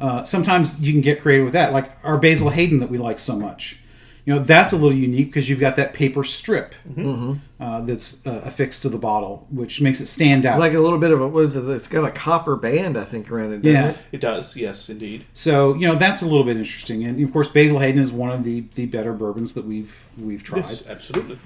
Uh, 0.00 0.24
sometimes 0.24 0.80
you 0.80 0.92
can 0.92 1.00
get 1.00 1.20
creative 1.20 1.44
with 1.44 1.52
that, 1.52 1.72
like 1.72 1.92
our 2.04 2.18
Basil 2.18 2.50
Hayden 2.50 2.80
that 2.80 2.90
we 2.90 2.98
like 2.98 3.18
so 3.18 3.38
much. 3.38 3.78
You 4.24 4.34
know, 4.34 4.40
that's 4.40 4.72
a 4.72 4.76
little 4.76 4.96
unique 4.96 5.26
because 5.26 5.48
you've 5.48 5.58
got 5.58 5.76
that 5.76 5.94
paper 5.94 6.22
strip 6.22 6.74
uh, 7.58 7.80
that's 7.80 8.26
uh, 8.26 8.40
affixed 8.44 8.82
to 8.82 8.88
the 8.88 8.98
bottle, 8.98 9.46
which 9.50 9.80
makes 9.80 10.00
it 10.00 10.06
stand 10.06 10.46
out. 10.46 10.60
like 10.60 10.74
a 10.74 10.78
little 10.78 10.98
bit 10.98 11.10
of 11.10 11.20
a 11.20 11.26
what 11.26 11.44
is 11.44 11.56
it? 11.56 11.68
It's 11.68 11.88
got 11.88 12.04
a 12.04 12.10
copper 12.10 12.54
band, 12.56 12.96
I 12.96 13.04
think, 13.04 13.30
around 13.30 13.52
it. 13.52 13.62
doesn't 13.62 13.72
yeah. 13.72 13.90
it? 13.90 13.98
it 14.12 14.20
does, 14.20 14.56
yes, 14.56 14.88
indeed. 14.88 15.26
So 15.32 15.74
you 15.74 15.86
know 15.86 15.96
that's 15.96 16.22
a 16.22 16.26
little 16.26 16.44
bit 16.44 16.56
interesting, 16.56 17.04
and 17.04 17.22
of 17.22 17.32
course 17.32 17.48
Basil 17.48 17.80
Hayden 17.80 18.00
is 18.00 18.12
one 18.12 18.30
of 18.30 18.44
the 18.44 18.60
the 18.74 18.86
better 18.86 19.12
bourbons 19.12 19.54
that 19.54 19.64
we've 19.64 20.06
we've 20.16 20.42
tried. 20.42 20.60
Yes, 20.60 20.86
absolutely. 20.86 21.38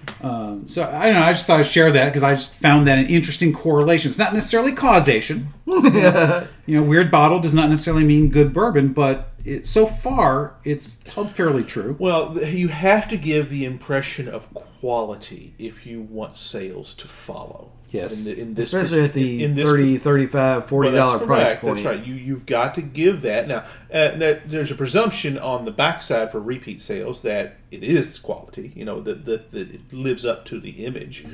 So 0.66 0.82
I 0.82 1.06
don't 1.06 1.14
know. 1.14 1.22
I 1.22 1.32
just 1.32 1.46
thought 1.46 1.60
I'd 1.60 1.66
share 1.66 1.90
that 1.92 2.06
because 2.06 2.22
I 2.22 2.34
just 2.34 2.54
found 2.54 2.86
that 2.86 2.98
an 2.98 3.06
interesting 3.06 3.52
correlation. 3.52 4.08
It's 4.08 4.18
not 4.18 4.34
necessarily 4.34 4.72
causation. 4.72 5.54
you 6.66 6.76
know, 6.76 6.82
weird 6.82 7.10
bottle 7.10 7.38
does 7.38 7.54
not 7.54 7.68
necessarily 7.68 8.04
mean 8.04 8.28
good 8.28 8.52
bourbon, 8.52 8.92
but 8.92 9.32
it, 9.44 9.66
so 9.66 9.86
far 9.86 10.56
it's 10.64 11.06
held 11.08 11.30
fairly 11.30 11.64
true. 11.64 11.96
Well, 11.98 12.38
you 12.44 12.68
have 12.68 13.08
to 13.08 13.16
give 13.16 13.50
the 13.50 13.64
impression 13.64 14.28
of 14.28 14.52
quality 14.54 15.54
if 15.58 15.86
you 15.86 16.00
want 16.00 16.36
sales 16.36 16.94
to 16.94 17.08
follow. 17.08 17.72
Yes. 17.90 18.26
In, 18.26 18.34
the, 18.34 18.40
in 18.40 18.54
this 18.54 18.72
especially 18.72 19.04
at 19.04 19.12
the 19.12 19.44
in 19.44 19.54
this 19.54 19.64
30 19.64 19.98
35 19.98 20.66
40 20.66 20.90
well, 20.90 21.12
that's 21.12 21.26
price 21.26 21.46
correct. 21.46 21.60
point 21.62 21.74
That's 21.76 21.86
right. 21.86 22.06
You 22.06 22.14
you've 22.14 22.46
got 22.46 22.74
to 22.74 22.82
give 22.82 23.22
that 23.22 23.46
now. 23.46 23.64
Uh, 23.92 24.16
there, 24.16 24.42
there's 24.44 24.70
a 24.70 24.74
presumption 24.74 25.38
on 25.38 25.64
the 25.64 25.70
backside 25.70 26.32
for 26.32 26.40
repeat 26.40 26.80
sales 26.80 27.22
that 27.22 27.56
it 27.70 27.82
is 27.82 28.18
quality. 28.18 28.72
You 28.74 28.84
know 28.84 29.00
that 29.00 29.24
that, 29.26 29.52
that 29.52 29.74
it 29.74 29.92
lives 29.92 30.24
up 30.24 30.44
to 30.46 30.58
the 30.60 30.84
image. 30.84 31.26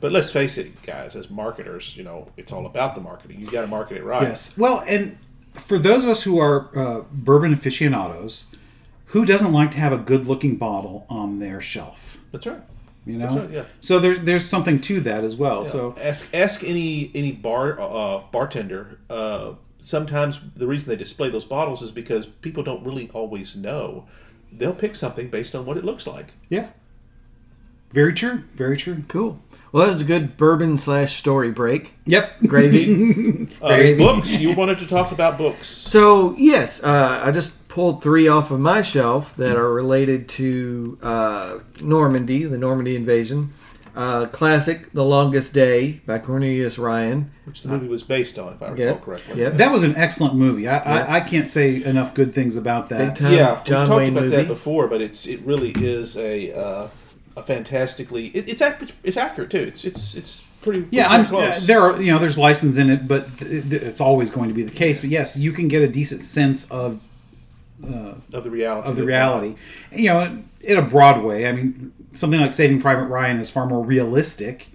But 0.00 0.12
let's 0.12 0.32
face 0.32 0.56
it, 0.56 0.82
guys. 0.82 1.14
As 1.14 1.28
marketers, 1.28 1.96
you 1.96 2.02
know 2.02 2.28
it's 2.36 2.52
all 2.52 2.66
about 2.66 2.94
the 2.94 3.00
marketing. 3.00 3.40
You 3.40 3.50
got 3.50 3.62
to 3.62 3.66
market 3.66 3.98
it 3.98 4.04
right. 4.04 4.22
Yes. 4.22 4.56
Well, 4.56 4.82
and 4.88 5.18
for 5.52 5.78
those 5.78 6.04
of 6.04 6.10
us 6.10 6.22
who 6.22 6.38
are 6.38 6.70
uh, 6.76 7.02
bourbon 7.12 7.52
aficionados, 7.52 8.54
who 9.06 9.26
doesn't 9.26 9.52
like 9.52 9.70
to 9.72 9.78
have 9.78 9.92
a 9.92 9.98
good-looking 9.98 10.56
bottle 10.56 11.04
on 11.08 11.38
their 11.38 11.60
shelf? 11.60 12.18
That's 12.32 12.46
right. 12.46 12.62
You 13.04 13.18
know. 13.18 13.36
Right, 13.36 13.50
yeah. 13.50 13.64
So 13.80 13.98
there's 13.98 14.20
there's 14.20 14.44
something 14.44 14.80
to 14.82 15.00
that 15.00 15.24
as 15.24 15.36
well. 15.36 15.64
So 15.64 15.94
ask 16.00 16.32
ask 16.34 16.64
any 16.64 17.10
any 17.14 17.32
bar 17.32 17.80
uh, 17.80 18.22
bartender. 18.30 18.98
Uh, 19.08 19.54
sometimes 19.80 20.40
the 20.54 20.66
reason 20.66 20.88
they 20.90 20.96
display 20.96 21.28
those 21.30 21.44
bottles 21.44 21.82
is 21.82 21.90
because 21.90 22.26
people 22.26 22.62
don't 22.62 22.84
really 22.84 23.10
always 23.12 23.56
know. 23.56 24.06
They'll 24.52 24.74
pick 24.74 24.94
something 24.96 25.28
based 25.28 25.54
on 25.54 25.64
what 25.64 25.76
it 25.76 25.84
looks 25.84 26.06
like. 26.06 26.32
yeah. 26.48 26.68
Very 27.92 28.14
true. 28.14 28.44
Very 28.52 28.76
true. 28.76 29.02
cool 29.08 29.40
well 29.72 29.86
that 29.86 29.92
was 29.92 30.02
a 30.02 30.04
good 30.04 30.36
bourbon 30.36 30.78
slash 30.78 31.14
story 31.14 31.50
break 31.50 31.94
Yep. 32.06 32.40
gravy 32.46 33.46
Uh, 33.62 33.68
Gravy. 33.68 34.02
books. 34.02 34.40
You 34.40 34.54
wanted 34.54 34.78
to 34.80 34.86
talk 34.86 35.12
about 35.12 35.36
books. 35.38 35.68
So 35.68 36.34
yes, 36.36 36.82
uh, 36.82 37.22
I 37.24 37.30
just 37.30 37.68
pulled 37.68 38.02
three 38.02 38.26
off 38.26 38.50
of 38.50 38.58
my 38.60 38.82
shelf 38.82 39.36
that 39.36 39.56
are 39.56 39.72
related 39.72 40.28
to 40.30 40.98
uh, 41.02 41.58
Normandy, 41.80 42.44
the 42.44 42.58
Normandy 42.58 42.96
invasion. 42.96 43.52
Uh, 43.94 44.24
classic, 44.26 44.92
The 44.92 45.04
Longest 45.04 45.52
Day 45.52 46.00
by 46.06 46.18
Cornelius 46.20 46.78
Ryan. 46.78 47.30
Which 47.44 47.62
the 47.62 47.68
movie 47.70 47.88
was 47.88 48.02
based 48.04 48.38
on, 48.38 48.52
if 48.54 48.62
I 48.62 48.68
recall 48.68 48.84
Yep. 48.86 49.02
correctly. 49.02 49.40
Yep. 49.40 49.52
That 49.54 49.72
was 49.72 49.82
an 49.82 49.96
excellent 49.96 50.36
movie. 50.36 50.68
I, 50.68 50.76
Yeah. 50.76 51.06
I, 51.08 51.16
I 51.16 51.20
can't 51.20 51.48
say 51.48 51.82
enough 51.82 52.14
good 52.14 52.32
things 52.32 52.56
about 52.56 52.88
that. 52.90 53.14
Big 53.14 53.16
time 53.24 53.34
yeah, 53.34 53.60
John 53.64 53.80
we've 53.80 53.88
talked 53.88 53.90
Wayne 53.98 54.12
about 54.12 54.22
movie. 54.24 54.36
that 54.36 54.46
before, 54.48 54.86
but 54.88 55.00
it's 55.02 55.26
it 55.26 55.40
really 55.40 55.70
is 55.76 56.16
a 56.16 56.52
uh, 56.56 56.86
a 57.36 57.42
fantastically 57.42 58.26
it, 58.28 58.48
it's 58.48 58.62
ac- 58.62 58.92
it's 59.04 59.16
accurate 59.16 59.50
too. 59.50 59.60
It's 59.60 59.84
it's 59.84 60.14
it's 60.14 60.42
pretty 60.62 60.86
Yeah, 60.90 61.08
I'm, 61.08 61.34
uh, 61.34 61.58
there 61.62 61.80
are 61.80 62.00
you 62.02 62.12
know 62.12 62.18
there's 62.18 62.36
license 62.38 62.76
in 62.76 62.90
it, 62.90 63.06
but 63.08 63.38
th- 63.38 63.68
th- 63.70 63.82
it's 63.82 64.00
always 64.00 64.30
going 64.30 64.48
to 64.48 64.54
be 64.54 64.62
the 64.62 64.70
case. 64.70 65.00
But 65.00 65.10
yes, 65.10 65.36
you 65.36 65.52
can 65.52 65.68
get 65.68 65.82
a 65.82 65.88
decent 65.88 66.20
sense 66.22 66.70
of 66.70 67.00
of 68.32 68.44
the 68.44 68.50
reality 68.50 68.88
of 68.88 68.96
the 68.96 69.04
reality. 69.04 69.54
You 69.92 70.08
know, 70.10 70.42
in 70.60 70.76
a 70.76 70.82
broad 70.82 71.24
way. 71.24 71.46
I 71.48 71.52
mean, 71.52 71.92
something 72.12 72.40
like 72.40 72.52
Saving 72.52 72.80
Private 72.80 73.04
Ryan 73.06 73.38
is 73.38 73.50
far 73.50 73.66
more 73.66 73.82
realistic, 73.82 74.68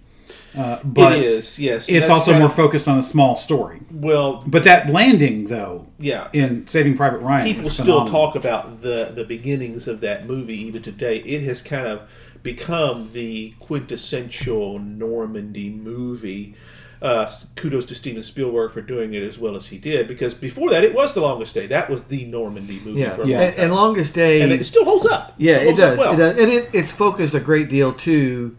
uh, 0.57 0.79
but 0.83 1.13
it 1.13 1.23
is 1.23 1.59
yes. 1.59 1.87
it's 1.89 2.09
also 2.09 2.33
more 2.33 2.47
of- 2.47 2.55
focused 2.55 2.87
on 2.87 2.97
a 2.97 3.01
small 3.03 3.35
story. 3.35 3.81
well. 3.91 4.43
But 4.47 4.63
that 4.63 4.89
landing, 4.89 5.45
though, 5.45 5.87
Yeah, 5.99 6.29
in 6.33 6.65
Saving 6.67 6.97
Private 6.97 7.19
Ryan, 7.19 7.45
people 7.45 7.63
still 7.63 8.05
talk 8.05 8.35
about 8.35 8.81
the 8.81 9.11
the 9.15 9.23
beginnings 9.23 9.87
of 9.87 10.01
that 10.01 10.25
movie 10.27 10.59
even 10.61 10.81
today. 10.81 11.17
It 11.17 11.43
has 11.43 11.61
kind 11.61 11.85
of 11.87 12.01
become 12.45 13.09
the 13.11 13.53
quintessential 13.59 14.79
Normandy 14.79 15.69
movie. 15.69 16.55
Uh, 17.01 17.29
kudos 17.55 17.85
to 17.87 17.93
Steven 17.95 18.23
Spielberg 18.23 18.71
for 18.71 18.81
doing 18.81 19.13
it 19.13 19.21
as 19.21 19.37
well 19.37 19.55
as 19.55 19.67
he 19.67 19.77
did, 19.77 20.07
because 20.07 20.33
before 20.33 20.69
that 20.69 20.83
it 20.83 20.93
was 20.93 21.13
the 21.13 21.19
longest 21.21 21.53
day. 21.53 21.67
That 21.67 21.89
was 21.89 22.05
the 22.05 22.25
Normandy 22.25 22.79
movie 22.85 23.01
Yeah, 23.01 23.11
for 23.11 23.23
a 23.23 23.27
Yeah. 23.27 23.37
long 23.37 23.45
And, 23.47 23.55
time. 23.55 23.65
and 23.65 23.75
Longest 23.75 24.15
Day. 24.15 24.41
and 24.41 24.51
it 24.53 24.63
still 24.65 24.85
holds 24.85 25.05
up. 25.05 25.33
yeah, 25.37 25.55
Still 25.57 25.61
it 25.61 25.65
holds 25.65 25.81
up 25.81 25.89
does. 25.89 25.97
well. 25.99 26.13
It 26.13 26.17
does, 26.17 26.39
and 26.39 26.51
it, 26.51 26.69
it's 26.73 26.91
focused 26.91 27.33
a 27.35 27.39
great 27.39 27.67
deal 27.69 27.91
too, 27.91 28.55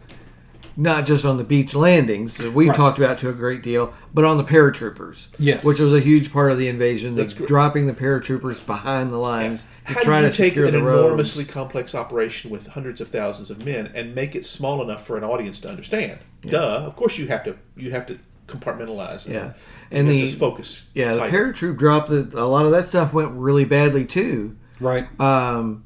not 0.79 1.05
just 1.07 1.25
on 1.25 1.37
the 1.37 1.43
beach 1.43 1.73
landings 1.73 2.37
that 2.37 2.53
we 2.53 2.67
Right. 2.67 2.75
talked 2.75 2.99
about 2.99 3.17
to 3.19 3.29
a 3.29 3.33
great 3.33 3.63
deal, 3.63 3.91
but 4.13 4.23
on 4.23 4.37
the 4.37 4.43
paratroopers. 4.43 5.27
Yes. 5.39 5.65
which 5.65 5.79
was 5.79 5.91
a 5.91 5.99
huge 5.99 6.31
part 6.31 6.51
of 6.51 6.59
the 6.59 6.67
invasion. 6.67 7.15
That's 7.15 7.33
gr- 7.33 7.45
dropping 7.47 7.87
the 7.87 7.93
paratroopers 7.93 8.63
behind 8.65 9.09
the 9.09 9.17
lines 9.17 9.65
to 9.87 9.93
How 9.95 10.01
try 10.01 10.19
do 10.21 10.27
you 10.27 10.31
to 10.31 10.37
take 10.37 10.53
secure 10.53 10.67
an 10.67 10.73
the 10.73 10.83
roads. 10.83 11.05
enormously 11.07 11.45
complex 11.45 11.95
operation 11.95 12.51
with 12.51 12.67
hundreds 12.67 13.01
of 13.01 13.07
thousands 13.07 13.49
of 13.49 13.65
men 13.65 13.89
and 13.95 14.13
make 14.13 14.35
it 14.35 14.45
small 14.45 14.81
enough 14.83 15.05
for 15.05 15.17
an 15.17 15.23
audience 15.23 15.59
to 15.61 15.69
understand? 15.69 16.19
Duh. 16.47 16.83
Of 16.85 16.95
course, 16.95 17.17
you 17.17 17.25
have 17.27 17.43
to. 17.45 17.55
You 17.75 17.89
have 17.91 18.05
to 18.07 18.19
compartmentalize. 18.47 19.27
Yeah. 19.27 19.53
and 19.91 20.07
And 20.07 20.09
the- 20.09 20.27
focus. 20.27 20.85
Yeah, 20.93 21.13
the 21.13 21.19
tight. 21.19 21.31
paratroop 21.33 21.77
drop. 21.77 22.07
The, 22.07 22.29
a 22.35 22.45
lot 22.45 22.65
of 22.65 22.71
that 22.71 22.87
stuff 22.87 23.13
went 23.13 23.31
really 23.33 23.65
badly 23.65 24.05
too. 24.05 24.55
right. 24.79 25.07
Um, 25.19 25.83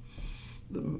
the 0.69 0.99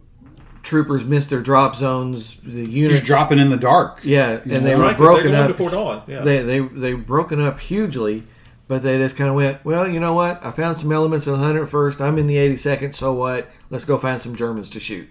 troopers 0.64 1.06
missed 1.06 1.30
their 1.30 1.42
drop 1.42 1.76
zones. 1.76 2.36
The 2.42 2.70
units 2.70 3.00
Just 3.00 3.08
dropping 3.10 3.40
in 3.40 3.50
the 3.50 3.58
dark. 3.58 4.00
Yeah, 4.04 4.40
and 4.44 4.66
they 4.66 4.74
know? 4.74 4.78
were 4.78 4.84
Right, 4.84 4.98
'cause 4.98 5.06
they're 5.06 5.14
broken 5.14 5.32
going 5.32 5.42
up. 5.44 5.48
before 5.48 5.70
dawn. 5.72 6.02
Yeah. 6.08 6.22
They 6.22 6.42
they 6.44 6.60
they 6.60 6.94
broken 6.94 7.42
up 7.42 7.60
hugely, 7.60 8.24
but 8.68 8.84
they 8.84 8.98
just 8.98 9.18
kind 9.18 9.30
of 9.30 9.36
went. 9.36 9.64
Well, 9.66 9.88
you 9.88 10.00
know 10.00 10.14
what? 10.14 10.40
I 10.46 10.52
found 10.52 10.78
some 10.78 10.92
elements 10.92 11.28
in 11.28 11.34
the 11.34 11.40
101st. 11.40 12.02
I'm 12.02 12.18
in 12.18 12.28
the 12.28 12.38
82nd. 12.38 12.94
So 12.96 13.14
what? 13.14 13.50
Let's 13.70 13.86
go 13.86 13.98
find 13.98 14.20
some 14.22 14.36
Germans 14.36 14.70
to 14.72 14.80
shoot, 14.80 15.08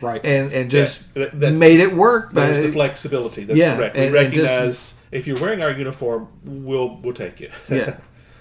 Right. 0.00 0.24
and 0.24 0.52
and 0.52 0.70
just 0.70 1.04
Yeah, 1.14 1.24
that- 1.24 1.40
that's- 1.40 1.58
made 1.58 1.80
it 1.80 1.94
work. 1.94 2.32
But 2.34 2.52
There's 2.52 2.66
the 2.66 2.72
flexibility. 2.72 3.44
That's 3.44 3.58
Yeah, 3.58 3.76
correct. 3.76 3.96
We 3.96 4.06
and- 4.06 4.14
and 4.16 4.32
just- 4.34 4.44
recognize 4.52 4.94
if 5.12 5.26
you're 5.26 5.38
wearing 5.40 5.60
our 5.62 5.72
uniform, 5.72 6.28
we'll 6.44 6.98
we'll 7.02 7.14
take 7.14 7.40
you. 7.40 7.48
yeah. 7.70 7.94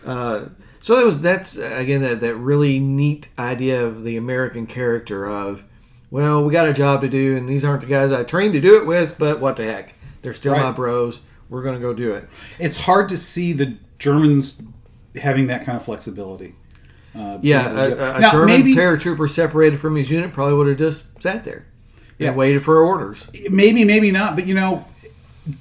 Uh, 0.06 0.42
so 0.82 0.96
that 0.96 1.06
was 1.06 1.22
that's 1.22 1.58
uh, 1.58 1.74
again 1.78 2.02
that, 2.02 2.20
that 2.22 2.36
really 2.36 2.80
neat 2.80 3.28
idea 3.38 3.86
of 3.86 4.04
the 4.04 4.16
American 4.18 4.66
character 4.66 5.26
of, 5.28 5.64
well, 6.12 6.44
we 6.44 6.52
got 6.52 6.68
a 6.68 6.74
job 6.74 7.02
to 7.02 7.08
do, 7.10 7.38
and 7.38 7.48
these 7.48 7.64
aren't 7.64 7.82
the 7.82 7.88
guys 7.88 8.12
I 8.12 8.24
trained 8.24 8.54
to 8.54 8.62
do 8.62 8.76
it 8.82 8.88
with, 8.88 9.18
but 9.20 9.40
what 9.40 9.56
the 9.56 9.64
heck, 9.64 9.94
they're 10.22 10.34
still 10.34 10.56
my 10.56 10.72
bros. 10.72 11.22
We're 11.50 11.64
gonna 11.64 11.80
go 11.80 11.94
do 11.94 12.14
it. 12.14 12.28
it's 12.60 12.78
hard 12.78 13.10
to 13.10 13.18
see 13.18 13.54
the 13.54 13.76
Germans 13.98 14.62
having 15.16 15.48
that 15.48 15.66
kind 15.66 15.76
of 15.76 15.84
flexibility. 15.84 16.56
Uh, 17.16 17.40
Yeah, 17.42 17.64
being 17.64 17.78
able 17.78 17.90
to 17.90 17.96
do- 17.96 18.02
a, 18.02 18.04
a, 18.06 18.16
a 18.16 18.20
now, 18.20 18.32
German 18.32 18.48
maybe, 18.48 18.76
paratrooper 18.76 19.30
separated 19.30 19.80
from 19.80 19.96
his 19.96 20.12
unit 20.12 20.32
probably 20.32 20.54
would 20.56 20.68
have 20.68 20.78
just 20.78 21.22
sat 21.22 21.44
there 21.44 21.66
Yeah. 22.20 22.30
and 22.30 22.38
waited 22.38 22.64
for 22.64 22.78
orders. 22.80 23.28
maybe, 23.50 23.84
maybe 23.84 24.12
not. 24.12 24.36
But 24.36 24.46
you 24.46 24.54
know, 24.54 24.86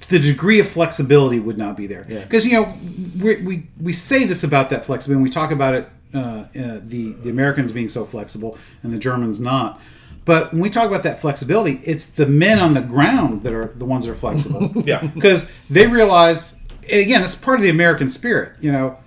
the 0.09 0.19
degree 0.19 0.59
of 0.59 0.67
flexibility 0.67 1.39
would 1.39 1.57
not 1.57 1.75
be 1.75 1.87
there 1.87 2.05
Yeah. 2.07 2.23
because 2.23 2.45
you 2.45 2.53
know 2.53 2.77
we, 3.19 3.37
we 3.41 3.67
we 3.81 3.93
say 3.93 4.25
this 4.25 4.43
about 4.43 4.69
that 4.69 4.85
flexibility. 4.85 5.17
And 5.17 5.23
we 5.23 5.29
talk 5.31 5.51
about 5.51 5.73
it, 5.73 5.89
uh, 6.13 6.17
uh, 6.19 6.45
the 6.83 7.13
the 7.23 7.29
Americans 7.31 7.71
being 7.71 7.89
so 7.89 8.05
flexible 8.05 8.57
and 8.83 8.93
the 8.93 8.99
Germans 8.99 9.39
not. 9.41 9.81
But 10.29 10.53
when 10.53 10.61
we 10.61 10.69
talk 10.69 10.87
about 10.87 11.01
that 11.01 11.19
flexibility, 11.19 11.79
it's 11.83 12.05
the 12.05 12.27
men 12.27 12.59
on 12.59 12.75
the 12.75 12.81
ground 12.81 13.41
that 13.41 13.51
are 13.51 13.73
the 13.75 13.83
ones 13.83 14.05
that 14.05 14.11
are 14.11 14.15
flexible. 14.15 14.71
Yeah. 14.85 15.07
because 15.07 15.51
they 15.71 15.87
realize, 15.87 16.59
and 16.83 17.01
again, 17.01 17.23
it's 17.23 17.33
part 17.33 17.57
of 17.57 17.63
the 17.63 17.71
American 17.71 18.09
spirit. 18.09 18.51
You 18.61 18.71
know, 18.71 18.97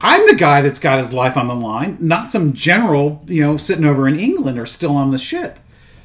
I'm 0.00 0.24
the 0.28 0.36
guy 0.36 0.60
that's 0.60 0.78
got 0.78 0.98
his 0.98 1.12
life 1.12 1.36
on 1.36 1.48
the 1.48 1.56
line, 1.56 1.96
not 1.98 2.30
some 2.30 2.52
general, 2.52 3.24
you 3.26 3.42
know, 3.42 3.56
sitting 3.56 3.84
over 3.84 4.06
in 4.06 4.16
England 4.16 4.56
or 4.60 4.64
still 4.64 4.94
on 4.96 5.10
the 5.10 5.18
ship. 5.18 5.58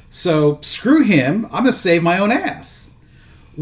So 0.08 0.58
screw 0.62 1.04
him. 1.04 1.44
I'm 1.44 1.62
going 1.62 1.66
to 1.66 1.72
save 1.72 2.02
my 2.02 2.18
own 2.18 2.32
ass. 2.32 2.99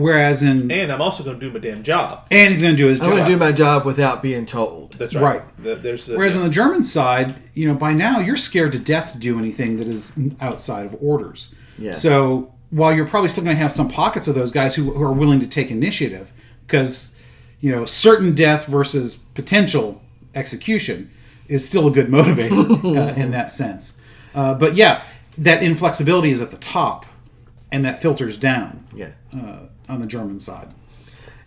Whereas 0.01 0.43
in 0.45 0.71
and 0.71 0.93
I'm 0.93 1.03
also 1.03 1.25
going 1.25 1.41
to 1.41 1.45
do 1.47 1.53
my 1.53 1.59
damn 1.59 1.83
job. 1.83 2.27
and 2.31 2.53
he's 2.53 2.63
going 2.63 2.77
to 2.77 2.81
do 2.83 2.87
his 2.87 3.01
I'm 3.01 3.07
job. 3.07 3.13
going 3.17 3.25
to 3.25 3.31
do 3.33 3.37
my 3.37 3.51
job 3.51 3.85
without 3.85 4.23
being 4.23 4.47
told. 4.47 4.93
That's 4.93 5.15
right. 5.17 5.41
Right. 5.43 5.63
The- 5.63 5.75
there's 5.75 6.07
the, 6.07 6.17
Whereas 6.17 6.37
on 6.37 6.45
the 6.45 6.51
German 6.51 6.85
side, 6.85 7.35
you 7.55 7.67
know, 7.67 7.75
by 7.75 7.93
now 7.93 8.21
you're 8.21 8.37
scared 8.37 8.71
to 8.73 8.79
death 8.79 9.13
to 9.15 9.19
do 9.19 9.39
anything 9.41 9.77
that 9.79 9.89
is 9.89 10.17
outside 10.41 10.87
of 10.87 10.97
orders. 11.01 11.53
Yeah. 11.79 11.91
So 11.93 12.55
while 12.71 12.95
you're 12.95 13.09
probably 13.09 13.29
still 13.29 13.43
going 13.43 13.57
to 13.57 13.63
have 13.63 13.73
some 13.73 13.89
pockets 13.89 14.29
of 14.29 14.37
those 14.37 14.53
guys 14.53 14.77
who, 14.77 14.93
who 14.93 15.03
are 15.03 15.13
willing 15.13 15.41
to 15.41 15.49
take 15.49 15.71
initiative, 15.73 16.33
because 16.67 17.19
you 17.61 17.73
know, 17.73 17.85
certain 17.85 18.37
death 18.37 18.67
versus 18.67 19.17
potential 19.17 20.01
execution 20.37 21.11
is 21.49 21.69
still 21.69 21.89
a 21.89 21.91
good 21.91 22.07
motivator 22.19 22.85
uh, 22.85 23.15
in 23.21 23.33
that 23.33 23.51
sense. 23.51 24.01
Uh, 24.33 24.55
but 24.55 24.77
yeah, 24.77 25.03
that 25.39 25.61
inflexibility 25.63 26.31
is 26.31 26.41
at 26.41 26.53
the 26.53 26.57
top, 26.57 27.05
and 27.73 27.85
that 27.85 28.01
filters 28.01 28.37
down 28.37 28.85
Yeah. 28.95 29.11
uh, 29.35 29.61
on 29.89 30.01
the 30.01 30.07
German 30.07 30.39
side. 30.39 30.69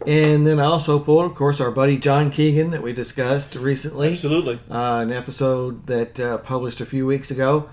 And 0.08 0.48
then 0.48 0.60
I 0.60 0.64
also 0.64 0.98
pulled, 1.00 1.26
of 1.26 1.36
course, 1.36 1.62
our 1.62 1.70
buddy 1.70 1.98
John 1.98 2.32
Keegan 2.32 2.72
that 2.72 2.82
we 2.82 2.92
discussed 2.92 3.56
recently. 3.56 4.12
absolutely. 4.12 4.60
uh, 4.70 5.00
an 5.02 5.12
episode 5.12 5.86
that 5.86 6.20
uh, 6.20 6.38
published 6.40 6.82
a 6.82 6.86
few 6.86 7.06
weeks 7.06 7.30
ago. 7.30 7.70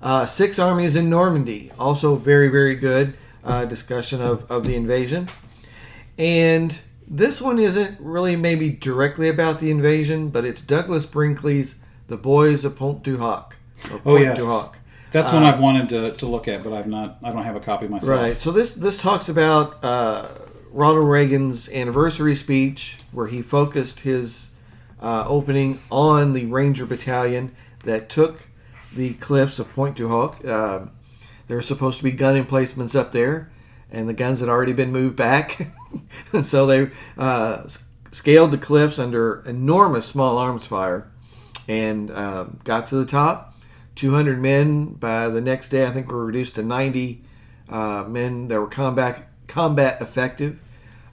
Uh, 0.00 0.26
Six 0.26 0.58
Armies 0.58 0.96
in 0.96 1.10
Normandy, 1.10 1.72
also 1.78 2.14
very, 2.14 2.48
very 2.48 2.74
good 2.74 3.14
uh, 3.44 3.64
discussion 3.64 4.20
of, 4.20 4.48
of 4.50 4.64
the 4.64 4.76
invasion. 4.76 5.28
And 6.18 6.80
this 7.08 7.42
one 7.42 7.58
isn't 7.58 7.98
really 8.00 8.36
maybe 8.36 8.70
directly 8.70 9.28
about 9.28 9.58
the 9.58 9.70
invasion, 9.70 10.30
but 10.30 10.44
it's 10.44 10.60
Douglas 10.60 11.06
Brinkley's 11.06 11.78
The 12.06 12.16
Boys 12.16 12.64
of 12.64 12.76
Pointe 12.76 13.02
du 13.02 13.18
Hoc. 13.18 13.56
or 13.92 14.00
Oh 14.04 14.16
yes, 14.16 14.38
du 14.38 14.46
Hoc. 14.46 14.78
That's 15.12 15.32
one 15.32 15.42
I've 15.42 15.60
wanted 15.60 15.88
to, 15.90 16.12
to 16.12 16.26
look 16.26 16.48
at, 16.48 16.64
but 16.64 16.72
I've 16.72 16.86
not. 16.86 17.18
I 17.22 17.32
don't 17.32 17.44
have 17.44 17.56
a 17.56 17.60
copy 17.60 17.86
myself. 17.86 18.18
Right. 18.18 18.36
So 18.36 18.50
this 18.50 18.74
this 18.74 19.00
talks 19.00 19.28
about 19.28 19.82
uh, 19.84 20.26
Ronald 20.70 21.08
Reagan's 21.08 21.68
anniversary 21.68 22.34
speech, 22.34 22.98
where 23.12 23.26
he 23.26 23.42
focused 23.42 24.00
his 24.00 24.54
uh, 25.00 25.24
opening 25.26 25.80
on 25.90 26.32
the 26.32 26.46
Ranger 26.46 26.86
Battalion 26.86 27.54
that 27.84 28.08
took 28.08 28.48
the 28.94 29.14
cliffs 29.14 29.58
of 29.58 29.70
Pointe 29.72 29.96
du 29.96 30.08
Hoc. 30.08 30.42
Uh, 30.44 30.86
there 31.48 31.56
were 31.56 31.62
supposed 31.62 31.98
to 31.98 32.04
be 32.04 32.12
gun 32.12 32.36
emplacements 32.36 32.94
up 32.94 33.12
there, 33.12 33.50
and 33.90 34.08
the 34.08 34.14
guns 34.14 34.40
had 34.40 34.48
already 34.48 34.72
been 34.72 34.92
moved 34.92 35.16
back. 35.16 35.68
and 36.32 36.46
so 36.46 36.66
they 36.66 36.90
uh, 37.18 37.64
scaled 38.10 38.50
the 38.50 38.58
cliffs 38.58 38.98
under 38.98 39.42
enormous 39.44 40.06
small 40.06 40.38
arms 40.38 40.66
fire 40.66 41.10
and 41.68 42.10
uh, 42.10 42.44
got 42.64 42.86
to 42.88 42.96
the 42.96 43.04
top. 43.04 43.51
200 43.94 44.40
men 44.40 44.94
by 44.94 45.28
the 45.28 45.40
next 45.40 45.68
day, 45.68 45.86
I 45.86 45.90
think, 45.90 46.08
we 46.08 46.14
were 46.14 46.24
reduced 46.26 46.54
to 46.56 46.62
90 46.62 47.22
uh, 47.68 48.04
men 48.08 48.48
that 48.48 48.60
were 48.60 48.66
combat 48.66 49.28
combat 49.46 50.00
effective. 50.00 50.60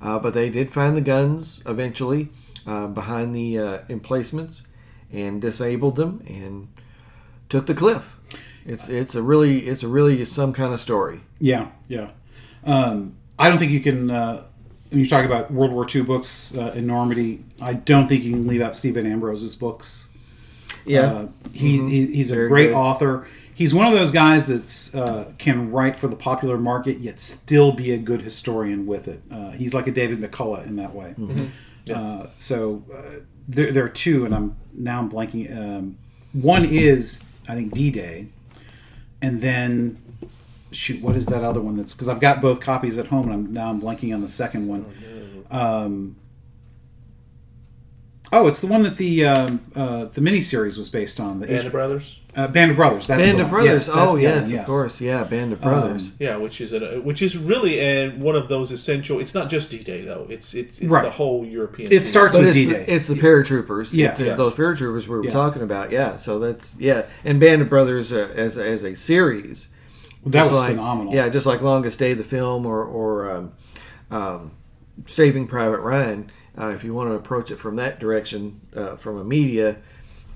Uh, 0.02 0.18
but 0.18 0.34
they 0.34 0.50
did 0.50 0.72
find 0.72 0.96
the 0.96 1.02
guns 1.02 1.62
eventually 1.66 2.30
uh, 2.66 2.88
behind 2.88 3.36
the 3.36 3.60
uh, 3.60 3.78
emplacements 3.90 4.68
and 5.12 5.42
disabled 5.42 5.98
them 5.98 6.24
and 6.28 6.70
took 7.50 7.66
the 7.66 7.74
cliff. 7.74 8.18
It's 8.66 8.88
it's 8.88 9.16
a 9.16 9.22
really 9.22 9.62
it's 9.62 9.84
a 9.84 9.88
really 9.88 10.24
some 10.26 10.54
kind 10.54 10.74
of 10.74 10.80
story. 10.80 11.22
Yeah, 11.40 11.70
yeah. 11.88 12.12
Um, 12.64 13.16
I 13.38 13.50
don't 13.50 13.58
think 13.58 13.72
you 13.72 13.80
can. 13.80 14.12
Uh, 14.12 14.46
when 14.90 15.00
you 15.00 15.08
talk 15.08 15.26
about 15.26 15.52
World 15.52 15.72
War 15.72 15.86
II 15.94 16.04
books 16.04 16.56
uh, 16.56 16.72
in 16.76 16.88
Normandy, 16.88 17.44
I 17.62 17.74
don't 17.74 18.08
think 18.08 18.24
you 18.24 18.32
can 18.32 18.48
leave 18.48 18.62
out 18.62 18.76
Stephen 18.76 19.06
Ambrose's 19.06 19.56
books. 19.56 20.10
Yeah, 20.86 21.02
Uh, 21.02 21.28
he, 21.54 21.78
he 21.90 22.06
he's 22.08 22.32
a 22.32 22.36
Very 22.36 22.50
great 22.50 22.68
good. 22.68 22.76
author. 22.76 23.28
He's 23.54 23.74
one 23.74 23.86
of 23.88 23.94
those 23.94 24.12
guys 24.12 24.48
that's 24.48 24.96
uh, 24.96 25.34
can 25.38 25.70
write 25.72 25.98
for 25.98 26.08
the 26.08 26.16
popular 26.16 26.58
market 26.58 27.00
yet 27.00 27.20
still 27.20 27.74
be 27.74 27.92
a 27.92 27.98
good 27.98 28.22
historian 28.22 28.86
with 28.86 29.08
it. 29.10 29.22
Uh, 29.30 29.52
he's 29.52 29.74
like 29.74 29.86
a 29.88 29.92
David 29.92 30.20
McCullough 30.20 30.66
in 30.66 30.78
that 30.78 30.94
way. 30.96 31.14
Uh, 31.94 32.28
so 32.38 32.84
uh, 32.94 33.20
there, 33.48 33.72
there 33.74 33.84
are 33.84 33.90
two, 33.90 34.24
and 34.26 34.34
I'm 34.34 34.56
now 34.74 35.00
I'm 35.00 35.10
blanking. 35.12 35.52
Um, 35.56 35.98
one 36.34 36.64
is 36.64 37.24
I 37.50 37.56
think 37.56 37.74
D 37.74 37.90
Day, 37.92 38.28
and 39.22 39.42
then 39.42 39.98
shoot, 40.72 41.02
what 41.02 41.16
is 41.16 41.26
that 41.26 41.44
other 41.44 41.60
one? 41.60 41.76
That's 41.76 41.94
because 41.94 42.08
I've 42.08 42.20
got 42.22 42.42
both 42.42 42.60
copies 42.62 42.98
at 42.98 43.08
home, 43.08 43.26
and 43.30 43.34
I'm 43.34 43.54
now 43.54 43.70
I'm 43.72 43.82
blanking 43.82 44.14
on 44.14 44.22
the 44.22 44.28
second 44.28 44.68
one. 44.68 44.86
Um, 45.52 46.16
oh, 48.32 48.48
it's 48.48 48.62
the 48.62 48.68
one 48.68 48.84
that 48.84 48.98
the 48.98 49.26
um, 49.26 49.62
uh, 49.76 50.06
the 50.06 50.22
miniseries 50.22 50.78
was 50.78 50.90
based 50.90 51.20
on. 51.20 51.40
The 51.40 51.48
Band 51.48 51.66
of 51.66 51.72
Brothers. 51.72 52.20
uh, 52.36 52.48
Band 52.48 52.72
of 52.72 52.78
Brothers. 52.78 53.08
That's 53.08 53.26
Band 53.26 53.40
the 53.40 53.44
of 53.44 53.52
one. 53.52 53.64
Brothers. 53.66 53.88
Yes, 53.88 53.96
that's 53.96 54.12
oh 54.12 54.16
the 54.16 54.22
yes, 54.22 54.52
one, 54.52 54.60
of 54.60 54.66
course. 54.66 55.02
Yeah, 55.02 55.24
Band 55.24 55.54
of 55.54 55.62
Brothers. 55.62 56.12
Yeah, 56.20 56.36
which 56.38 56.62
is 56.62 56.74
a, 56.74 57.00
which 57.02 57.22
is 57.22 57.38
really 57.38 57.80
and 57.80 58.22
one 58.22 58.36
of 58.36 58.48
those 58.48 58.72
essential. 58.72 59.20
It's 59.20 59.34
not 59.34 59.50
just 59.50 59.72
D 59.72 59.84
Day 59.84 60.04
though. 60.04 60.28
It's 60.30 60.54
it's, 60.54 60.80
it's 60.80 60.90
Right. 60.92 61.04
the 61.04 61.12
whole 61.12 61.46
European. 61.46 61.88
It 61.88 61.96
theme. 61.96 62.04
starts 62.04 62.36
but 62.38 62.46
with 62.46 62.56
it's 62.56 62.66
D-Day. 62.68 62.84
the, 62.86 62.94
it's 62.94 63.08
the 63.08 63.16
paratroopers. 63.16 63.94
Yeah. 63.94 64.10
It's, 64.12 64.20
uh, 64.20 64.24
Yeah. 64.26 64.36
those 64.36 64.54
paratroopers 64.54 65.04
we 65.08 65.16
were 65.18 65.24
Yeah. 65.26 65.32
talking 65.32 65.62
about. 65.62 65.92
Yeah, 65.92 66.18
so 66.18 66.40
that's 66.40 66.76
yeah, 66.80 67.06
and 67.26 67.40
Band 67.40 67.62
of 67.62 67.70
Brothers 67.70 68.12
uh, 68.12 68.30
as 68.36 68.58
as 68.58 68.84
a 68.84 68.96
series. 68.96 69.70
that 70.26 70.48
was 70.50 70.60
like- 70.60 70.72
phenomenal. 70.72 71.14
Yeah, 71.14 71.30
just 71.30 71.46
like 71.46 71.62
Longest 71.62 71.98
Day, 72.00 72.14
the 72.14 72.24
film, 72.24 72.66
or 72.66 72.84
or 72.84 73.32
um, 73.32 73.52
um, 74.12 74.52
Saving 75.06 75.48
Private 75.48 75.80
Ryan. 75.80 76.32
Uh, 76.58 76.70
if 76.70 76.84
you 76.84 76.94
want 76.94 77.10
to 77.10 77.14
approach 77.14 77.52
it 77.52 77.58
from 77.58 77.76
that 77.78 78.00
direction, 78.00 78.62
uh, 78.76 78.96
from 78.96 79.18
a 79.18 79.24
media 79.24 79.78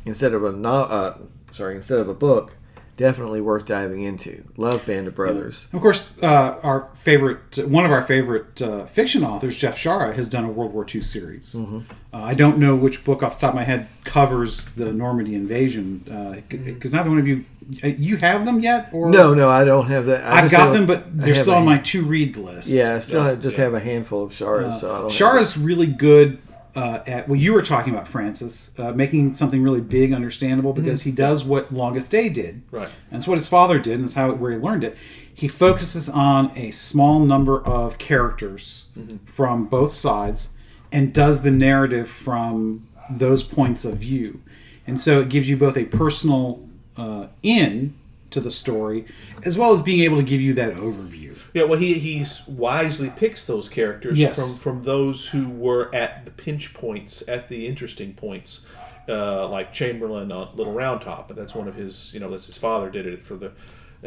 instead 0.05 0.33
of 0.33 0.43
a 0.43 0.51
no, 0.51 0.69
uh, 0.69 1.17
sorry, 1.51 1.75
instead 1.75 1.99
of 1.99 2.09
a 2.09 2.13
book, 2.13 2.55
definitely 2.97 3.41
worth 3.41 3.65
diving 3.65 4.03
into. 4.03 4.43
Love 4.57 4.85
Band 4.85 5.07
of 5.07 5.15
Brothers. 5.15 5.67
Of 5.73 5.81
course, 5.81 6.09
uh, 6.21 6.59
our 6.61 6.89
favorite, 6.93 7.57
one 7.67 7.85
of 7.85 7.91
our 7.91 8.01
favorite 8.01 8.61
uh, 8.61 8.85
fiction 8.85 9.23
authors, 9.23 9.57
Jeff 9.57 9.77
Shaara, 9.77 10.13
has 10.13 10.29
done 10.29 10.45
a 10.45 10.49
World 10.49 10.73
War 10.73 10.85
II 10.93 11.01
series. 11.01 11.55
Mm-hmm. 11.55 11.79
Uh, 12.13 12.17
I 12.17 12.33
don't 12.33 12.59
know 12.59 12.75
which 12.75 13.03
book 13.03 13.23
off 13.23 13.39
the 13.39 13.41
top 13.41 13.51
of 13.51 13.55
my 13.55 13.63
head 13.63 13.87
covers 14.03 14.65
the 14.65 14.93
Normandy 14.93 15.35
invasion 15.35 15.99
because 16.47 16.93
neither 16.93 17.09
one 17.09 17.19
of 17.19 17.27
you, 17.27 17.37
uh, 17.37 17.39
you 17.81 18.17
have 18.17 18.45
them 18.45 18.59
yet, 18.59 18.89
or 18.91 19.09
No, 19.09 19.33
no, 19.33 19.49
I 19.49 19.63
don't 19.63 19.87
have 19.87 20.05
that. 20.07 20.23
I 20.23 20.41
I've 20.43 20.51
got 20.51 20.73
them, 20.73 20.85
but 20.85 21.17
they're 21.17 21.33
still 21.35 21.55
on 21.55 21.65
my 21.65 21.77
to 21.79 22.03
read 22.03 22.35
list. 22.37 22.69
Yeah, 22.73 22.95
I 22.95 22.99
still 22.99 23.21
Yeah, 23.23 23.29
have, 23.31 23.41
just 23.41 23.57
yeah. 23.57 23.63
have 23.65 23.73
a 23.73 23.79
handful 23.79 24.23
of 24.23 24.31
Shaaras, 24.31 24.73
so 24.73 24.93
I 24.93 24.99
don't. 24.99 25.09
Shaara's 25.11 25.57
really 25.57 25.87
good 25.87 26.39
uh, 26.75 26.99
at 27.05 27.29
what 27.29 27.39
you 27.39 27.53
were 27.53 27.61
talking 27.61 27.93
about, 27.93 28.07
Francis, 28.07 28.77
uh, 28.79 28.91
making 28.93 29.33
something 29.35 29.61
really 29.61 29.81
big 29.81 30.11
understandable 30.11 30.73
because 30.73 31.03
he 31.03 31.11
does 31.11 31.43
what 31.43 31.71
Longest 31.73 32.09
Day 32.09 32.29
did. 32.29 32.63
Right. 32.71 32.89
And 33.11 33.17
it's 33.17 33.27
what 33.27 33.35
his 33.35 33.47
father 33.47 33.79
did, 33.79 33.95
and 33.95 34.05
it's 34.05 34.15
how 34.15 34.31
where 34.33 34.51
he 34.51 34.57
learned 34.57 34.83
it. 34.83 34.97
He 35.35 35.47
focuses 35.47 36.09
on 36.09 36.51
a 36.55 36.71
small 36.71 37.19
number 37.19 37.61
of 37.65 37.97
characters 37.97 38.87
from 39.25 39.65
both 39.65 39.93
sides 39.93 40.55
and 40.91 41.13
does 41.13 41.41
the 41.41 41.51
narrative 41.51 42.07
from 42.07 42.87
those 43.09 43.41
points 43.43 43.83
of 43.83 43.97
view. 43.97 44.41
And 44.85 44.99
so 44.99 45.19
it 45.21 45.29
gives 45.29 45.49
you 45.49 45.57
both 45.57 45.77
a 45.77 45.85
personal 45.85 46.67
uh, 46.97 47.27
in 47.41 47.95
to 48.29 48.39
the 48.39 48.49
story 48.51 49.05
as 49.45 49.57
well 49.59 49.71
as 49.71 49.81
being 49.81 49.99
able 49.99 50.17
to 50.17 50.23
give 50.23 50.41
you 50.41 50.53
that 50.55 50.73
overview. 50.73 51.37
Yeah, 51.53 51.63
well, 51.63 51.77
he 51.79 51.93
he's 51.99 52.41
wisely 52.47 53.11
picks 53.11 53.45
those 53.45 53.69
characters 53.69 54.17
Yes. 54.17 54.59
from 54.61 54.75
from 54.75 54.83
those 54.83 55.27
who 55.29 55.49
were 55.49 55.93
at 55.93 56.25
the 56.25 56.31
pinch 56.31 56.73
points, 56.73 57.27
at 57.27 57.47
the 57.47 57.67
interesting 57.67 58.13
points, 58.13 58.65
uh, 59.07 59.47
like 59.49 59.71
Chamberlain 59.71 60.31
on 60.31 60.55
Little 60.55 60.73
Round 60.73 61.01
Top, 61.01 61.27
but 61.27 61.37
that's 61.37 61.53
one 61.53 61.67
of 61.67 61.75
his. 61.75 62.11
You 62.13 62.19
know, 62.21 62.31
that's 62.31 62.47
his 62.47 62.57
father 62.57 62.89
did 62.89 63.05
it 63.05 63.23
for 63.23 63.35
the, 63.35 63.51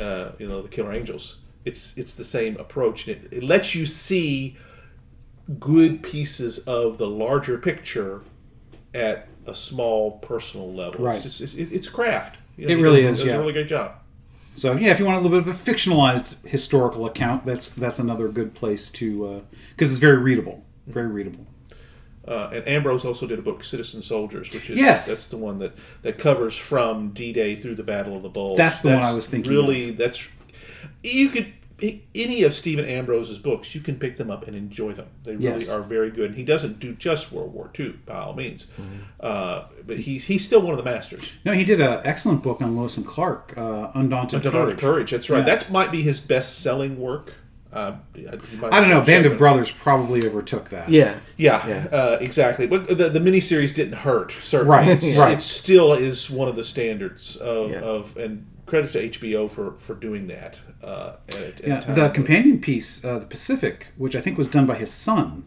uh, 0.00 0.32
you 0.38 0.48
know, 0.48 0.60
the 0.60 0.68
Killer 0.68 0.92
Angels. 0.92 1.42
It's 1.64 1.96
it's 1.96 2.16
the 2.16 2.24
same 2.24 2.56
approach, 2.56 3.06
and 3.06 3.16
it, 3.24 3.32
it 3.32 3.42
lets 3.44 3.74
you 3.76 3.86
see 3.86 4.56
good 5.60 6.02
pieces 6.02 6.58
of 6.60 6.98
the 6.98 7.06
larger 7.06 7.58
picture 7.58 8.22
at 8.92 9.28
a 9.46 9.54
small 9.54 10.18
personal 10.18 10.72
level. 10.72 11.04
Right. 11.04 11.24
It's, 11.24 11.38
just, 11.38 11.54
it, 11.54 11.72
it's 11.72 11.88
craft. 11.88 12.38
It 12.58 12.76
really 12.76 13.02
does- 13.02 13.18
is, 13.18 13.24
does 13.24 13.32
yeah. 13.32 13.36
a 13.36 13.40
really 13.40 13.52
great 13.52 13.68
job. 13.68 13.92
So 14.54 14.74
yeah, 14.74 14.90
if 14.90 14.98
you 14.98 15.04
want 15.04 15.18
a 15.18 15.20
little 15.20 15.38
bit 15.38 15.46
of 15.46 15.54
a 15.54 15.70
fictionalized 15.70 16.46
historical 16.46 17.04
account, 17.04 17.44
that's 17.44 17.68
that's 17.68 17.98
another 17.98 18.28
good 18.28 18.54
place 18.54 18.88
to 18.92 19.42
because 19.70 19.90
it's 19.90 19.98
very 20.00 20.16
readable, 20.16 20.64
very 20.86 21.08
readable. 21.08 21.46
Uh, 22.26 22.50
and 22.52 22.66
Ambrose 22.66 23.04
also 23.04 23.26
did 23.26 23.38
a 23.38 23.42
book, 23.42 23.62
Citizen 23.62 24.02
Soldiers, 24.02 24.52
which 24.52 24.68
is 24.68 24.78
Yes. 24.80 25.06
that's 25.06 25.28
the 25.28 25.36
one 25.36 25.60
that, 25.60 25.74
that 26.02 26.18
covers 26.18 26.56
from 26.56 27.10
D 27.10 27.32
Day 27.32 27.54
through 27.54 27.76
the 27.76 27.84
Battle 27.84 28.16
of 28.16 28.22
the 28.22 28.28
Bulge. 28.28 28.56
That's 28.56 28.80
the 28.80 28.88
one 28.88 29.02
I 29.02 29.14
was 29.14 29.28
thinking 29.28 29.52
Really, 29.52 29.90
that's 29.90 30.26
you 31.04 31.28
could 31.28 31.52
any 32.14 32.42
of 32.42 32.54
Stephen 32.54 32.84
Ambrose's 32.86 33.38
books, 33.38 33.74
you 33.74 33.80
can 33.82 33.96
pick 33.98 34.16
them 34.16 34.30
up 34.30 34.46
and 34.46 34.56
enjoy 34.56 34.92
them. 34.92 35.08
They 35.24 35.32
really 35.32 35.44
Yes. 35.44 35.70
are 35.70 35.82
very 35.82 36.10
good. 36.10 36.30
And 36.30 36.34
he 36.36 36.44
doesn't 36.44 36.80
do 36.80 36.94
just 36.94 37.30
World 37.32 37.52
War 37.52 37.70
II 37.78 37.96
by 38.06 38.14
all 38.14 38.34
means, 38.34 38.66
Mm-hmm. 38.80 38.94
uh, 39.20 39.62
but 39.86 39.98
he's 40.00 40.24
he's 40.24 40.44
still 40.44 40.62
one 40.62 40.72
of 40.72 40.78
the 40.78 40.90
masters. 40.90 41.32
No, 41.44 41.52
he 41.52 41.64
did 41.64 41.80
an 41.80 42.00
excellent 42.04 42.42
book 42.42 42.62
on 42.62 42.76
Lewis 42.78 42.96
and 42.96 43.06
Clark, 43.06 43.52
uh, 43.56 43.90
Undaunted, 43.94 44.44
Undaunted 44.46 44.78
Courage. 44.78 44.80
Courage. 44.80 45.10
That's 45.10 45.28
right. 45.30 45.46
Yeah. 45.46 45.54
That 45.56 45.70
might 45.70 45.92
be 45.92 46.02
his 46.02 46.18
best 46.20 46.60
selling 46.60 46.98
work. 46.98 47.34
Uh, 47.72 47.96
I 48.14 48.20
don't 48.20 48.88
know. 48.88 48.98
check 49.00 49.06
Band 49.06 49.26
it. 49.26 49.32
of 49.32 49.38
Brothers 49.38 49.70
probably 49.70 50.26
overtook 50.26 50.70
that. 50.70 50.88
Yeah, 50.88 51.18
Yeah, 51.36 51.66
Yeah. 51.68 51.86
Uh, 51.92 52.18
exactly. 52.22 52.66
But 52.66 52.88
the 52.88 53.10
the 53.10 53.20
miniseries 53.20 53.74
didn't 53.74 53.94
hurt. 53.98 54.32
Certainly, 54.32 54.70
Right, 54.70 54.88
It's, 54.88 55.18
right. 55.18 55.34
It 55.34 55.42
still 55.42 55.92
is 55.92 56.30
one 56.30 56.48
of 56.48 56.56
the 56.56 56.64
standards 56.64 57.36
of, 57.36 57.72
Yeah. 57.72 57.80
of 57.80 58.16
and 58.16 58.46
credit 58.66 58.90
to 58.92 59.08
HBO 59.08 59.50
for 59.50 59.72
for 59.78 59.94
doing 59.94 60.26
that. 60.28 60.58
Uh, 60.82 61.12
at, 61.28 61.34
at 61.36 61.66
Yeah, 61.66 61.80
time 61.80 61.94
the 61.94 62.02
when- 62.02 62.12
companion 62.12 62.60
piece, 62.60 63.04
uh, 63.04 63.18
the 63.18 63.26
Pacific, 63.26 63.88
which 63.96 64.14
I 64.14 64.20
think 64.20 64.36
was 64.38 64.48
done 64.48 64.66
by 64.66 64.74
his 64.76 64.92
son, 64.92 65.46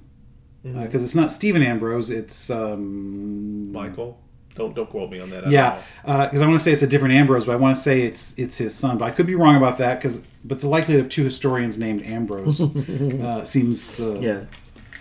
because 0.63 0.76
Mm-hmm. 0.80 0.95
it's 0.95 1.15
not 1.15 1.32
Stephen 1.32 1.61
Ambrose, 1.63 2.09
it's 2.09 2.49
um, 2.49 3.72
Michael. 3.72 4.20
Don't 4.55 4.76
don't 4.76 4.89
quote 4.89 5.09
me 5.11 5.20
on 5.22 5.30
that. 5.30 5.47
I 5.47 5.49
Yeah, 5.51 5.82
know. 6.05 6.26
because 6.26 6.41
I 6.41 6.47
want 6.47 6.59
to 6.59 6.63
say 6.63 6.74
it's 6.74 6.82
a 6.82 6.88
different 6.88 7.13
Ambrose, 7.13 7.45
but 7.45 7.53
I 7.53 7.55
want 7.55 7.76
to 7.78 7.82
say 7.82 8.01
it's 8.01 8.38
it's 8.38 8.57
his 8.57 8.76
son. 8.76 8.97
But 8.97 9.05
I 9.05 9.11
could 9.11 9.28
be 9.28 9.36
wrong 9.36 9.55
about 9.55 9.78
that. 9.78 9.99
Because 9.99 10.28
but 10.43 10.59
the 10.59 10.67
likelihood 10.67 11.01
of 11.05 11.09
two 11.09 11.24
historians 11.24 11.78
named 11.78 12.03
Ambrose 12.03 12.59
uh, 13.22 13.45
seems 13.45 14.01
uh, 14.01 14.20
yeah. 14.20 14.45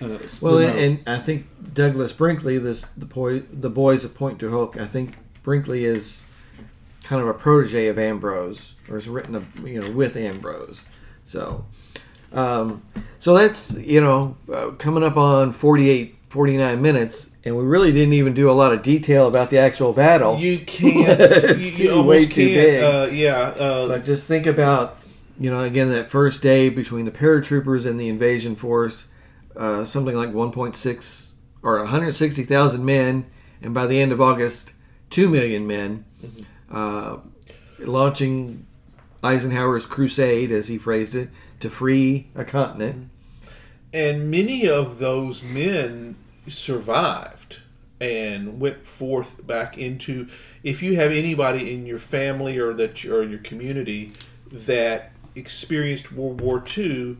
uh, 0.00 0.18
Well, 0.42 0.58
and, 0.58 0.78
and 0.78 1.08
I 1.08 1.18
think 1.18 1.46
Douglas 1.74 2.12
Brinkley, 2.12 2.58
this 2.58 2.82
the 2.84 3.06
boy, 3.06 3.40
the 3.40 3.70
boys 3.70 4.04
of 4.04 4.14
Pointe 4.14 4.38
du 4.38 4.50
Hoc. 4.50 4.78
I 4.78 4.86
think 4.86 5.16
Brinkley 5.42 5.84
is 5.84 6.26
kind 7.08 7.22
of 7.22 7.28
a 7.28 7.34
protege 7.34 7.86
of 7.88 7.98
Ambrose, 7.98 8.74
or 8.88 8.98
is 8.98 9.08
written 9.08 9.34
of 9.34 9.66
you 9.66 9.80
know 9.80 9.90
with 9.90 10.14
Ambrose. 10.14 10.84
So, 11.24 11.64
um, 12.32 12.82
so 13.18 13.34
that's 13.34 13.72
you 13.72 14.00
know 14.00 14.36
uh, 14.52 14.72
coming 14.72 15.02
up 15.02 15.16
on 15.16 15.52
48, 15.52 16.16
49 16.28 16.82
minutes, 16.82 17.30
and 17.44 17.56
we 17.56 17.64
really 17.64 17.92
didn't 17.92 18.12
even 18.12 18.34
do 18.34 18.50
a 18.50 18.52
lot 18.52 18.74
of 18.74 18.82
detail 18.82 19.26
about 19.26 19.48
the 19.48 19.56
actual 19.58 19.94
battle. 19.94 20.36
You 20.38 20.58
can't. 20.58 21.18
It's 21.20 21.80
you, 21.80 21.94
you 21.94 22.02
way 22.02 22.26
too 22.26 22.44
big. 22.46 22.82
Uh, 22.82 23.08
yeah. 23.10 23.38
Uh, 23.38 23.88
But 23.88 24.04
just 24.04 24.28
think 24.28 24.44
about, 24.44 24.98
you 25.40 25.50
know, 25.50 25.60
again, 25.60 25.90
that 25.90 26.10
first 26.10 26.42
day 26.42 26.68
between 26.68 27.06
the 27.06 27.10
paratroopers 27.10 27.86
and 27.86 27.98
the 27.98 28.10
invasion 28.10 28.54
force, 28.54 29.08
uh, 29.56 29.84
something 29.84 30.14
like 30.14 30.28
1.6 30.28 31.30
or 31.62 31.78
160,000 31.78 32.84
men, 32.84 33.24
and 33.62 33.72
by 33.72 33.86
the 33.86 33.98
end 33.98 34.12
of 34.12 34.20
August, 34.20 34.72
2 35.10 35.28
million 35.30 35.66
men, 35.66 36.04
uh, 36.70 37.18
launching 37.78 38.66
Eisenhower's 39.22 39.86
crusade, 39.86 40.50
as 40.50 40.68
he 40.68 40.78
phrased 40.78 41.14
it, 41.14 41.28
to 41.60 41.70
free 41.70 42.28
a 42.34 42.44
continent. 42.44 43.10
and 43.92 44.30
many 44.30 44.68
of 44.68 44.98
those 44.98 45.42
men 45.42 46.16
survived 46.46 47.58
and 48.00 48.60
went 48.60 48.86
forth 48.86 49.44
back 49.46 49.76
into 49.76 50.28
if 50.62 50.82
you 50.82 50.94
have 50.96 51.10
anybody 51.10 51.72
in 51.72 51.84
your 51.86 51.98
family 51.98 52.58
or 52.58 52.72
that 52.74 53.02
you, 53.02 53.14
or 53.14 53.22
your 53.22 53.40
community 53.40 54.12
that 54.50 55.10
experienced 55.34 56.12
World 56.12 56.40
War 56.40 56.62
II 56.76 57.16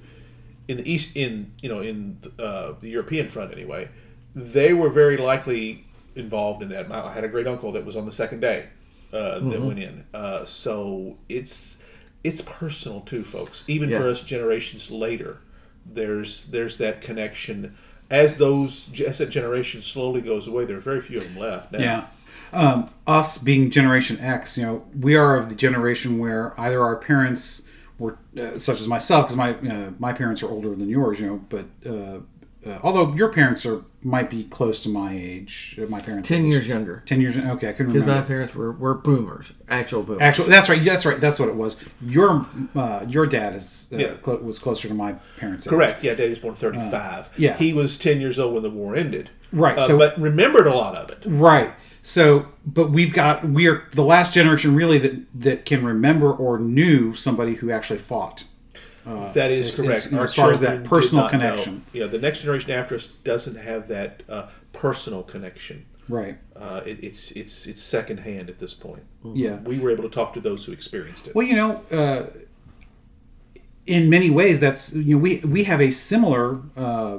in 0.69 0.77
the 0.77 0.91
east 0.91 1.11
in 1.15 1.53
you 1.61 1.69
know 1.69 1.81
in 1.81 2.21
uh, 2.39 2.75
the 2.81 2.91
European 2.91 3.29
front 3.29 3.53
anyway, 3.53 3.89
they 4.35 4.73
were 4.73 4.91
very 4.91 5.17
likely 5.17 5.87
involved 6.15 6.63
in 6.63 6.69
that. 6.69 6.91
I 6.93 7.13
had 7.13 7.25
a 7.25 7.29
great 7.29 7.47
uncle 7.47 7.73
that 7.73 7.85
was 7.85 7.97
on 7.97 8.07
the 8.07 8.13
second 8.13 8.41
day 8.41 8.67
uh, 9.13 9.39
that 9.39 9.61
went 9.61 9.79
in. 9.79 10.05
Uh, 10.13 10.45
so 10.45 11.19
it's 11.29 11.83
it's 12.25 12.41
personal 12.41 13.01
too, 13.01 13.25
folks. 13.25 13.65
Even 13.67 13.91
for 13.91 14.09
us 14.09 14.23
generations 14.23 14.91
later, 14.91 15.39
there's 15.87 16.47
there's 16.47 16.79
that 16.79 17.01
connection. 17.01 17.77
As 18.11 18.39
those 18.39 19.01
as 19.01 19.19
that 19.19 19.31
generation 19.31 19.83
slowly 19.83 20.21
goes 20.21 20.47
away, 20.47 20.65
there 20.65 20.77
are 20.77 20.81
very 20.81 21.01
few 21.01 21.19
of 21.19 21.25
them 21.25 21.39
left 21.39 21.73
now. 21.73 21.79
Yeah. 21.79 22.07
Um, 22.53 22.91
us 23.07 23.37
being 23.39 23.71
Generation 23.71 24.19
X, 24.21 24.57
you 24.57 24.65
know, 24.65 24.87
we 24.99 25.17
are 25.17 25.37
of 25.37 25.49
the 25.49 25.55
generation 25.55 26.19
where 26.19 26.59
either 26.59 26.83
our 26.83 26.97
parents 26.97 27.69
were, 27.99 28.17
uh, 28.41 28.57
such 28.59 28.81
as 28.81 28.89
myself, 28.89 29.27
because 29.27 29.37
my 29.37 29.55
uh, 29.55 29.91
my 29.99 30.13
parents 30.13 30.43
are 30.43 30.49
older 30.49 30.75
than 30.75 30.89
yours, 30.89 31.21
you 31.21 31.27
know, 31.27 31.45
but 31.49 31.67
uh, 31.87 32.21
uh, 32.69 32.79
although 32.83 33.15
your 33.15 33.29
parents 33.33 33.65
are 33.67 33.83
might 34.05 34.31
be 34.31 34.45
close 34.45 34.81
to 34.83 34.89
my 34.89 35.13
age, 35.13 35.77
uh, 35.83 35.87
my 35.89 35.99
parents 35.99 36.29
Ten 36.29 36.45
age. 36.47 36.53
years 36.53 36.69
younger. 36.69 37.03
ten 37.07 37.21
years. 37.21 37.37
Okay, 37.37 37.69
I 37.69 37.73
couldn't 37.73 37.93
Because 37.93 38.07
my 38.07 38.23
parents 38.23 38.55
were, 38.55 38.73
were 38.73 38.95
boomers, 38.95 39.53
actual 39.69 40.03
boomers. 40.03 40.23
Actually, 40.23 40.51
that's 40.51 40.69
right. 40.69 40.83
That's 40.85 41.05
right. 41.07 41.21
That's 41.21 41.41
what 41.41 41.49
it 41.49 41.57
was. 41.57 41.77
Your 42.01 42.47
uh, 42.77 43.05
your 43.09 43.27
dad 43.27 43.55
is 43.55 43.91
uh, 43.93 43.97
Yeah. 43.97 44.09
clo- 44.23 44.37
was 44.39 44.59
closer 44.59 44.89
to 44.89 44.95
my 44.95 45.15
parents. 45.39 45.67
age. 45.67 45.71
Correct. 45.71 46.05
Yeah, 46.05 46.15
Daddy 46.15 46.31
was 46.31 46.39
born 46.39 46.55
thirty 46.55 46.79
five. 46.91 47.27
Uh, 47.27 47.31
yeah. 47.37 47.57
he 47.57 47.73
was 47.73 47.99
ten 47.99 48.21
years 48.21 48.39
old 48.39 48.55
when 48.55 48.63
the 48.63 48.71
war 48.71 48.95
ended. 48.97 49.31
Right, 49.51 49.79
uh, 49.79 49.81
so- 49.81 49.99
but 49.99 50.19
remembered 50.21 50.67
a 50.67 50.75
lot 50.75 50.95
of 50.95 51.11
it. 51.11 51.25
Right. 51.27 51.75
So, 52.03 52.47
but 52.65 52.91
we've 52.91 53.13
got 53.13 53.47
we 53.49 53.67
are 53.69 53.83
the 53.93 54.05
last 54.05 54.33
generation 54.33 54.75
really 54.75 54.99
that 54.99 55.15
that 55.35 55.65
can 55.65 55.85
remember 55.85 56.33
or 56.33 56.59
knew 56.59 57.15
somebody 57.15 57.55
who 57.57 57.71
actually 57.71 57.99
fought. 57.99 58.45
That 59.35 59.51
is 59.51 59.69
as- 59.69 59.77
correct. 59.77 59.93
as- 59.99 60.05
you 60.07 60.13
know, 60.13 60.19
Our 60.19 60.25
as 60.25 60.35
far 60.35 60.51
as 60.51 60.61
that 60.61 60.85
personal 60.85 61.25
not 61.31 61.33
know. 61.67 61.81
Yeah, 61.93 62.07
the 62.07 62.19
next 62.19 62.41
generation 62.43 62.71
after 62.73 62.95
us 62.95 63.09
doesn't 63.09 63.57
have 63.57 63.89
that 63.89 64.23
uh, 64.29 64.47
personal 64.73 65.23
connection. 65.23 65.87
Right. 66.09 66.39
Uh, 66.57 66.81
it, 66.87 66.99
it's 67.03 67.31
it's 67.33 67.67
it's 67.67 67.83
secondhand 67.83 68.49
at 68.49 68.59
this 68.59 68.75
point. 68.75 69.03
Yeah. 69.35 69.57
We 69.61 69.79
were 69.79 69.91
able 69.91 70.05
to 70.05 70.09
talk 70.11 70.33
to 70.35 70.41
those 70.41 70.65
who 70.65 70.73
experienced 70.73 71.29
it. 71.29 71.35
Well, 71.35 71.47
you 71.47 71.55
know, 71.57 71.83
uh, 71.91 72.27
in 73.87 74.11
many 74.11 74.31
ways, 74.31 74.61
that's 74.61 74.95
you 74.95 75.17
know 75.17 75.23
we 75.23 75.41
we 75.45 75.65
have 75.65 75.81
a 75.81 75.91
similar, 75.91 76.61
uh, 76.77 77.19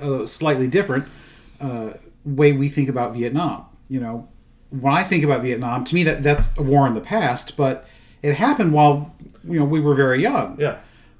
uh, 0.00 0.26
slightly 0.26 0.68
different 0.68 1.06
uh, 1.60 1.94
way 2.24 2.52
we 2.52 2.68
think 2.68 2.88
about 2.88 3.14
Vietnam. 3.14 3.64
You 3.88 4.00
know, 4.00 4.28
when 4.70 4.92
I 4.92 5.02
think 5.02 5.24
about 5.24 5.42
Vietnam, 5.42 5.84
to 5.84 5.94
me 5.94 6.02
that 6.04 6.22
that's 6.22 6.56
a 6.58 6.62
war 6.62 6.86
in 6.86 6.94
the 6.94 7.00
past, 7.00 7.56
but 7.56 7.86
it 8.22 8.34
happened 8.34 8.72
while 8.72 9.14
you 9.44 9.58
know 9.58 9.64
we 9.64 9.80
were 9.80 9.94
very 9.94 10.20
young. 10.22 10.56
yeah. 10.60 10.76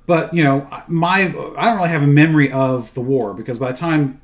But 0.07 0.35
you 0.35 0.43
know, 0.43 0.67
my 0.89 1.21
I 1.57 1.65
don't 1.67 1.77
really 1.77 1.89
have 1.89 2.03
a 2.03 2.07
memory 2.07 2.51
of 2.51 2.93
the 2.95 3.01
war 3.01 3.33
because 3.35 3.59
by 3.59 3.71
the 3.73 3.77
time 3.79 4.21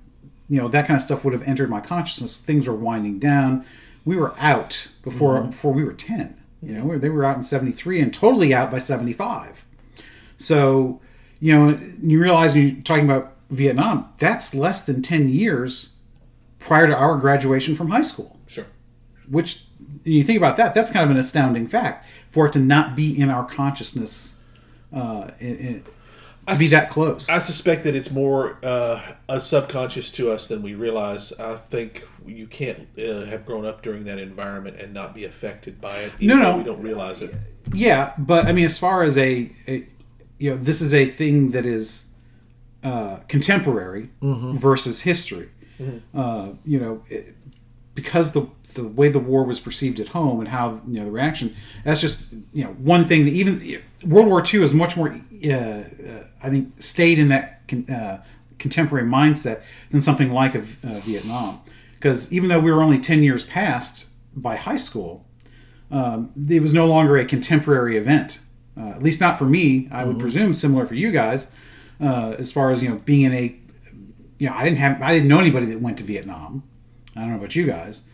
you 0.49 0.59
know 0.61 0.69
that 0.69 0.87
kind 0.87 0.97
of 0.97 1.03
stuff 1.03 1.25
would 1.25 1.33
have 1.33 1.43
entered 1.45 1.71
my 1.71 1.81
consciousness, 1.81 2.37
things 2.37 2.67
were 2.69 2.75
winding 2.75 3.19
down. 3.19 3.65
We 4.05 4.17
were 4.17 4.35
out 4.39 4.89
before 5.03 5.35
mm-hmm. 5.39 5.51
before 5.51 5.73
we 5.73 5.85
were 5.85 5.93
ten. 5.93 6.41
You 6.63 6.75
know, 6.75 6.85
we- 6.85 6.99
they 6.99 7.09
were 7.11 7.25
out 7.25 7.37
in 7.37 7.43
seventy 7.43 7.73
three 7.73 8.01
and 8.01 8.13
totally 8.13 8.53
out 8.55 8.71
by 8.71 8.79
seventy 8.79 9.13
five. 9.13 9.65
So 10.37 11.01
you 11.41 11.57
know, 11.59 11.79
you 12.03 12.19
realize 12.21 12.55
when 12.55 12.69
you're 12.69 12.83
talking 12.83 13.05
about 13.05 13.35
Vietnam, 13.51 14.13
that's 14.19 14.55
less 14.55 14.85
than 14.85 15.03
ten 15.03 15.29
years 15.29 15.97
prior 16.59 16.87
to 16.87 16.97
our 16.97 17.17
graduation 17.19 17.75
from 17.75 17.91
high 17.91 18.03
school 18.03 18.39
Sure. 18.47 18.65
which 19.29 19.65
you 20.05 20.23
think 20.23 20.39
about 20.39 20.57
that 20.57 20.75
that's 20.75 20.91
kind 20.91 21.05
of 21.05 21.11
an 21.11 21.17
astounding 21.19 21.67
fact 21.67 22.07
for 22.29 22.47
it 22.47 22.53
to 22.55 22.59
not 22.59 22.97
be 22.97 23.17
in 23.21 23.29
our 23.29 23.45
consciousness 23.45 24.41
uh, 24.93 25.29
to 26.49 26.59
be 26.59 26.69
that 26.69 26.91
close 26.91 27.29
I 27.29 27.39
suspect 27.41 27.85
that 27.85 27.95
it's 27.95 28.11
more 28.11 28.59
uh, 28.65 29.01
a 29.29 29.41
subconscious 29.41 30.11
to 30.13 30.31
us 30.31 30.47
than 30.49 30.63
we 30.63 30.75
realize. 30.75 31.33
I 31.41 31.57
think 31.57 32.07
you 32.27 32.47
can't 32.47 32.87
uh, 32.99 33.25
have 33.27 33.45
grown 33.47 33.65
up 33.67 33.83
during 33.83 34.05
that 34.05 34.19
environment 34.19 34.77
and 34.81 34.93
not 34.95 35.15
be 35.15 35.25
affected 35.25 35.81
by 35.81 35.97
it. 35.99 36.13
even 36.21 36.39
No, 36.39 36.43
no. 36.43 36.59
We 36.59 36.65
don't 36.65 36.83
realize 36.83 37.23
it. 37.23 37.35
yeah 37.73 38.13
but 38.19 38.47
i 38.47 38.53
mean 38.53 38.65
as 38.65 38.79
far 38.79 39.03
as 39.03 39.17
a, 39.19 39.51
a 39.67 39.87
you 40.39 40.51
know 40.51 40.57
this 40.57 40.81
is 40.81 40.93
a 40.95 41.05
thing 41.07 41.51
that 41.51 41.67
is 41.67 42.13
uh, 42.85 43.17
contemporary 43.27 44.11
versus 44.23 45.01
history 45.01 45.49
uh, 46.15 46.51
you 46.65 46.79
know 46.79 47.03
it, 47.09 47.35
because 47.95 48.33
the 48.33 48.49
the 48.75 48.85
way 48.87 49.09
the 49.09 49.19
war 49.19 49.43
was 49.45 49.59
perceived 49.59 49.99
at 50.01 50.09
home 50.09 50.39
and 50.39 50.49
how 50.49 50.81
you 50.87 50.99
know 51.01 51.07
the 51.07 51.11
reaction 51.11 51.55
that's 51.85 52.01
just 52.01 52.33
you 52.53 52.63
know 52.65 52.71
one 52.95 53.05
thing 53.05 53.25
that 53.25 53.33
even 53.33 53.81
World 54.07 54.29
War 54.29 54.43
II 54.43 54.63
is 54.63 54.75
much 54.75 54.97
more 54.97 55.09
uh, 55.11 55.53
uh, 55.53 55.85
I 56.43 56.51
think 56.51 56.81
stayed 56.81 57.19
in 57.19 57.29
that 57.29 57.67
con, 57.69 57.89
uh, 57.91 58.23
contemporary 58.59 59.07
mindset 59.09 59.63
than 59.91 60.01
something 60.01 60.33
like 60.33 60.55
a, 60.55 60.61
uh, 60.61 61.01
Vietnam. 61.01 61.61
Because 61.95 62.33
even 62.33 62.49
though 62.49 62.61
we 62.61 62.71
were 62.71 62.83
only 62.83 62.99
10 62.99 63.23
years 63.23 63.45
past 63.45 64.11
by 64.35 64.57
high 64.57 64.77
school 64.77 65.27
um, 65.91 66.33
it 66.49 66.61
was 66.61 66.73
no 66.73 66.87
longer 66.87 67.17
a 67.17 67.25
contemporary 67.25 67.97
event. 67.97 68.41
Uh, 68.79 68.89
at 68.89 69.03
least 69.03 69.21
not 69.21 69.39
for 69.39 69.47
me. 69.47 69.89
I 69.91 70.05
would 70.05 70.19
presume 70.19 70.53
similar 70.53 70.85
for 70.87 70.95
you 70.95 71.11
guys 71.11 71.55
uh, 72.01 72.35
as 72.39 72.53
far 72.53 72.71
as 72.71 72.83
you 72.83 72.91
know 72.91 72.97
being 72.97 73.23
in 73.23 73.33
a 73.33 73.57
you 74.39 74.49
know 74.49 74.55
I 74.55 74.65
didn't 74.65 74.79
have 74.79 75.01
I 75.01 75.13
didn't 75.13 75.29
know 75.29 75.39
anybody 75.39 75.67
that 75.67 75.81
went 75.81 75.99
to 75.99 76.05
Vietnam. 76.05 76.63
I 77.15 77.21
don't 77.21 77.31
know 77.31 77.37
about 77.37 77.57
you 77.57 77.67
guys. 77.67 78.07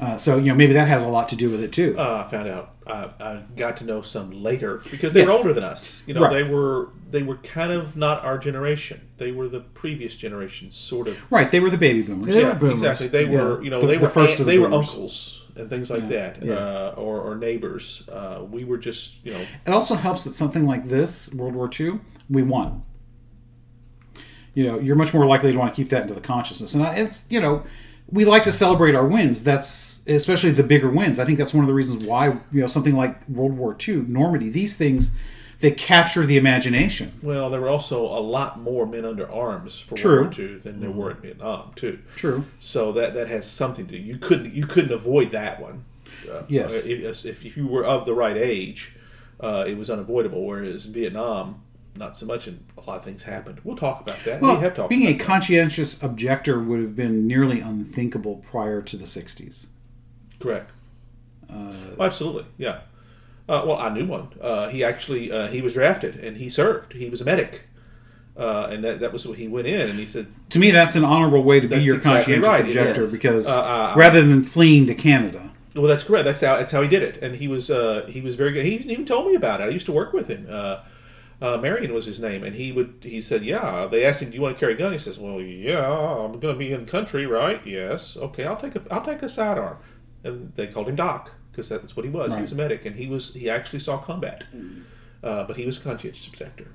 Uh, 0.00 0.16
so 0.16 0.38
you 0.38 0.46
know 0.46 0.54
maybe 0.54 0.72
that 0.72 0.88
has 0.88 1.04
a 1.04 1.08
lot 1.08 1.28
to 1.28 1.36
do 1.36 1.50
with 1.50 1.62
it 1.62 1.72
too. 1.72 1.94
Uh, 1.98 2.24
I 2.26 2.30
found 2.30 2.48
out. 2.48 2.74
I, 2.88 3.10
I 3.20 3.42
got 3.56 3.76
to 3.78 3.84
know 3.84 4.02
some 4.02 4.30
later 4.42 4.82
because 4.90 5.12
they 5.12 5.24
were 5.24 5.30
older 5.30 5.52
than 5.52 5.64
us. 5.64 6.02
You 6.06 6.14
know, 6.14 6.22
Right. 6.22 6.32
they 6.32 6.42
were 6.42 6.88
they 7.10 7.22
were 7.22 7.36
kind 7.36 7.72
of 7.72 7.96
not 7.96 8.24
our 8.24 8.38
generation. 8.38 9.00
They 9.18 9.32
were 9.32 9.48
the 9.48 9.60
previous 9.60 10.16
generation, 10.16 10.70
sort 10.70 11.08
of. 11.08 11.30
right, 11.32 11.50
they 11.50 11.60
were 11.60 11.70
the 11.70 11.78
baby 11.78 12.02
boomers. 12.02 12.34
They 12.34 12.42
yeah, 12.42 12.54
boomers. 12.54 12.74
exactly. 12.82 13.08
They 13.08 13.24
were, 13.24 13.58
Yeah. 13.58 13.64
you 13.64 13.70
know, 13.70 13.80
The- 13.80 13.86
they 13.86 13.96
the 13.96 14.02
were 14.02 14.08
first 14.10 14.30
aunt- 14.32 14.40
of 14.40 14.46
the 14.46 14.52
they 14.52 14.58
were 14.58 14.66
uncles 14.72 15.44
and 15.56 15.68
things 15.70 15.90
like 15.90 16.08
that, 16.08 16.42
Yeah. 16.44 16.54
Uh, 16.54 16.94
or, 16.96 17.20
or 17.20 17.34
neighbors. 17.36 18.08
Uh, 18.08 18.42
we 18.50 18.64
were 18.64 18.78
just, 18.78 19.24
you 19.24 19.32
know, 19.32 19.40
It 19.66 19.70
also 19.72 19.94
helps 19.94 20.24
that 20.24 20.32
something 20.32 20.66
like 20.66 20.84
this, 20.84 21.34
World 21.34 21.54
War 21.54 21.68
II, 21.80 22.00
we 22.30 22.42
won. 22.42 22.82
You 24.54 24.64
know, 24.64 24.78
you're 24.78 24.96
much 24.96 25.14
more 25.14 25.26
likely 25.26 25.52
to 25.52 25.58
want 25.58 25.72
to 25.74 25.76
keep 25.76 25.90
that 25.90 26.02
into 26.02 26.14
the 26.14 26.20
consciousness, 26.20 26.74
and 26.74 26.82
I- 26.84 26.96
it's 26.96 27.24
you 27.30 27.40
know, 27.40 27.62
we 28.10 28.24
like 28.24 28.42
to 28.44 28.52
celebrate 28.52 28.94
our 28.94 29.06
wins. 29.06 29.42
That's 29.42 30.06
especially 30.08 30.50
the 30.50 30.62
bigger 30.62 30.88
wins. 30.88 31.18
I 31.18 31.24
think 31.24 31.38
that's 31.38 31.52
one 31.52 31.64
of 31.64 31.68
the 31.68 31.74
reasons 31.74 32.04
why 32.04 32.26
you 32.26 32.60
know 32.60 32.66
something 32.66 32.96
like 32.96 33.28
World 33.28 33.56
War 33.56 33.76
II, 33.86 34.02
Normandy, 34.08 34.48
these 34.48 34.76
things 34.76 35.18
they 35.60 35.70
capture 35.72 36.24
the 36.24 36.36
imagination. 36.36 37.12
well, 37.20 37.50
there 37.50 37.60
were 37.60 37.68
also 37.68 38.02
a 38.02 38.20
lot 38.20 38.60
more 38.60 38.86
men 38.86 39.04
under 39.04 39.30
arms 39.30 39.78
for 39.78 39.96
True. 39.96 40.22
World 40.22 40.38
War 40.38 40.46
II 40.46 40.58
than 40.58 40.80
there 40.80 40.90
were 40.90 41.10
in 41.10 41.16
Vietnam 41.16 41.72
too. 41.74 41.98
True. 42.16 42.44
So 42.60 42.92
that 42.92 43.14
that 43.14 43.28
has 43.28 43.50
something 43.50 43.86
to 43.86 43.92
do. 43.92 43.98
You 43.98 44.18
couldn't 44.18 44.54
you 44.54 44.66
couldn't 44.66 44.92
avoid 44.92 45.32
that 45.32 45.60
one. 45.60 45.84
Uh, 46.30 46.42
Yes. 46.48 46.86
If, 46.86 47.26
if, 47.26 47.56
you 47.56 47.68
were 47.68 47.84
of 47.84 48.06
the 48.06 48.14
right 48.14 48.36
age, 48.36 48.94
uh, 49.40 49.64
it 49.66 49.76
was 49.76 49.90
unavoidable. 49.90 50.44
Whereas 50.44 50.86
in 50.86 50.92
Vietnam, 50.92 51.62
not 51.98 52.16
so 52.16 52.26
much, 52.26 52.46
and 52.46 52.64
a 52.76 52.80
lot 52.82 52.96
of 52.98 53.04
things 53.04 53.24
happened. 53.24 53.60
We'll 53.64 53.76
talk 53.76 54.00
about 54.00 54.18
that. 54.20 54.40
Well, 54.40 54.56
we 54.56 54.62
have 54.62 54.74
talked. 54.74 54.90
being 54.90 55.02
a 55.02 55.10
about 55.10 55.18
that. 55.18 55.24
conscientious 55.26 56.02
objector 56.02 56.58
would 56.60 56.80
have 56.80 56.94
been 56.96 57.26
nearly 57.26 57.60
unthinkable 57.60 58.36
prior 58.36 58.80
to 58.82 58.96
the 58.96 59.04
'60s. 59.04 59.66
Correct. 60.40 60.70
Oh, 61.52 61.74
absolutely, 62.00 62.44
yeah. 62.58 62.80
Uh, 63.48 63.62
well, 63.66 63.78
I 63.78 63.88
knew 63.88 64.06
one. 64.06 64.28
Uh, 64.40 64.68
he 64.68 64.84
actually 64.84 65.32
uh, 65.32 65.48
he 65.48 65.62
was 65.62 65.72
drafted 65.74 66.16
and 66.16 66.36
he 66.36 66.50
served. 66.50 66.92
He 66.92 67.08
was 67.08 67.22
a 67.22 67.24
medic, 67.24 67.64
uh, 68.36 68.68
and 68.70 68.84
that, 68.84 69.00
that 69.00 69.12
was 69.12 69.26
what 69.26 69.38
he 69.38 69.48
went 69.48 69.66
in. 69.66 69.88
And 69.88 69.98
he 69.98 70.04
said, 70.06 70.26
To 70.50 70.58
me, 70.58 70.70
that's 70.70 70.94
an 70.96 71.04
honorable 71.04 71.42
way 71.42 71.58
to 71.58 71.66
be 71.66 71.78
your 71.78 71.96
exactly 71.96 72.34
conscientious 72.34 72.46
right, 72.46 72.78
objector 72.78 73.10
because 73.10 73.48
Uh, 73.48 73.62
uh, 73.62 73.94
rather 73.96 74.22
than 74.22 74.42
fleeing 74.42 74.86
to 74.86 74.94
Canada. 74.94 75.50
"Well, 75.74 75.86
that's 75.86 76.04
correct. 76.04 76.26
That's 76.26 76.40
how 76.42 76.56
that's 76.56 76.72
how 76.72 76.82
he 76.82 76.88
did 76.88 77.02
it." 77.02 77.22
And 77.22 77.36
he 77.36 77.48
was 77.48 77.70
uh, 77.70 78.04
he 78.08 78.20
was 78.20 78.34
very 78.36 78.52
good. 78.52 78.66
He 78.66 78.74
even 78.76 79.06
told 79.06 79.26
me 79.28 79.34
about 79.34 79.60
it. 79.62 79.64
I 79.64 79.68
used 79.68 79.86
to 79.86 79.92
work 79.92 80.12
with 80.12 80.28
him. 80.28 80.46
Uh, 81.40 81.56
Marion 81.56 81.94
was 81.94 82.06
his 82.06 82.18
name, 82.18 82.42
and 82.42 82.56
he 82.56 82.72
would 82.72 82.96
he 83.02 83.22
said, 83.22 83.44
"Yeah." 83.44 83.86
They 83.86 84.04
asked 84.04 84.20
him, 84.22 84.30
"Do 84.30 84.36
you 84.36 84.42
want 84.42 84.56
to 84.56 84.60
carry 84.60 84.74
a 84.74 84.76
gun?" 84.76 84.92
He 84.92 84.98
says, 84.98 85.18
"Well, 85.18 85.40
yeah, 85.40 85.88
I'm 85.88 86.40
going 86.40 86.54
to 86.54 86.58
be 86.58 86.72
in 86.72 86.84
country, 86.84 87.26
right? 87.26 87.64
Yes. 87.64 88.16
Okay, 88.16 88.44
I'll 88.44 88.56
take 88.56 88.74
a 88.74 88.82
I'll 88.90 89.04
take 89.04 89.22
a 89.22 89.28
sidearm." 89.28 89.76
And 90.24 90.52
they 90.56 90.66
called 90.66 90.88
him 90.88 90.96
Doc 90.96 91.30
because 91.52 91.68
that's 91.68 91.94
what 91.96 92.04
he 92.04 92.10
was. 92.10 92.34
He 92.34 92.42
was 92.42 92.52
a 92.52 92.56
medic, 92.56 92.84
and 92.86 92.96
he 92.96 93.06
was 93.06 93.34
he 93.34 93.48
actually 93.48 93.78
saw 93.78 93.98
combat, 93.98 94.44
uh, 95.22 95.44
but 95.44 95.56
he 95.56 95.64
was 95.64 95.78
a 95.78 95.80
conscientious 95.80 96.26
objector. 96.26 96.66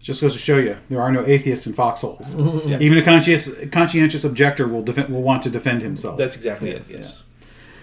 Just 0.00 0.20
goes 0.20 0.32
to 0.32 0.38
show 0.38 0.58
you 0.58 0.76
there 0.88 1.00
are 1.00 1.12
no 1.12 1.24
atheists 1.24 1.66
in 1.66 1.72
foxholes. 1.74 2.36
Even 2.66 2.98
a 2.98 3.02
conscientious 3.02 3.66
conscientious 3.68 4.24
objector 4.24 4.66
will 4.68 4.82
defend, 4.82 5.08
will 5.10 5.22
want 5.22 5.42
to 5.44 5.50
defend 5.50 5.80
himself. 5.80 6.18
That's 6.18 6.36
exactly 6.36 6.70
it. 6.70 6.90
Yes. 6.90 7.22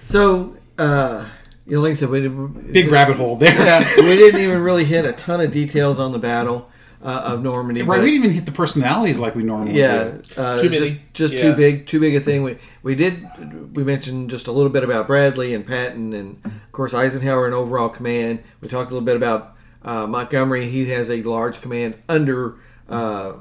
So, 0.06 0.58
uh, 0.78 1.30
you 1.70 1.76
know, 1.76 1.82
like 1.82 1.92
I 1.92 1.94
said, 1.96 2.10
we 2.10 2.22
did, 2.22 2.74
Big 2.74 2.92
rabbit 2.92 3.18
hole 3.18 3.36
there. 3.36 3.54
Yeah, 3.54 3.80
we 3.98 4.16
didn't 4.18 4.42
even 4.42 4.62
really 4.62 4.84
hit 4.84 5.06
a 5.06 5.14
ton 5.14 5.40
of 5.42 5.52
details 5.52 6.00
on 6.00 6.12
the 6.12 6.20
battle 6.20 6.70
uh, 7.04 7.22
of 7.26 7.42
Normandy. 7.44 7.82
Right, 7.84 7.98
but- 7.98 8.04
we 8.04 8.12
didn't 8.12 8.24
even 8.26 8.36
hit 8.36 8.46
the 8.46 8.52
personalities 8.52 9.20
like 9.20 9.36
we 9.36 9.44
normally 9.44 9.74
yeah, 9.80 10.04
do. 10.04 10.42
uh, 10.42 10.60
Too 10.62 10.68
it's 10.68 10.80
many. 10.80 10.90
just 10.90 11.14
just 11.14 11.34
Yeah. 11.36 11.42
too 11.44 11.56
big, 11.56 11.86
too 11.88 12.00
big 12.00 12.16
a 12.16 12.20
thing. 12.20 12.44
We 12.44 12.58
we 12.84 12.96
did 12.96 13.76
we 13.76 13.84
mentioned 13.84 14.30
just 14.30 14.48
a 14.48 14.52
little 14.52 14.70
bit 14.72 14.84
about 14.84 15.08
Bradley 15.08 15.54
and 15.54 15.66
Patton, 15.66 16.14
and 16.14 16.40
of 16.46 16.72
course 16.72 16.94
Eisenhower 16.94 17.48
in 17.48 17.54
overall 17.54 17.90
command. 17.90 18.40
We 18.62 18.68
talked 18.68 18.90
a 18.92 18.94
little 18.94 19.06
bit 19.06 19.16
about 19.16 19.56
uh, 19.84 20.08
Montgomery. 20.08 20.66
He 20.66 20.86
has 20.90 21.10
a 21.10 21.22
large 21.24 21.62
command 21.62 21.96
under 22.10 22.56
uh, 22.90 23.34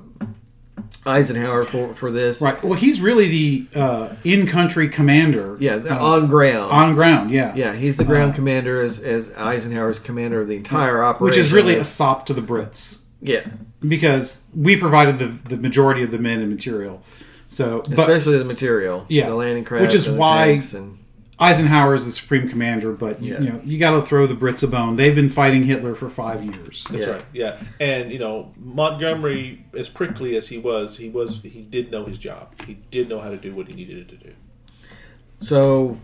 Eisenhower 1.06 1.64
for 1.64 1.94
for 1.94 2.10
this. 2.10 2.40
Right. 2.42 2.62
Well, 2.62 2.74
he's 2.74 3.00
really 3.00 3.28
the 3.28 3.78
uh, 3.78 4.14
in-country 4.24 4.88
commander. 4.88 5.56
Yeah, 5.60 5.76
the- 5.78 5.92
on 5.94 6.26
ground. 6.26 6.70
on 6.72 6.94
ground. 6.94 7.30
Yeah. 7.30 7.54
yeah, 7.54 7.74
he's 7.74 7.96
the 7.96 8.04
ground 8.04 8.34
commander 8.34 8.80
as 8.82 9.00
as 9.00 9.30
Eisenhower's 9.36 9.98
commander 9.98 10.40
of 10.40 10.48
the 10.48 10.56
entire 10.56 11.02
operation. 11.02 11.24
Which 11.24 11.36
is 11.36 11.52
really 11.52 11.76
a 11.76 11.84
sop 11.84 12.26
to 12.26 12.34
the 12.34 12.42
Brits 12.42 13.08
yeah, 13.20 13.40
because 13.80 14.48
we 14.54 14.76
provided 14.76 15.18
the 15.18 15.26
the 15.26 15.56
majority 15.56 16.02
of 16.02 16.10
the 16.10 16.18
men 16.18 16.40
and 16.40 16.50
material. 16.50 17.02
So, 17.48 17.80
but 17.88 17.98
especially 17.98 18.38
the 18.38 18.44
material. 18.44 19.06
Yeah, 19.08 19.28
the 19.28 19.34
landing 19.34 19.64
craft, 19.64 19.82
which 19.82 19.94
is 19.94 20.08
why- 20.08 20.46
tanks 20.46 20.74
and 20.74 20.97
Eisenhower 21.40 21.94
is 21.94 22.04
the 22.04 22.10
supreme 22.10 22.48
commander. 22.48 22.92
But 22.92 23.22
you, 23.22 23.34
Yeah. 23.34 23.40
you 23.40 23.48
know, 23.50 23.60
you 23.64 23.78
got 23.78 23.92
to 23.92 24.02
throw 24.02 24.26
the 24.26 24.34
Brits 24.34 24.62
a 24.62 24.66
bone. 24.66 24.96
They've 24.96 25.14
been 25.14 25.28
fighting 25.28 25.62
Hitler 25.64 25.94
for 25.94 26.08
five 26.08 26.42
years. 26.42 26.86
That's 26.90 27.06
Yeah. 27.06 27.12
right. 27.12 27.24
Yeah, 27.32 27.56
and 27.80 28.10
you 28.12 28.18
know 28.18 28.52
Montgomery, 28.58 29.64
as 29.76 29.88
prickly 29.88 30.36
as 30.36 30.48
he 30.48 30.58
was, 30.58 30.96
he 30.98 31.08
was 31.08 31.40
he 31.42 31.62
did 31.62 31.90
know 31.92 32.04
his 32.06 32.18
job. 32.18 32.48
He 32.66 32.78
did 32.90 33.08
know 33.08 33.20
how 33.20 33.30
to 33.30 33.36
do 33.36 33.54
what 33.54 33.68
he 33.68 33.74
needed 33.74 34.08
to 34.08 34.16
do. 34.16 34.30
So, 35.40 35.98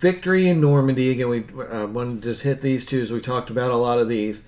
victory 0.00 0.46
in 0.48 0.60
Normandy. 0.60 1.10
Again, 1.10 1.28
we 1.30 1.44
uh, 1.70 1.86
wanted 1.86 2.20
to 2.22 2.28
just 2.28 2.42
hit 2.42 2.60
these 2.60 2.84
two 2.84 3.00
as 3.00 3.10
we 3.10 3.20
talked 3.20 3.48
about 3.48 3.70
a 3.70 3.76
lot 3.76 3.98
of 3.98 4.08
these. 4.08 4.42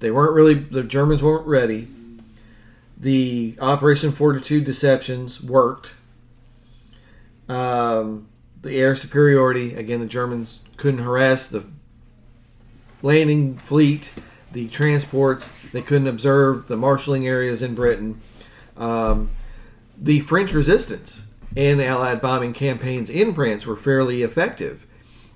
They 0.00 0.10
weren't 0.10 0.34
really, 0.34 0.54
the 0.54 0.82
Germans 0.82 1.22
weren't 1.22 1.46
ready. 1.46 1.88
The 2.98 3.54
Operation 3.60 4.12
Fortitude 4.12 4.64
deceptions 4.64 5.42
worked. 5.42 5.94
Um, 7.48 8.26
the 8.62 8.76
air 8.76 8.94
superiority, 8.94 9.74
again, 9.74 10.00
the 10.00 10.06
Germans 10.06 10.62
couldn't 10.76 11.00
harass 11.00 11.48
the 11.48 11.64
landing 13.02 13.56
fleet, 13.58 14.12
the 14.52 14.68
transports. 14.68 15.52
They 15.72 15.82
couldn't 15.82 16.08
observe 16.08 16.66
the 16.68 16.76
marshalling 16.76 17.26
areas 17.26 17.62
in 17.62 17.74
Britain. 17.74 18.20
Um, 18.76 19.30
the 19.96 20.20
French 20.20 20.52
resistance 20.52 21.26
and 21.56 21.78
the 21.80 21.86
Allied 21.86 22.20
bombing 22.20 22.52
campaigns 22.52 23.10
in 23.10 23.34
France 23.34 23.66
were 23.66 23.76
fairly 23.76 24.22
effective 24.22 24.86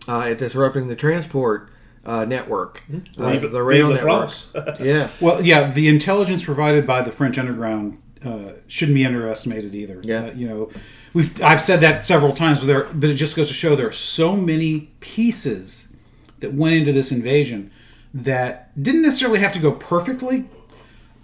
uh, 0.08 0.20
at 0.20 0.38
disrupting 0.38 0.88
the 0.88 0.96
transport 0.96 1.70
uh, 2.04 2.24
network, 2.24 2.82
uh, 3.16 3.22
Vive- 3.22 3.50
the 3.50 3.62
rail 3.62 3.88
Vive 3.88 3.96
network. 4.04 4.30
France. 4.30 4.52
yeah, 4.80 5.08
Well, 5.20 5.42
yeah, 5.42 5.70
the 5.70 5.88
intelligence 5.88 6.44
provided 6.44 6.86
by 6.86 7.00
the 7.02 7.10
French 7.10 7.38
underground 7.38 7.98
uh, 8.24 8.54
shouldn't 8.68 8.94
be 8.94 9.04
underestimated 9.04 9.74
either. 9.74 10.00
Yeah. 10.04 10.26
Uh, 10.26 10.32
you 10.32 10.48
know, 10.48 10.70
we've 11.12 11.42
I've 11.42 11.60
said 11.60 11.80
that 11.80 12.04
several 12.04 12.32
times, 12.32 12.60
but 12.60 12.66
there, 12.66 12.84
but 12.94 13.10
it 13.10 13.14
just 13.14 13.36
goes 13.36 13.48
to 13.48 13.54
show 13.54 13.76
there 13.76 13.88
are 13.88 13.92
so 13.92 14.36
many 14.36 14.90
pieces 15.00 15.96
that 16.40 16.54
went 16.54 16.74
into 16.74 16.92
this 16.92 17.12
invasion 17.12 17.70
that 18.12 18.70
didn't 18.80 19.02
necessarily 19.02 19.40
have 19.40 19.52
to 19.52 19.58
go 19.58 19.72
perfectly, 19.72 20.44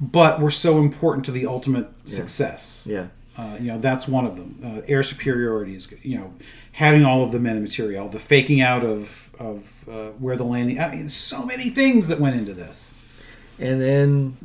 but 0.01 0.41
were 0.41 0.51
so 0.51 0.79
important 0.79 1.25
to 1.27 1.31
the 1.33 1.47
ultimate 1.47 1.89
success. 2.09 2.87
yeah. 2.91 3.09
Uh, 3.39 3.57
you 3.59 3.69
know, 3.69 3.79
that's 3.79 4.07
one 4.07 4.27
of 4.27 4.37
them. 4.37 4.61
Uh, 4.63 4.83
air 4.87 5.03
superiority 5.03 5.75
is, 5.75 5.91
you 6.03 6.19
know, 6.19 6.35
having 6.73 7.05
all 7.05 7.23
of 7.23 7.33
the 7.33 7.39
men 7.39 7.55
and 7.55 7.63
material, 7.63 8.07
the 8.09 8.19
faking 8.19 8.61
out 8.61 8.85
of 8.85 9.31
of 9.39 9.89
uh, 9.89 10.11
where 10.19 10.37
the 10.37 10.45
landing. 10.45 10.79
I 10.79 10.95
mean, 10.95 11.09
so 11.09 11.47
many 11.47 11.71
things 11.71 12.09
that 12.09 12.21
went 12.21 12.37
into 12.37 12.53
this. 12.53 13.01
And 13.59 13.81
then 13.81 14.37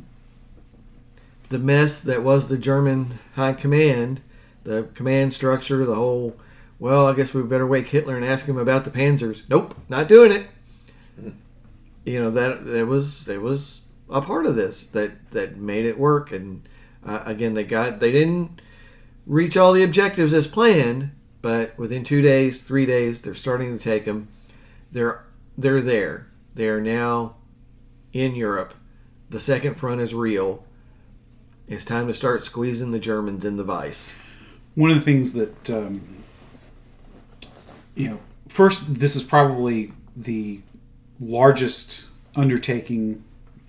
the 1.48 1.58
mess 1.58 2.02
that 2.02 2.22
was 2.22 2.48
the 2.48 2.58
German 2.58 3.18
high 3.34 3.52
command, 3.52 4.20
the 4.64 4.88
command 4.94 5.32
structure, 5.32 5.84
the 5.84 5.94
whole. 5.94 6.36
Well, 6.78 7.06
I 7.06 7.14
guess 7.14 7.32
we 7.32 7.42
better 7.42 7.66
wake 7.66 7.88
Hitler 7.88 8.16
and 8.16 8.24
ask 8.24 8.46
him 8.46 8.58
about 8.58 8.84
the 8.84 8.90
Panzers. 8.90 9.48
Nope, 9.48 9.74
not 9.88 10.08
doing 10.08 10.32
it. 10.32 10.46
You 12.04 12.20
know 12.22 12.30
that 12.30 12.66
that 12.66 12.86
was 12.86 13.24
that 13.24 13.40
was 13.40 13.82
a 14.08 14.20
part 14.20 14.46
of 14.46 14.54
this 14.54 14.86
that 14.88 15.30
that 15.32 15.56
made 15.56 15.86
it 15.86 15.98
work. 15.98 16.30
And 16.32 16.68
uh, 17.04 17.22
again, 17.24 17.54
they 17.54 17.64
got 17.64 18.00
they 18.00 18.12
didn't 18.12 18.60
reach 19.26 19.56
all 19.56 19.72
the 19.72 19.82
objectives 19.82 20.32
as 20.32 20.46
planned, 20.46 21.10
but 21.42 21.76
within 21.78 22.04
two 22.04 22.22
days, 22.22 22.62
three 22.62 22.86
days, 22.86 23.22
they're 23.22 23.34
starting 23.34 23.76
to 23.76 23.82
take 23.82 24.04
them. 24.04 24.28
They're 24.92 25.24
they're 25.56 25.80
there. 25.80 26.28
They 26.54 26.68
are 26.68 26.80
now 26.80 27.36
in 28.12 28.34
Europe. 28.34 28.74
The 29.28 29.40
second 29.40 29.74
front 29.74 30.00
is 30.00 30.14
real. 30.14 30.64
It's 31.68 31.84
time 31.84 32.06
to 32.06 32.14
start 32.14 32.44
squeezing 32.44 32.92
the 32.92 32.98
Germans 32.98 33.44
in 33.44 33.56
the 33.56 33.64
vice. 33.64 34.14
one 34.74 34.90
of 34.90 34.96
the 34.96 35.02
things 35.02 35.32
that 35.32 35.70
um, 35.70 36.00
you 37.94 38.08
know 38.08 38.20
first 38.48 39.00
this 39.00 39.16
is 39.16 39.22
probably 39.22 39.92
the 40.16 40.60
largest 41.20 42.04
undertaking 42.34 43.22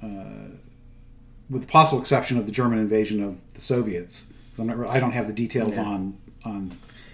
uh, 0.04 0.52
with 1.50 1.62
the 1.62 1.68
possible 1.68 2.00
exception 2.02 2.38
of 2.38 2.46
the 2.46 2.52
german 2.52 2.78
invasion 2.78 3.24
of 3.24 3.38
the 3.54 3.62
soviets 3.62 4.34
I'm 4.60 4.68
not, 4.68 4.86
i 4.88 5.00
don't 5.00 5.12
have 5.14 5.28
the 5.28 5.34
details 5.34 5.78
Yeah. 5.78 5.86
on 5.86 6.18
on 6.44 6.72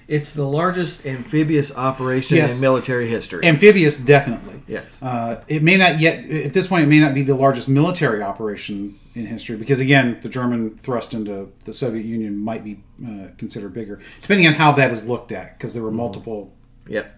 It's 0.07 0.33
the 0.33 0.45
largest 0.47 1.05
amphibious 1.05 1.75
operation 1.77 2.37
Yes. 2.37 2.55
in 2.57 2.61
military 2.63 3.07
history. 3.07 3.45
amphibious 3.45 3.97
definitely 3.97 4.63
yes. 4.67 5.01
uh, 5.03 5.43
it 5.47 5.61
may 5.61 5.77
not 5.77 5.99
yet 5.99 6.25
at 6.29 6.53
this 6.53 6.65
point 6.67 6.83
it 6.83 6.87
may 6.87 6.99
not 6.99 7.13
be 7.13 7.21
the 7.21 7.35
largest 7.35 7.69
military 7.69 8.21
operation 8.23 8.97
in 9.15 9.25
history 9.25 9.55
because 9.55 9.79
again 9.79 10.17
the 10.21 10.29
german 10.29 10.75
thrust 10.77 11.13
into 11.13 11.51
the 11.65 11.73
soviet 11.73 12.03
union 12.03 12.37
might 12.37 12.63
be 12.63 12.83
uh, 13.05 13.27
considered 13.37 13.73
bigger 13.73 13.99
depending 14.21 14.47
on 14.47 14.53
how 14.53 14.71
that 14.71 14.91
is 14.91 15.05
looked 15.05 15.31
at 15.31 15.57
because 15.57 15.73
there 15.73 15.83
were 15.83 15.91
multiple 15.91 16.53
yep. 16.87 17.15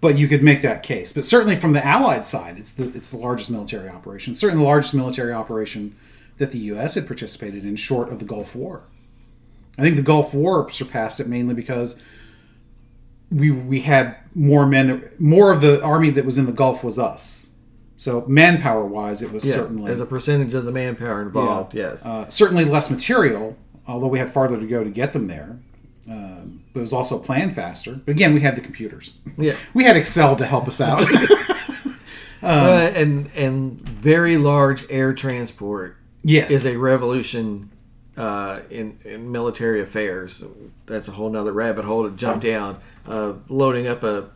but 0.00 0.18
you 0.18 0.26
could 0.28 0.42
make 0.42 0.62
that 0.62 0.82
case. 0.82 1.12
But 1.12 1.24
certainly 1.24 1.56
from 1.56 1.72
the 1.72 1.86
Allied 1.86 2.26
side, 2.26 2.58
it's 2.58 2.72
the 2.72 2.88
it's 2.88 3.10
the 3.10 3.16
largest 3.16 3.50
military 3.50 3.88
operation. 3.88 4.34
Certainly 4.34 4.62
the 4.62 4.68
largest 4.68 4.94
military 4.94 5.32
operation 5.32 5.96
that 6.38 6.50
the 6.50 6.58
U.S. 6.58 6.96
had 6.96 7.06
participated 7.06 7.64
in, 7.64 7.76
short 7.76 8.10
of 8.10 8.18
the 8.18 8.24
Gulf 8.24 8.56
War. 8.56 8.82
I 9.78 9.82
think 9.82 9.96
the 9.96 10.02
Gulf 10.02 10.34
War 10.34 10.68
surpassed 10.70 11.20
it 11.20 11.28
mainly 11.28 11.54
because 11.54 12.02
we 13.30 13.50
we 13.50 13.82
had 13.82 14.16
more 14.34 14.66
men, 14.66 14.88
that, 14.88 15.20
more 15.20 15.52
of 15.52 15.60
the 15.60 15.82
army 15.82 16.10
that 16.10 16.24
was 16.24 16.36
in 16.36 16.46
the 16.46 16.52
Gulf 16.52 16.82
was 16.82 16.98
us. 16.98 17.51
So 18.02 18.24
manpower 18.26 18.84
wise, 18.84 19.22
it 19.22 19.30
was 19.30 19.44
Yeah. 19.44 19.54
certainly 19.54 19.92
As 19.92 20.00
a 20.00 20.06
percentage 20.06 20.54
of 20.54 20.64
the 20.64 20.72
manpower 20.72 21.22
involved, 21.22 21.72
yes. 21.72 22.04
uh, 22.04 22.26
certainly 22.28 22.64
less 22.64 22.90
material, 22.90 23.56
although 23.86 24.08
we 24.08 24.18
had 24.18 24.28
farther 24.28 24.58
to 24.58 24.66
go 24.66 24.82
to 24.82 24.90
get 24.90 25.12
them 25.12 25.28
there. 25.28 25.60
Um, 26.10 26.64
but 26.72 26.80
it 26.80 26.82
was 26.82 26.92
also 26.92 27.16
planned 27.16 27.54
faster. 27.54 28.00
But 28.04 28.10
again, 28.10 28.34
we 28.34 28.40
had 28.40 28.56
the 28.56 28.60
computers. 28.60 29.18
Yeah. 29.38 29.54
We 29.72 29.84
had 29.84 29.96
Excel 29.96 30.34
to 30.34 30.44
help 30.44 30.66
us 30.66 30.80
out. 30.80 31.04
Uh, 32.42 32.90
and 32.96 33.30
and 33.36 33.78
very 33.88 34.36
large 34.36 34.84
air 34.90 35.14
transport 35.14 35.96
yes. 36.24 36.50
is 36.50 36.74
a 36.74 36.76
revolution 36.76 37.70
uh, 38.16 38.58
in, 38.68 38.98
in 39.04 39.30
military 39.30 39.80
affairs. 39.80 40.42
That's 40.86 41.06
a 41.06 41.12
whole 41.12 41.30
nother 41.30 41.52
rabbit 41.52 41.84
hole 41.84 42.02
to 42.02 42.16
jump 42.16 42.42
down. 42.42 42.80
Uh, 43.06 43.34
loading 43.48 43.86
up 43.86 44.02
a, 44.02 44.28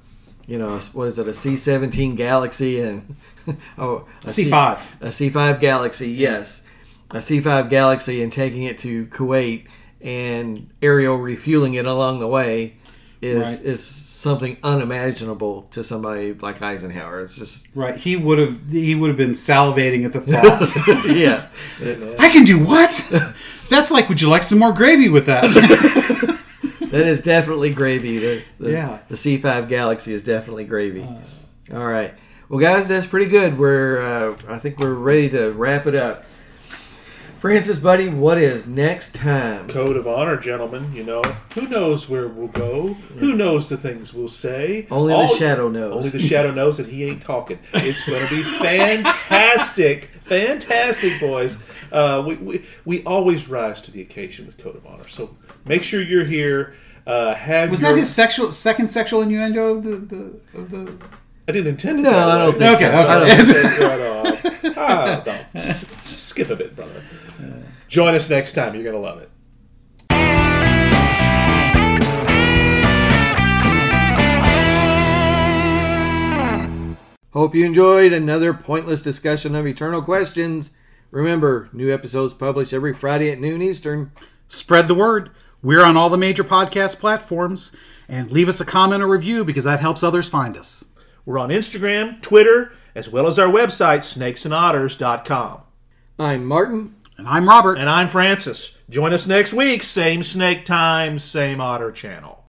you 0.47 0.59
know, 0.59 0.78
what 0.92 1.05
is 1.09 1.18
it, 1.18 1.26
a 1.28 1.34
C 1.34 1.57
seventeen 1.57 2.14
Galaxy 2.14 2.80
and 2.80 3.16
oh 3.78 4.07
a 4.22 4.26
C5. 4.26 5.01
a 5.01 5.12
C 5.12 5.28
five 5.28 5.61
Galaxy, 5.61 6.11
yes, 6.11 6.64
a 7.11 7.20
C 7.22 7.40
five 7.40 7.68
Galaxy, 7.70 8.22
and 8.22 8.30
taking 8.32 8.62
it 8.64 8.78
to 8.78 9.07
Kuwait 9.07 9.66
and 10.01 10.68
aerial 10.82 11.16
refueling 11.16 11.74
it 11.74 11.86
along 11.86 12.20
the 12.20 12.28
way. 12.28 12.76
Is, 13.22 13.59
Right. 13.61 13.66
is 13.72 13.84
something 13.84 14.59
unimaginable 14.62 15.62
to 15.70 15.82
somebody 15.82 16.34
like 16.34 16.61
Eisenhower. 16.61 17.22
It's 17.22 17.36
just 17.38 17.66
right. 17.74 17.97
He 17.97 18.14
would 18.14 18.38
have 18.38 18.70
he 18.70 18.94
would 18.94 19.09
have 19.09 19.16
been 19.16 19.30
salivating 19.32 20.05
at 20.05 20.12
the 20.12 20.20
thought. 20.20 21.07
yeah, 21.16 21.49
I 22.22 22.28
can 22.28 22.44
do 22.44 22.62
what? 22.62 22.92
That's 23.70 23.90
like, 23.90 24.11
would 24.11 24.20
you 24.20 24.28
like 24.28 24.42
some 24.42 24.59
more 24.59 24.72
gravy 24.72 25.09
with 25.09 25.26
that? 25.26 25.44
That 26.97 27.07
is 27.07 27.22
definitely 27.22 27.70
gravy. 27.70 28.18
The, 28.18 28.42
the, 28.59 28.72
Yeah. 28.72 28.99
the 29.09 29.14
C5 29.16 29.68
Galaxy 29.68 30.12
is 30.12 30.22
definitely 30.24 30.64
gravy. 30.64 31.07
All 31.72 31.86
right. 31.86 32.14
Well, 32.49 32.61
guys, 32.61 32.86
that's 32.88 33.07
pretty 33.07 33.30
good. 33.30 33.59
We're, 33.59 34.01
uh, 34.01 34.36
I 34.49 34.59
think 34.59 34.78
we're 34.78 34.94
ready 34.94 35.28
to 35.30 35.51
wrap 35.53 35.86
it 35.86 35.94
up. 35.94 36.24
Francis, 37.38 37.78
buddy, 37.78 38.09
what 38.09 38.38
is 38.38 38.66
next 38.66 39.14
time? 39.14 39.68
Code 39.68 39.97
of 39.97 40.07
honor, 40.07 40.36
gentlemen. 40.38 40.90
You 40.94 41.05
know, 41.05 41.22
who 41.55 41.68
knows 41.68 42.09
where 42.09 42.28
we'll 42.28 42.49
go? 42.49 42.94
Who 43.18 43.36
knows 43.36 43.68
the 43.68 43.76
things 43.76 44.14
we'll 44.14 44.28
say? 44.28 44.86
Only 44.90 45.12
the 45.12 45.26
shadow 45.28 45.68
knows. 45.68 45.92
Only 45.97 46.09
the 46.09 46.18
shadow 46.20 46.51
knows 46.53 46.78
that 46.78 46.86
he 46.86 47.05
ain't 47.05 47.20
talking. 47.22 47.59
It's 47.74 48.09
going 48.09 48.26
to 48.26 48.34
be 48.34 48.42
fantastic, 48.59 50.05
fantastic, 50.24 51.20
boys. 51.20 51.62
Uh, 51.92 52.24
we, 52.26 52.34
we 52.36 52.64
we 52.84 53.05
always 53.05 53.49
rise 53.49 53.82
to 53.82 53.90
the 53.92 54.01
occasion 54.01 54.47
with 54.47 54.57
Code 54.59 54.76
of 54.76 54.86
Honor. 54.86 55.07
So 55.09 55.36
make 55.66 55.82
sure 55.84 56.01
you're 56.01 56.24
here. 56.24 56.74
Uh, 57.07 57.34
have 57.34 57.70
Was 57.70 57.82
your, 57.82 57.92
that 57.92 57.98
his 57.98 58.12
sexual 58.12 58.50
second 58.50 58.88
sexual 58.88 59.22
innuendo 59.22 59.76
of 59.76 59.84
the, 59.84 59.96
the 59.96 60.59
of 60.59 60.70
the? 60.70 60.92
I 61.48 61.52
didn't 61.52 61.68
intend 61.68 62.00
it. 62.00 62.02
No, 62.02 62.11
that 62.11 62.28
I 62.28 62.38
don't 62.38 62.59
think 62.59 62.74
Okay, 62.76 62.84
so. 62.84 62.88
okay. 62.88 62.96
I 62.98 63.14
don't 63.14 63.30
I 63.30 63.36
think 63.36 63.42
so. 63.42 63.62
said 63.62 64.64
right. 64.64 64.76
Ah, 64.78 65.22
no. 65.24 65.40
S- 65.54 65.86
skip 66.02 66.50
a 66.50 66.57
bit, 66.57 66.74
brother. 66.76 67.02
Join 67.88 68.14
us 68.14 68.28
next 68.28 68.52
time. 68.54 68.74
You're 68.74 68.82
going 68.82 68.94
to 68.96 69.00
love 69.00 69.18
it. 69.22 69.30
Hope 77.32 77.54
you 77.54 77.66
enjoyed 77.66 78.14
another 78.14 78.54
pointless 78.54 79.02
discussion 79.02 79.54
of 79.54 79.66
eternal 79.66 80.00
questions 80.02 80.72
Remember, 81.12 81.68
new 81.72 81.92
episodes 81.94 82.34
published 82.34 82.72
every 82.72 82.92
Friday 82.92 83.30
at 83.30 83.38
noon 83.38 83.62
Eastern. 83.62 84.11
Spread 84.48 84.88
the 84.88 84.94
word. 84.94 85.30
We're 85.62 85.84
on 85.84 85.96
all 85.96 86.11
the 86.11 86.18
major 86.18 86.44
podcast 86.44 87.00
platforms. 87.00 87.74
And 88.09 88.30
leave 88.30 88.48
us 88.48 88.61
a 88.61 88.64
comment 88.64 89.02
or 89.02 89.09
review 89.09 89.44
because 89.44 89.64
that 89.64 89.80
helps 89.80 90.02
others 90.02 90.28
find 90.28 90.57
us. 90.57 90.86
We're 91.24 91.38
on 91.38 91.48
Instagram, 91.48 92.22
Twitter, 92.22 92.72
as 92.94 93.09
well 93.09 93.26
as 93.26 93.38
our 93.38 93.48
website, 93.48 94.00
snakesandotters.com. 94.00 95.61
I'm 96.18 96.46
Martin. 96.46 96.94
And 97.18 97.26
I'm 97.26 97.48
Robert. 97.48 97.78
And 97.78 97.90
I'm 97.90 98.09
Francis. 98.09 98.78
Join 98.88 99.12
us 99.12 99.26
next 99.26 99.52
week, 99.52 99.82
same 99.82 100.22
snake 100.22 100.64
time, 100.64 101.18
same 101.18 101.61
otter 101.61 101.90
channel. 101.90 102.36